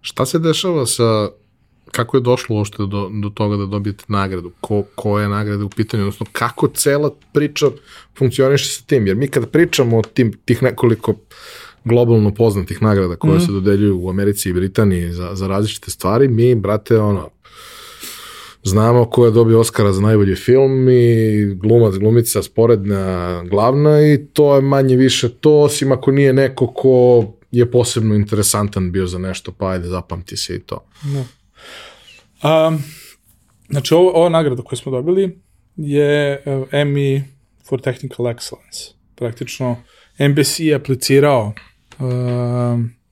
[0.00, 1.28] Šta se dešava sa
[1.92, 4.50] kako je došlo uopšte do, do toga da dobijete nagradu?
[4.60, 6.02] Ko, ko je nagrada u pitanju?
[6.02, 7.66] Odnosno, kako cela priča
[8.18, 9.06] funkcioniše sa tim?
[9.06, 11.14] Jer mi kad pričamo o tim, tih nekoliko
[11.84, 13.40] globalno poznatih nagrada koje mm.
[13.40, 17.30] se dodeljuju u Americi i Britaniji za, za različite stvari, mi, brate, ono,
[18.62, 24.54] znamo ko je dobio Oscara za najbolji film i glumac, glumica, sporedna, glavna i to
[24.54, 29.52] je manje više to, osim ako nije neko ko je posebno interesantan bio za nešto,
[29.52, 30.84] pa ajde, zapamti se i to.
[31.04, 31.24] No.
[32.42, 32.82] Um,
[33.68, 35.40] znači, ovo, ova nagrada koju smo dobili
[35.76, 37.22] je uh, Emmy
[37.68, 38.92] for Technical Excellence.
[39.14, 39.76] Praktično,
[40.18, 42.06] NBC je aplicirao uh,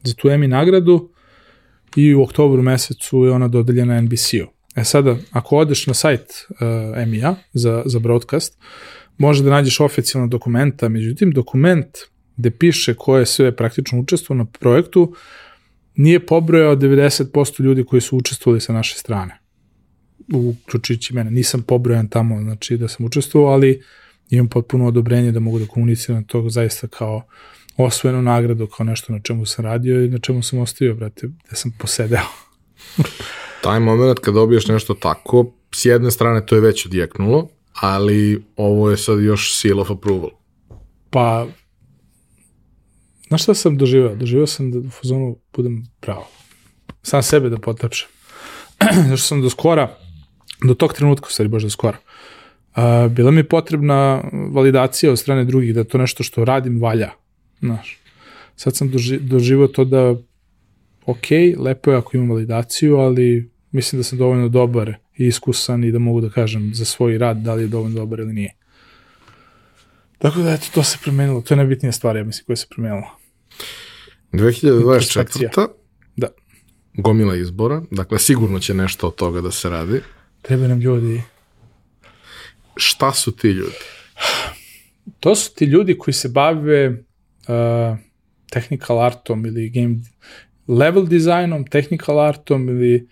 [0.03, 1.11] za tu Emmy nagradu
[1.97, 4.47] i u oktobru mesecu je ona dodeljena NBC-u.
[4.77, 6.59] E sada, ako odeš na sajt uh,
[6.97, 8.59] Emmy-a za, za broadcast,
[9.19, 11.87] može da nađeš oficijalna dokumenta, međutim, dokument
[12.37, 15.15] gde piše ko je sve praktično učestvovao na projektu,
[15.95, 19.39] nije pobrojao 90% ljudi koji su učestvovali sa naše strane.
[20.35, 21.31] Uključujući mene.
[21.31, 23.83] Nisam pobrojan tamo, znači da sam učestvovao, ali
[24.31, 27.23] imam potpuno odobrenje da mogu da komuniciram to zaista kao
[27.77, 31.57] osvojenu nagradu, kao nešto na čemu sam radio i na čemu sam ostavio, brate, da
[31.57, 32.27] sam posedeo.
[33.65, 38.91] Taj moment kad dobiješ nešto tako, s jedne strane to je već odjeknulo, ali ovo
[38.91, 40.31] je sad još seal of approval.
[41.11, 41.47] Pa,
[43.29, 44.15] znaš šta sam doživao?
[44.15, 46.29] Doživao sam da u fazonu budem pravo.
[47.03, 48.09] Sam sebe da potapšem.
[49.09, 49.97] Zašto sam do skora,
[50.65, 51.99] do tog trenutka, u baš do skora,
[52.77, 54.23] uh, bila mi potrebna
[54.53, 57.11] validacija od strane drugih, da to nešto što radim valja.
[57.61, 57.99] Znaš.
[58.57, 60.15] Sad sam doži, doživao to da
[61.07, 61.27] ok,
[61.59, 65.99] lepo je ako imam validaciju, ali mislim da sam dovoljno dobar i iskusan i da
[65.99, 68.55] mogu da kažem za svoj rad da li je dovoljno dobar ili nije.
[70.25, 71.41] Tako da, eto, to se promenilo.
[71.41, 73.11] To je najbitnija stvar, ja mislim, koja se promenila.
[74.33, 75.69] 2024.
[76.17, 76.29] Da.
[76.95, 80.01] Gomila izbora, dakle sigurno će nešto od toga da se radi.
[80.43, 81.23] Treba nam ljudi.
[82.77, 83.77] Šta su ti ljudi?
[85.21, 86.97] To su ti ljudi koji se bave uh,
[88.51, 89.97] technical artom ili game
[90.69, 93.09] level dizajnom, technical artom ili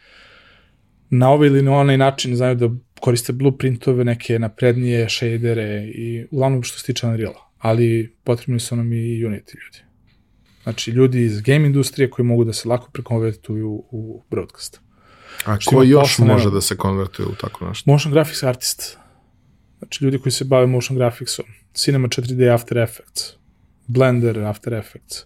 [1.10, 2.70] na ovaj ili na onaj način znaju da
[3.02, 7.50] koriste blueprintove, neke naprednije shadere i uglavnom što se tiče Unreal-a.
[7.58, 9.78] Ali potrebni su nam i Unity ljudi.
[10.62, 14.80] Znači, ljudi iz game industrije koji mogu da se lako prekonvertuju u broadcast.
[15.44, 16.54] A Što ko ima još posla, može nema.
[16.54, 17.90] da se konvertuje u tako nešto?
[17.90, 18.98] Motion graphics artist.
[19.78, 21.44] Znači, ljudi koji se bave motion graphicsom.
[21.74, 23.22] Cinema 4D After Effects.
[23.86, 25.24] Blender After Effects.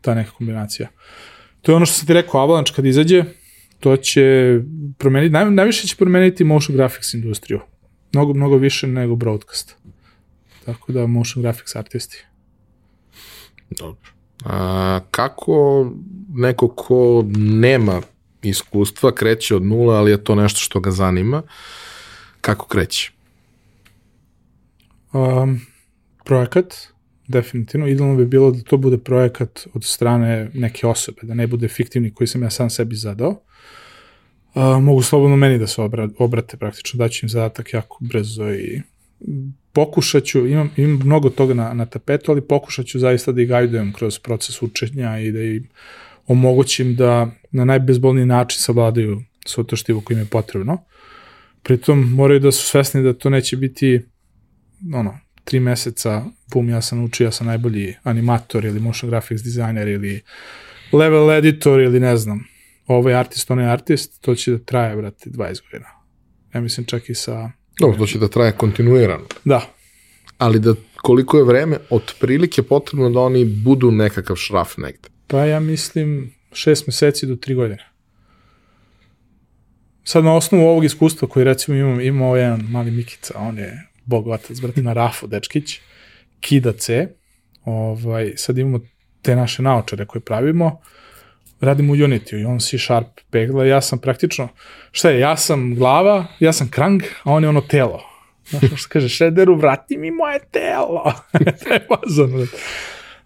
[0.00, 0.88] Ta neka kombinacija.
[1.62, 3.24] To je ono što sam ti rekao, Avalanche kad izađe,
[3.80, 4.58] to će
[4.98, 7.60] promeniti, naj, najviše će promeniti motion graphics industriju.
[8.12, 9.76] Mnogo, mnogo više nego broadcast.
[10.64, 12.24] Tako da motion graphics artisti.
[13.70, 14.10] Dobro.
[14.44, 15.86] A, kako
[16.34, 18.02] neko ko nema
[18.42, 21.42] iskustva kreće od nula, ali je to nešto što ga zanima,
[22.40, 23.12] kako kreće?
[25.12, 25.60] Um,
[26.24, 26.74] projekat,
[27.28, 27.86] definitivno.
[27.86, 32.14] Idealno bi bilo da to bude projekat od strane neke osobe, da ne bude fiktivni
[32.14, 33.42] koji sam ja sam sebi zadao.
[34.54, 38.82] Uh, mogu slobodno meni da se obra, obrate praktično, daću im zadatak jako brzo i
[39.72, 43.48] pokušat ću, imam, imam mnogo toga na, na tapetu, ali pokušat ću zaista da ih
[43.48, 45.68] gajdujem kroz proces učenja i da im
[46.26, 50.78] omogućim da na najbezbolniji način savladaju svo to štivo koje im je potrebno.
[51.62, 54.02] Pritom moraju da su svesni da to neće biti
[54.94, 59.88] ono, tri meseca, bum, ja sam učio, ja sam najbolji animator ili motion graphics designer
[59.88, 60.22] ili
[60.92, 62.44] level editor ili ne znam,
[62.86, 65.90] ovaj artist, onaj artist, to će da traje, brate, 20 godina.
[66.54, 67.50] Ja mislim čak i sa...
[67.80, 69.24] Dobro, to će da traje kontinuirano.
[69.44, 69.60] Da,
[70.38, 75.08] Ali da koliko je vreme otprilike potrebno da oni budu nekakav šraf negde.
[75.26, 77.90] pa ja mislim šest meseci do tri godine.
[80.04, 84.26] Sad na osnovu ovog iskustva koji recimo imam, imao jedan mali Mikica, on je bog
[84.26, 85.80] otac, brate, na Rafu, dečkić,
[86.46, 87.08] Kida C,
[87.64, 88.80] ovaj, sad imamo
[89.22, 90.80] te naše naočare koje pravimo,
[91.60, 94.48] radimo u Unity i on C Sharp pegla, ja sam praktično,
[94.90, 98.00] šta je, ja sam glava, ja sam krang, a on je ono telo.
[98.50, 101.12] Znaš što kaže, Shredderu, vrati mi moje telo.
[101.64, 101.86] to je
[102.28, 102.56] brate.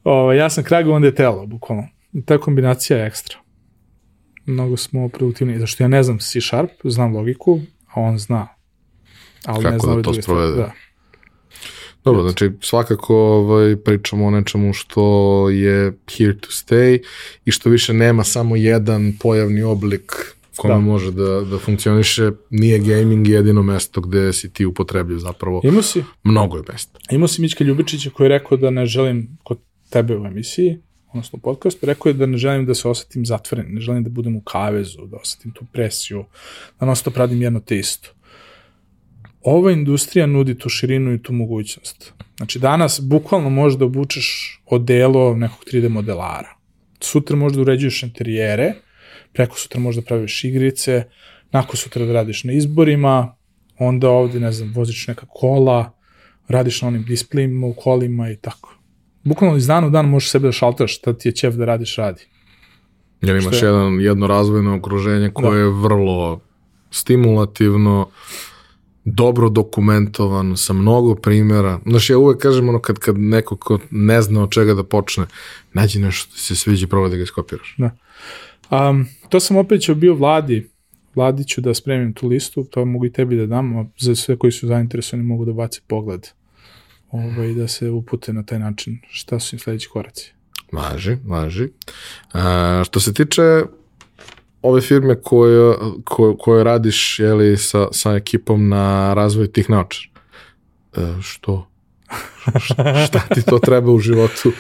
[0.05, 1.89] Ovaj, ja sam krag, onda je telo, bukvalno.
[2.13, 3.37] I ta kombinacija je ekstra.
[4.47, 7.61] Mnogo smo produktivni, zašto ja ne znam C Sharp, znam logiku,
[7.95, 8.49] a on zna.
[9.45, 10.57] Ali Kako ne zna da to sprovede.
[10.57, 10.73] Da.
[12.05, 15.03] Dobro, znači svakako ovaj, pričamo o nečemu što
[15.51, 16.99] je here to stay
[17.45, 20.13] i što više nema samo jedan pojavni oblik
[20.57, 20.81] kome Da.
[20.81, 22.31] može da, da funkcioniše.
[22.51, 25.61] Nije gaming jedino mesto gde si ti upotrebljiv zapravo.
[25.65, 26.99] Imao si, Mnogo je mesta.
[27.11, 29.59] imao si Mićka Ljubičića koji je rekao da ne želim kod
[29.91, 30.79] tebe u emisiji,
[31.09, 34.11] odnosno u podcastu, rekao je da ne želim da se osetim zatvoren, ne želim da
[34.11, 36.25] budem u kavezu, da osetim tu presiju,
[36.81, 38.09] da non stop radim jedno te isto.
[39.43, 42.13] Ova industrija nudi tu širinu i tu mogućnost.
[42.37, 44.27] Znači danas bukvalno možeš da obučeš
[44.67, 46.57] odelo nekog 3D modelara.
[47.01, 48.75] Sutra možeš da uređuješ interijere,
[49.33, 51.05] preko sutra možeš da praviš igrice,
[51.53, 53.37] nakon sutra da radiš na izborima,
[53.79, 55.93] onda ovde, ne znam, voziš neka kola,
[56.49, 58.75] radiš na onim displejima u kolima i tako.
[59.25, 61.97] Bukvalno iz dana u dan možeš sebe da šaltaš šta ti je ćef da radiš,
[61.97, 62.23] radi.
[63.23, 65.59] Jer imaš je- jedan, jedno razvojno okruženje koje Da.
[65.59, 66.41] je vrlo
[66.91, 68.09] stimulativno,
[69.05, 71.81] dobro dokumentovano, sa mnogo primjera.
[71.87, 75.27] Znaš, ja uvek kažem ono kad, kad neko ko ne zna od čega da počne,
[75.73, 77.77] nađi nešto što ti se sviđa probaj da ga iskopiraš.
[78.71, 80.71] Um, to sam opet ću bio vladi,
[81.15, 84.39] vladi ću da spremim tu listu, to mogu i tebi da dam, a za sve
[84.39, 86.27] koji su zainteresovani mogu da bace pogled
[87.11, 90.33] ovaj, da se upute na taj način šta su im sledeći koraci.
[90.73, 91.69] Važi, važi.
[92.33, 93.63] A, što se tiče
[94.63, 100.11] ove firme koje, koje, koje radiš jeli, sa, sa ekipom na razvoju tih naočara,
[100.97, 101.67] e, što?
[103.07, 104.53] šta, ti to treba u životu?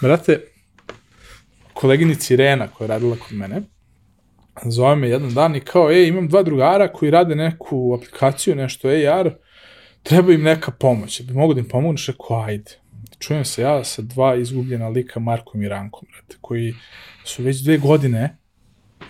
[0.00, 0.40] Brate,
[1.72, 3.62] koleginici Irena koja je radila kod mene,
[4.64, 8.88] zove me jedan dan i kao, ej, imam dva drugara koji rade neku aplikaciju, nešto
[8.88, 9.30] AR,
[10.02, 12.78] treba im neka pomoć, bi mogu da im pomogneš, rekao, ajde.
[13.18, 16.74] Čujem se ja sa dva izgubljena lika Markom i Rankom, brate, koji
[17.24, 18.41] su već dve godine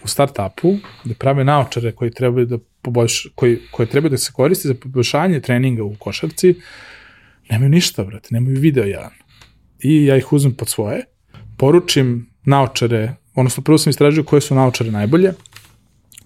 [0.05, 4.69] u startupu, da prave naočare koji trebaju da poboljš, koji, koje trebaju da se koristi
[4.69, 6.55] za poboljšanje treninga u košarci,
[7.51, 9.11] nemaju ništa, brate, nemaju video jedan.
[9.83, 11.05] I ja ih uzmem pod svoje,
[11.57, 15.33] poručim naočare, odnosno prvo sam istražio koje su naočare najbolje,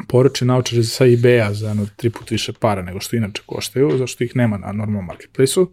[0.08, 4.24] poručim naočare sa eBay-a za jedno tri put više para nego što inače koštaju, zašto
[4.24, 5.66] ih nema na normalnom marketplaceu.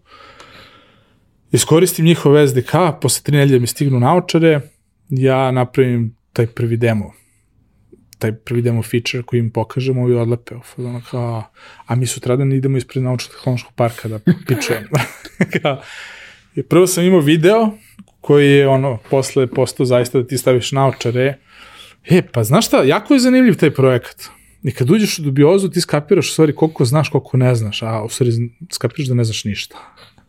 [1.52, 2.72] Iskoristim njihov SDK,
[3.02, 4.62] posle tri nedelje mi stignu naočare,
[5.10, 7.14] ja napravim taj prvi demo
[8.24, 10.56] taj prvi demo feature koji im pokažemo i odlepe.
[10.78, 11.44] Ono kao,
[11.86, 14.20] a mi sutradan idemo ispred naučno-tehnološkog parka da
[16.56, 17.72] I prvo sam imao video
[18.22, 21.38] koji je ono, posle postao zaista da ti staviš naočare.
[22.10, 24.24] E, pa znaš šta, jako je zanimljiv taj projekat.
[24.64, 28.04] I kad uđeš u dubiozu, ti skapiraš u stvari koliko znaš, koliko ne znaš, a
[28.04, 28.32] u stvari
[28.72, 29.76] skapiraš da ne znaš ništa.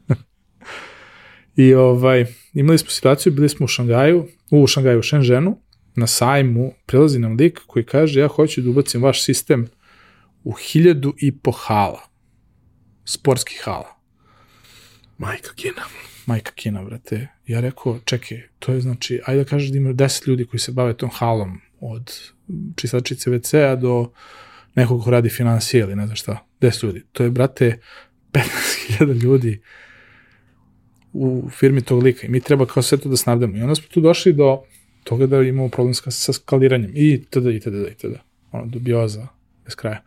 [1.64, 5.58] I ovaj, imali smo situaciju, bili smo u Šangaju, u Šangaju, u Šenženu,
[5.96, 9.66] na sajmu, prilazi nam lik koji kaže ja hoću da ubacim vaš sistem
[10.44, 12.00] u hiljadu i po hala.
[13.04, 13.96] Sportskih hala.
[15.18, 15.82] Majka Kina.
[16.26, 17.28] Majka Kina, brate.
[17.46, 20.72] Ja rekao, čekaj, to je znači, ajde da kažeš da ima 10 ljudi koji se
[20.72, 22.20] bave tom halom, od
[22.76, 24.12] čistačice WC-a do
[24.74, 26.46] nekog ko radi financije ili ne znam šta.
[26.60, 27.02] 10 ljudi.
[27.12, 27.78] To je, brate,
[28.32, 29.60] 15.000 ljudi
[31.12, 33.56] u firmi tog lika i mi treba kao sve to da snabdemo.
[33.56, 34.62] I onda smo tu došli do
[35.04, 38.22] toga da imamo problem sa, sa skaliranjem i tada i tada i tada.
[38.52, 39.26] Ono, dubioza
[39.64, 40.02] bez kraja.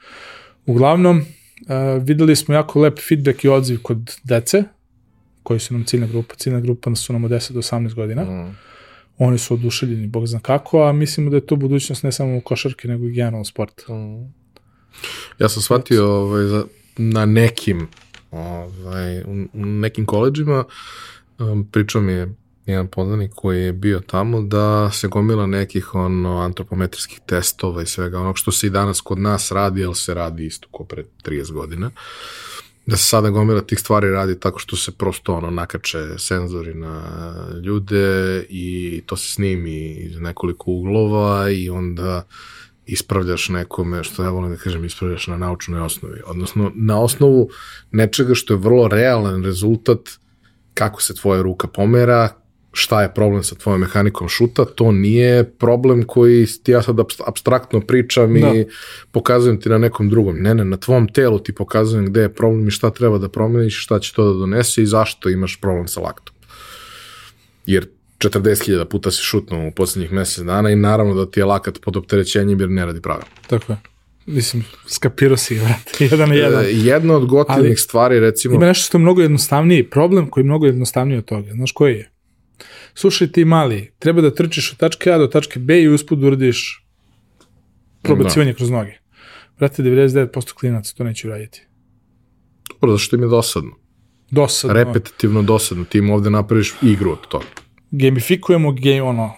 [0.66, 4.64] Uglavnom, uh, videli smo jako lep feedback i odziv kod dece,
[5.44, 6.36] koji su nam ciljna grupa.
[6.36, 8.24] Ciljna grupa su nam od 10 do 18 godina.
[8.24, 8.58] Mm.
[9.18, 12.42] Oni su oduševljeni, bog zna kako, a mislimo da je to budućnost ne samo u
[12.42, 13.84] košarke, nego i generalno sporta.
[15.40, 16.64] Ja sam shvatio ovaj, za,
[16.98, 17.88] na nekim
[18.32, 19.22] ovaj,
[19.54, 20.64] u nekim koleđima
[21.40, 22.36] um, pričao mi je
[22.68, 28.20] jedan poznanik koji je bio tamo da se gomila nekih ono antropometrijskih testova i svega
[28.20, 31.52] onog što se i danas kod nas radi, ali se radi isto ko pre 30
[31.52, 31.92] godina.
[32.86, 37.04] Da se sada gomila tih stvari radi tako što se prosto ono nakače senzori na
[37.64, 42.28] ljude i to se snimi iz nekoliko uglova i onda
[42.86, 46.22] ispravljaš nekome, što ja volim da kažem, ispravljaš na naučnoj osnovi.
[46.26, 47.50] Odnosno, na osnovu
[47.92, 50.00] nečega što je vrlo realan rezultat
[50.74, 52.30] kako se tvoja ruka pomera,
[52.78, 56.96] šta je problem sa tvojom mehanikom šuta, to nije problem koji ti ja sad
[57.26, 58.54] abstraktno pričam da.
[58.56, 58.66] i
[59.12, 60.38] pokazujem ti na nekom drugom.
[60.38, 63.84] Ne, ne, na tvom telu ti pokazujem gde je problem i šta treba da promeniš,
[63.84, 66.36] šta će to da donese i zašto imaš problem sa laktom.
[67.66, 67.88] Jer
[68.20, 71.98] 40.000 puta si šutnuo u poslednjih mesec dana i naravno da ti je lakat pod
[71.98, 73.30] opterećenjem jer ne radi pravilno.
[73.48, 73.78] Tako je.
[74.26, 76.66] Mislim, skapirao si, vrati, jedan na jedan.
[76.66, 78.56] E, jedna od gotivnih stvari, recimo...
[78.56, 81.52] Ima nešto što je mnogo jednostavniji, problem koji je mnogo jednostavniji od toga.
[81.52, 82.12] Znaš koji je?
[82.98, 86.28] Slušaj ti mali, treba da trčiš od tačke A do tačke B i uspud da
[86.28, 86.86] uradiš
[88.02, 88.58] probacivanje da.
[88.58, 88.98] kroz noge.
[89.60, 91.62] Vrati, 99% klinaca to neće uraditi.
[92.70, 93.72] Dobro, zašto im je dosadno?
[94.32, 94.74] Dosadno.
[94.74, 95.86] Repetitivno dosadno.
[95.86, 97.46] Ti im ovde napraviš igru od toga
[97.92, 99.34] gamifikujemo game, ono,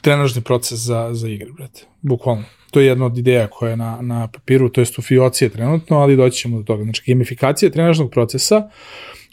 [0.00, 1.84] trenažni proces za, za igre, brate.
[2.00, 2.44] Bukvalno.
[2.70, 5.98] To je jedna od ideja koja je na, na papiru, to je u fiocije trenutno,
[5.98, 6.82] ali doći ćemo do toga.
[6.82, 8.70] Znači, gamifikacija trenažnog procesa,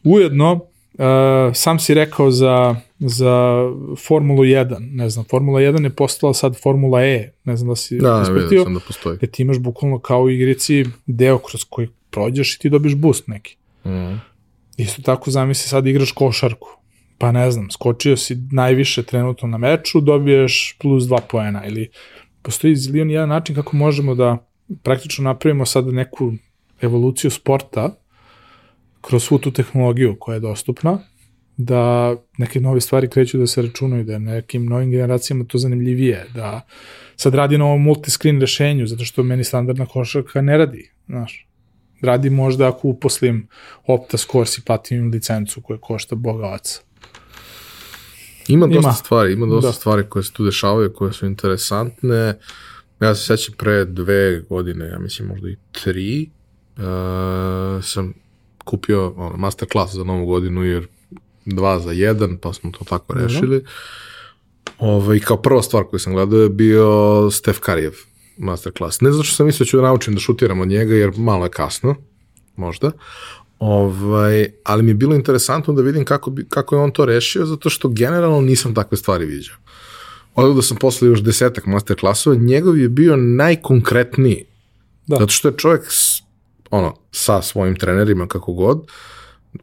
[0.04, 0.66] ujedno,
[0.98, 3.64] uh, sam si rekao za, za
[4.08, 7.98] Formulu 1, ne znam, Formula 1 je postala sad Formula E, ne znam da si
[7.98, 8.64] da, ispratio.
[8.64, 9.18] sam da postoji.
[9.22, 13.28] Jer ti imaš bukvalno kao u igrici deo kroz koji prođeš i ti dobiš boost
[13.28, 13.58] neki.
[13.86, 14.20] Mm.
[14.78, 16.76] Isto tako zamisli sad igraš košarku
[17.18, 21.90] pa ne znam, skočio si najviše trenutno na meču, dobiješ plus 2 poena ili
[22.42, 24.48] postoji zilion jedan način kako možemo da
[24.84, 26.34] praktično napravimo sad neku
[26.82, 27.96] evoluciju sporta
[29.08, 31.00] kroz svu tu tehnologiju koja je dostupna,
[31.58, 36.26] da neke nove stvari kreću da se računaju, da je nekim novim generacijama to zanimljivije,
[36.34, 36.62] da
[37.16, 41.48] sad radi na ovom multiscreen rešenju, zato što meni standardna košarka ne radi, znaš.
[42.02, 43.48] Radi možda ako uposlim
[43.88, 46.82] Opta Scores i platim licencu koja košta boga oca.
[48.48, 48.94] Ima dosta ima.
[48.94, 49.74] stvari, ima dosta da.
[49.74, 52.40] stvari koje se tu dešavaju, koje su interesantne.
[53.00, 56.30] Ja se sećam pre dve godine, ja mislim možda i tri,
[56.78, 58.14] uh, sam
[58.66, 60.88] kupio ono, masterclass za novu godinu, jer
[61.46, 63.64] dva za jedan, pa smo to tako rešili.
[64.80, 67.94] Ove, ovaj, I kao prva stvar koju sam gledao je bio Stef Karijev
[68.38, 69.02] masterclass.
[69.02, 71.46] Ne zato što sam mislio da ću da naučim da šutiram od njega, jer malo
[71.46, 71.96] je kasno,
[72.56, 72.92] možda,
[73.60, 77.46] Ovaj, ali mi je bilo interesantno da vidim kako, bi, kako je on to rešio,
[77.46, 79.56] zato što generalno nisam takve stvari viđao.
[80.36, 84.46] Odao da sam posle još desetak masterclassova, njegov je bio najkonkretniji.
[85.08, 85.16] Da.
[85.16, 85.84] Zato što je čovjek
[86.72, 88.88] ono, sa svojim trenerima kako god,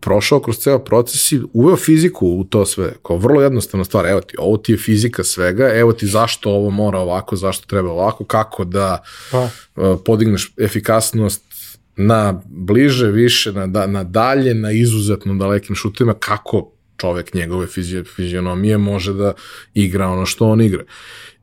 [0.01, 4.21] prošao kroz ceo proces i uveo fiziku u to sve, kao vrlo jednostavna stvar, evo
[4.21, 8.25] ti, ovo ti je fizika svega, evo ti zašto ovo mora ovako, zašto treba ovako,
[8.25, 9.39] kako da pa.
[9.77, 11.43] uh, podigneš efikasnost
[11.97, 17.67] na bliže, više, na, da, na dalje, na izuzetno dalekim šutima, kako čovek njegove
[18.17, 19.33] fizionomije može da
[19.75, 20.85] igra ono što on igra.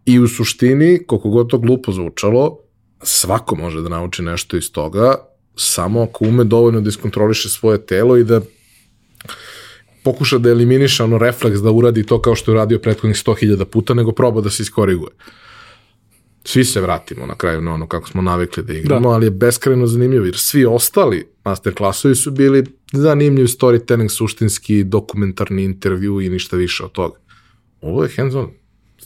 [0.06, 2.58] I u suštini, koliko god to glupo zvučalo,
[3.04, 5.16] svako može da nauči nešto iz toga,
[5.60, 8.42] samo ako ume dovoljno da iskontroliše svoje telo i da
[10.04, 13.94] pokuša da eliminiše ono refleks da uradi to kao što je uradio prethodnih 100.000 puta,
[13.94, 15.12] nego proba da se iskoriguje
[16.44, 19.16] svi se vratimo na kraju na ono kako smo navikli da igramo, da.
[19.16, 26.22] ali je beskrajno zanimljivo, jer svi ostali masterklasovi su bili zanimljiv storytelling, suštinski, dokumentarni intervju
[26.22, 27.18] i ništa više od toga.
[27.82, 28.59] Ovo je hands-on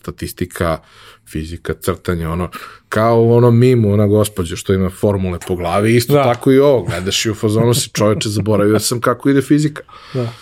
[0.03, 0.77] statistika,
[1.31, 2.49] fizika, crtanje, ono,
[2.89, 6.23] kao u onom mimu, ona gospođa što ima formule po glavi, isto da.
[6.23, 9.83] tako i ovo, gledaš i u fazonu si čoveče, zaboravio sam kako ide fizika.
[10.13, 10.33] Da.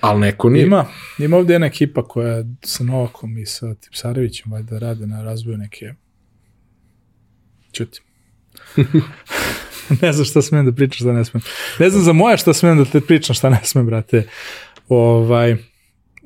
[0.00, 0.66] Ali neko nije.
[0.66, 0.86] Ima,
[1.18, 5.94] ima ovde jedna ekipa koja sa Novakom i sa Tipsarevićem valjda rade na razvoju neke
[7.72, 8.00] Čuti.
[10.02, 11.42] ne znam šta smem da pričam, šta ne smem.
[11.78, 14.28] Ne znam za moje šta smem da te pričam, šta ne smem, brate.
[14.88, 15.56] Ovaj,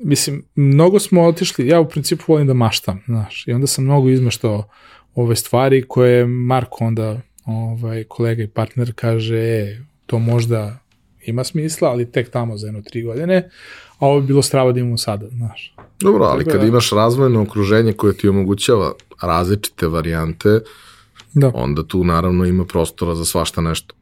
[0.03, 4.09] mislim, mnogo smo otišli, ja u principu volim da maštam, znaš, i onda sam mnogo
[4.09, 4.63] izmeštao
[5.15, 10.77] ove stvari koje Marko onda, ovaj, kolega i partner kaže, e, to možda
[11.25, 13.49] ima smisla, ali tek tamo za jedno tri godine,
[13.99, 15.75] a ovo bi bilo strava da imamo sada, znaš.
[16.01, 16.67] Dobro, ali kad da...
[16.67, 20.59] imaš razvojno okruženje koje ti omogućava različite varijante,
[21.33, 21.51] da.
[21.53, 23.95] onda tu naravno ima prostora za svašta nešto.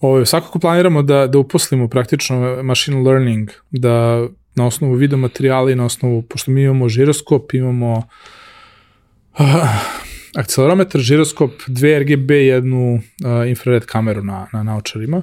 [0.00, 5.74] Ovo, svakako planiramo da, da uposlimo praktično machine learning, da na osnovu video materijala i
[5.74, 8.02] na osnovu, pošto mi imamo žiroskop, imamo
[9.38, 9.46] uh,
[10.36, 15.22] akcelerometar, žiroskop, dve RGB i jednu uh, infrared kameru na, na naočarima.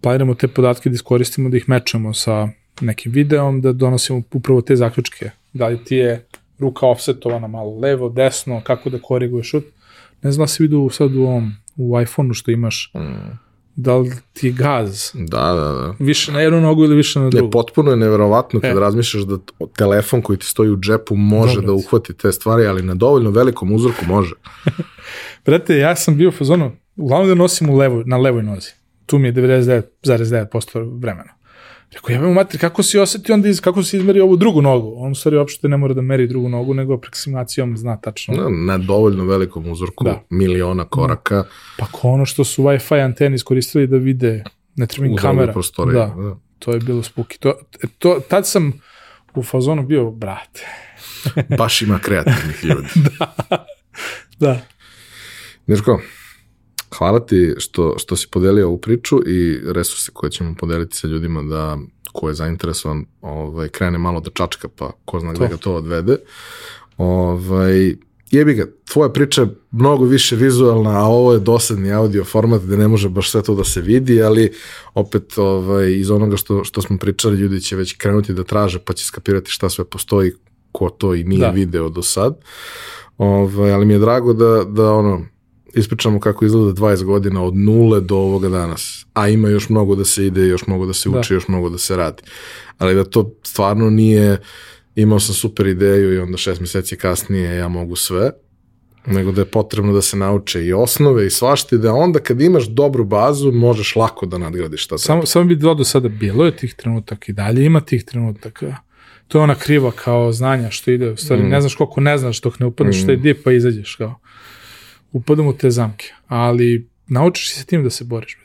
[0.00, 2.48] Planiramo te podatke da iskoristimo, da ih mečemo sa
[2.80, 5.30] nekim videom, da donosimo upravo te zaključke.
[5.52, 6.26] Da li ti je
[6.58, 9.64] ruka offsetovana malo levo, desno, kako da koriguješ šut.
[10.22, 13.38] Ne znam da si vidio sad u ovom, u iPhone-u što imaš, mm.
[13.78, 15.94] Da li ti je gaz Da, da, da.
[15.98, 17.50] više na jednu nogu ili više na Ne, drugu.
[17.50, 18.80] potpuno je neverovatno kad E.
[18.80, 19.38] razmišljaš da
[19.68, 21.66] telefon koji ti stoji u džepu može Dobro.
[21.66, 24.34] da uhvati te stvari, ali na dovoljno velikom uzorku može.
[25.46, 28.70] Brate, ja sam bio u fazonu, uglavnom da nosim u levo, na levoj nozi.
[29.06, 31.30] Tu mi je 99,9% vremena.
[31.92, 34.94] Rekao, ja mater, kako si osetio onda, iz, kako si izmerio ovu drugu nogu?
[34.96, 38.34] On u stvari uopšte ne mora da meri drugu nogu, nego aproksimacijom zna tačno.
[38.34, 40.22] Na, na dovoljno velikom uzorku Da.
[40.30, 41.44] miliona koraka
[41.78, 44.44] Pa ko ono što su Wi-Fi antene iskoristili da vide,
[44.76, 45.52] ne treba im u kamera.
[45.52, 45.94] prostoriji.
[45.94, 46.14] Da,
[46.58, 47.38] to je bilo spuki.
[47.38, 47.48] To,
[47.84, 48.72] e, to, tad sam
[49.34, 50.66] u fazonu bio, brate.
[51.58, 52.88] Baš ima kreativnih ljudi.
[54.40, 54.60] Da.
[55.66, 56.00] Mirko,
[56.98, 61.42] hvala ti što, što si podelio ovu priču i resurse koje ćemo podeliti sa ljudima
[61.42, 61.78] da
[62.12, 66.16] ko je zainteresovan ovaj, krene malo da čačka pa ko zna gde ga to odvede.
[66.96, 67.94] Ovaj,
[68.30, 72.76] jebi ga, tvoja priča je mnogo više vizualna, a ovo je dosadni audio format gde
[72.76, 74.52] ne može baš sve to da se vidi, ali
[74.94, 78.92] opet ovaj, iz onoga što, što smo pričali, ljudi će već krenuti da traže pa
[78.92, 80.32] će skapirati šta sve postoji,
[80.72, 81.50] ko to i nije Da.
[81.50, 82.38] video do sad.
[83.18, 85.26] Ovaj, ali mi je drago da, da ono,
[85.78, 89.06] ispričamo kako izgleda 20 godina od nule do ovoga danas.
[89.14, 91.34] A ima još mnogo da se ide, još mnogo da se uči, Da.
[91.34, 92.22] još mnogo da se radi.
[92.78, 94.38] Ali da to stvarno nije
[94.94, 98.30] imao sam super ideju i onda šest meseci kasnije ja mogu sve,
[99.06, 102.40] nego da je potrebno da se nauče i osnove i svašta i da onda kad
[102.40, 106.56] imaš dobru bazu možeš lako da nadgradiš šta Samo, samo bi dodao sada, bilo je
[106.56, 108.76] tih trenutaka i dalje ima tih trenutaka.
[109.28, 111.48] To je ona kriva kao znanja što ide, u stvari Mm.
[111.48, 114.14] ne znaš koliko ne znaš dok ne upadneš što je di pa izađeš kao.
[115.12, 118.38] Upadam u te zamke, ali naučiš se tim da se boriš.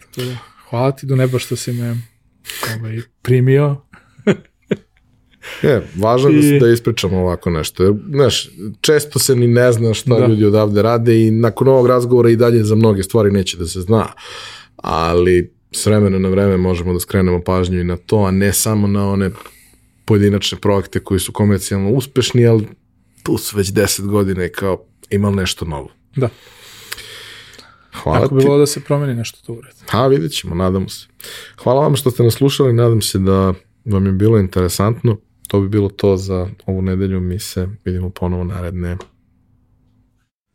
[0.00, 0.36] Tako da,
[0.70, 1.96] hvala ti do neba što si me
[2.76, 3.76] ovaj, primio.
[5.62, 7.82] Je, važno je da, I- da ispričamo ovako nešto.
[7.82, 8.48] Jer, znaš,
[8.80, 10.26] često se ni ne zna šta Da.
[10.26, 13.80] ljudi odavde rade i nakon ovog razgovora i dalje za mnoge stvari neće da se
[13.80, 14.06] zna.
[14.76, 18.86] Ali s vremena na vreme možemo da skrenemo pažnju i na to, a ne samo
[18.86, 19.30] na one
[20.04, 22.66] pojedinačne projekte koji su komercijalno uspešni, ali
[23.22, 25.88] tu su već 10 godina i kao ima li nešto novo.
[26.16, 26.28] Da,
[28.02, 29.74] Hvala ako bi bilo da se promeni nešto to ured.
[29.88, 31.06] Ha, vidjet ćemo, nadamo se.
[31.62, 33.54] Hvala vam što ste nas slušali, nadam se da
[33.84, 35.16] vam je bilo interesantno.
[35.48, 38.96] To bi bilo to za ovu nedelju, mi se vidimo ponovo naredne.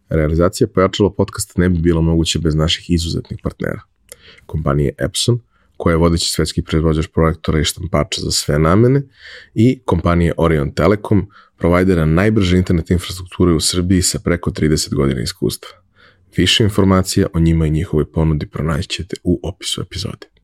[0.09, 3.81] Realizacija pojačalo podcasta ne bi bila moguća bez naših izuzetnih partnera.
[4.45, 5.39] Kompanije Epson,
[5.77, 9.01] koja je vodeći svetski proizvođač projektora i štampača za sve namene,
[9.53, 11.27] i kompanije Orion Telekom,
[11.57, 15.69] provajdera najbrže internet infrastrukture u Srbiji sa preko 30 godina iskustva.
[16.37, 20.34] Više informacija o njima i njihovoj ponudi pronaći ćete u opisu epizode.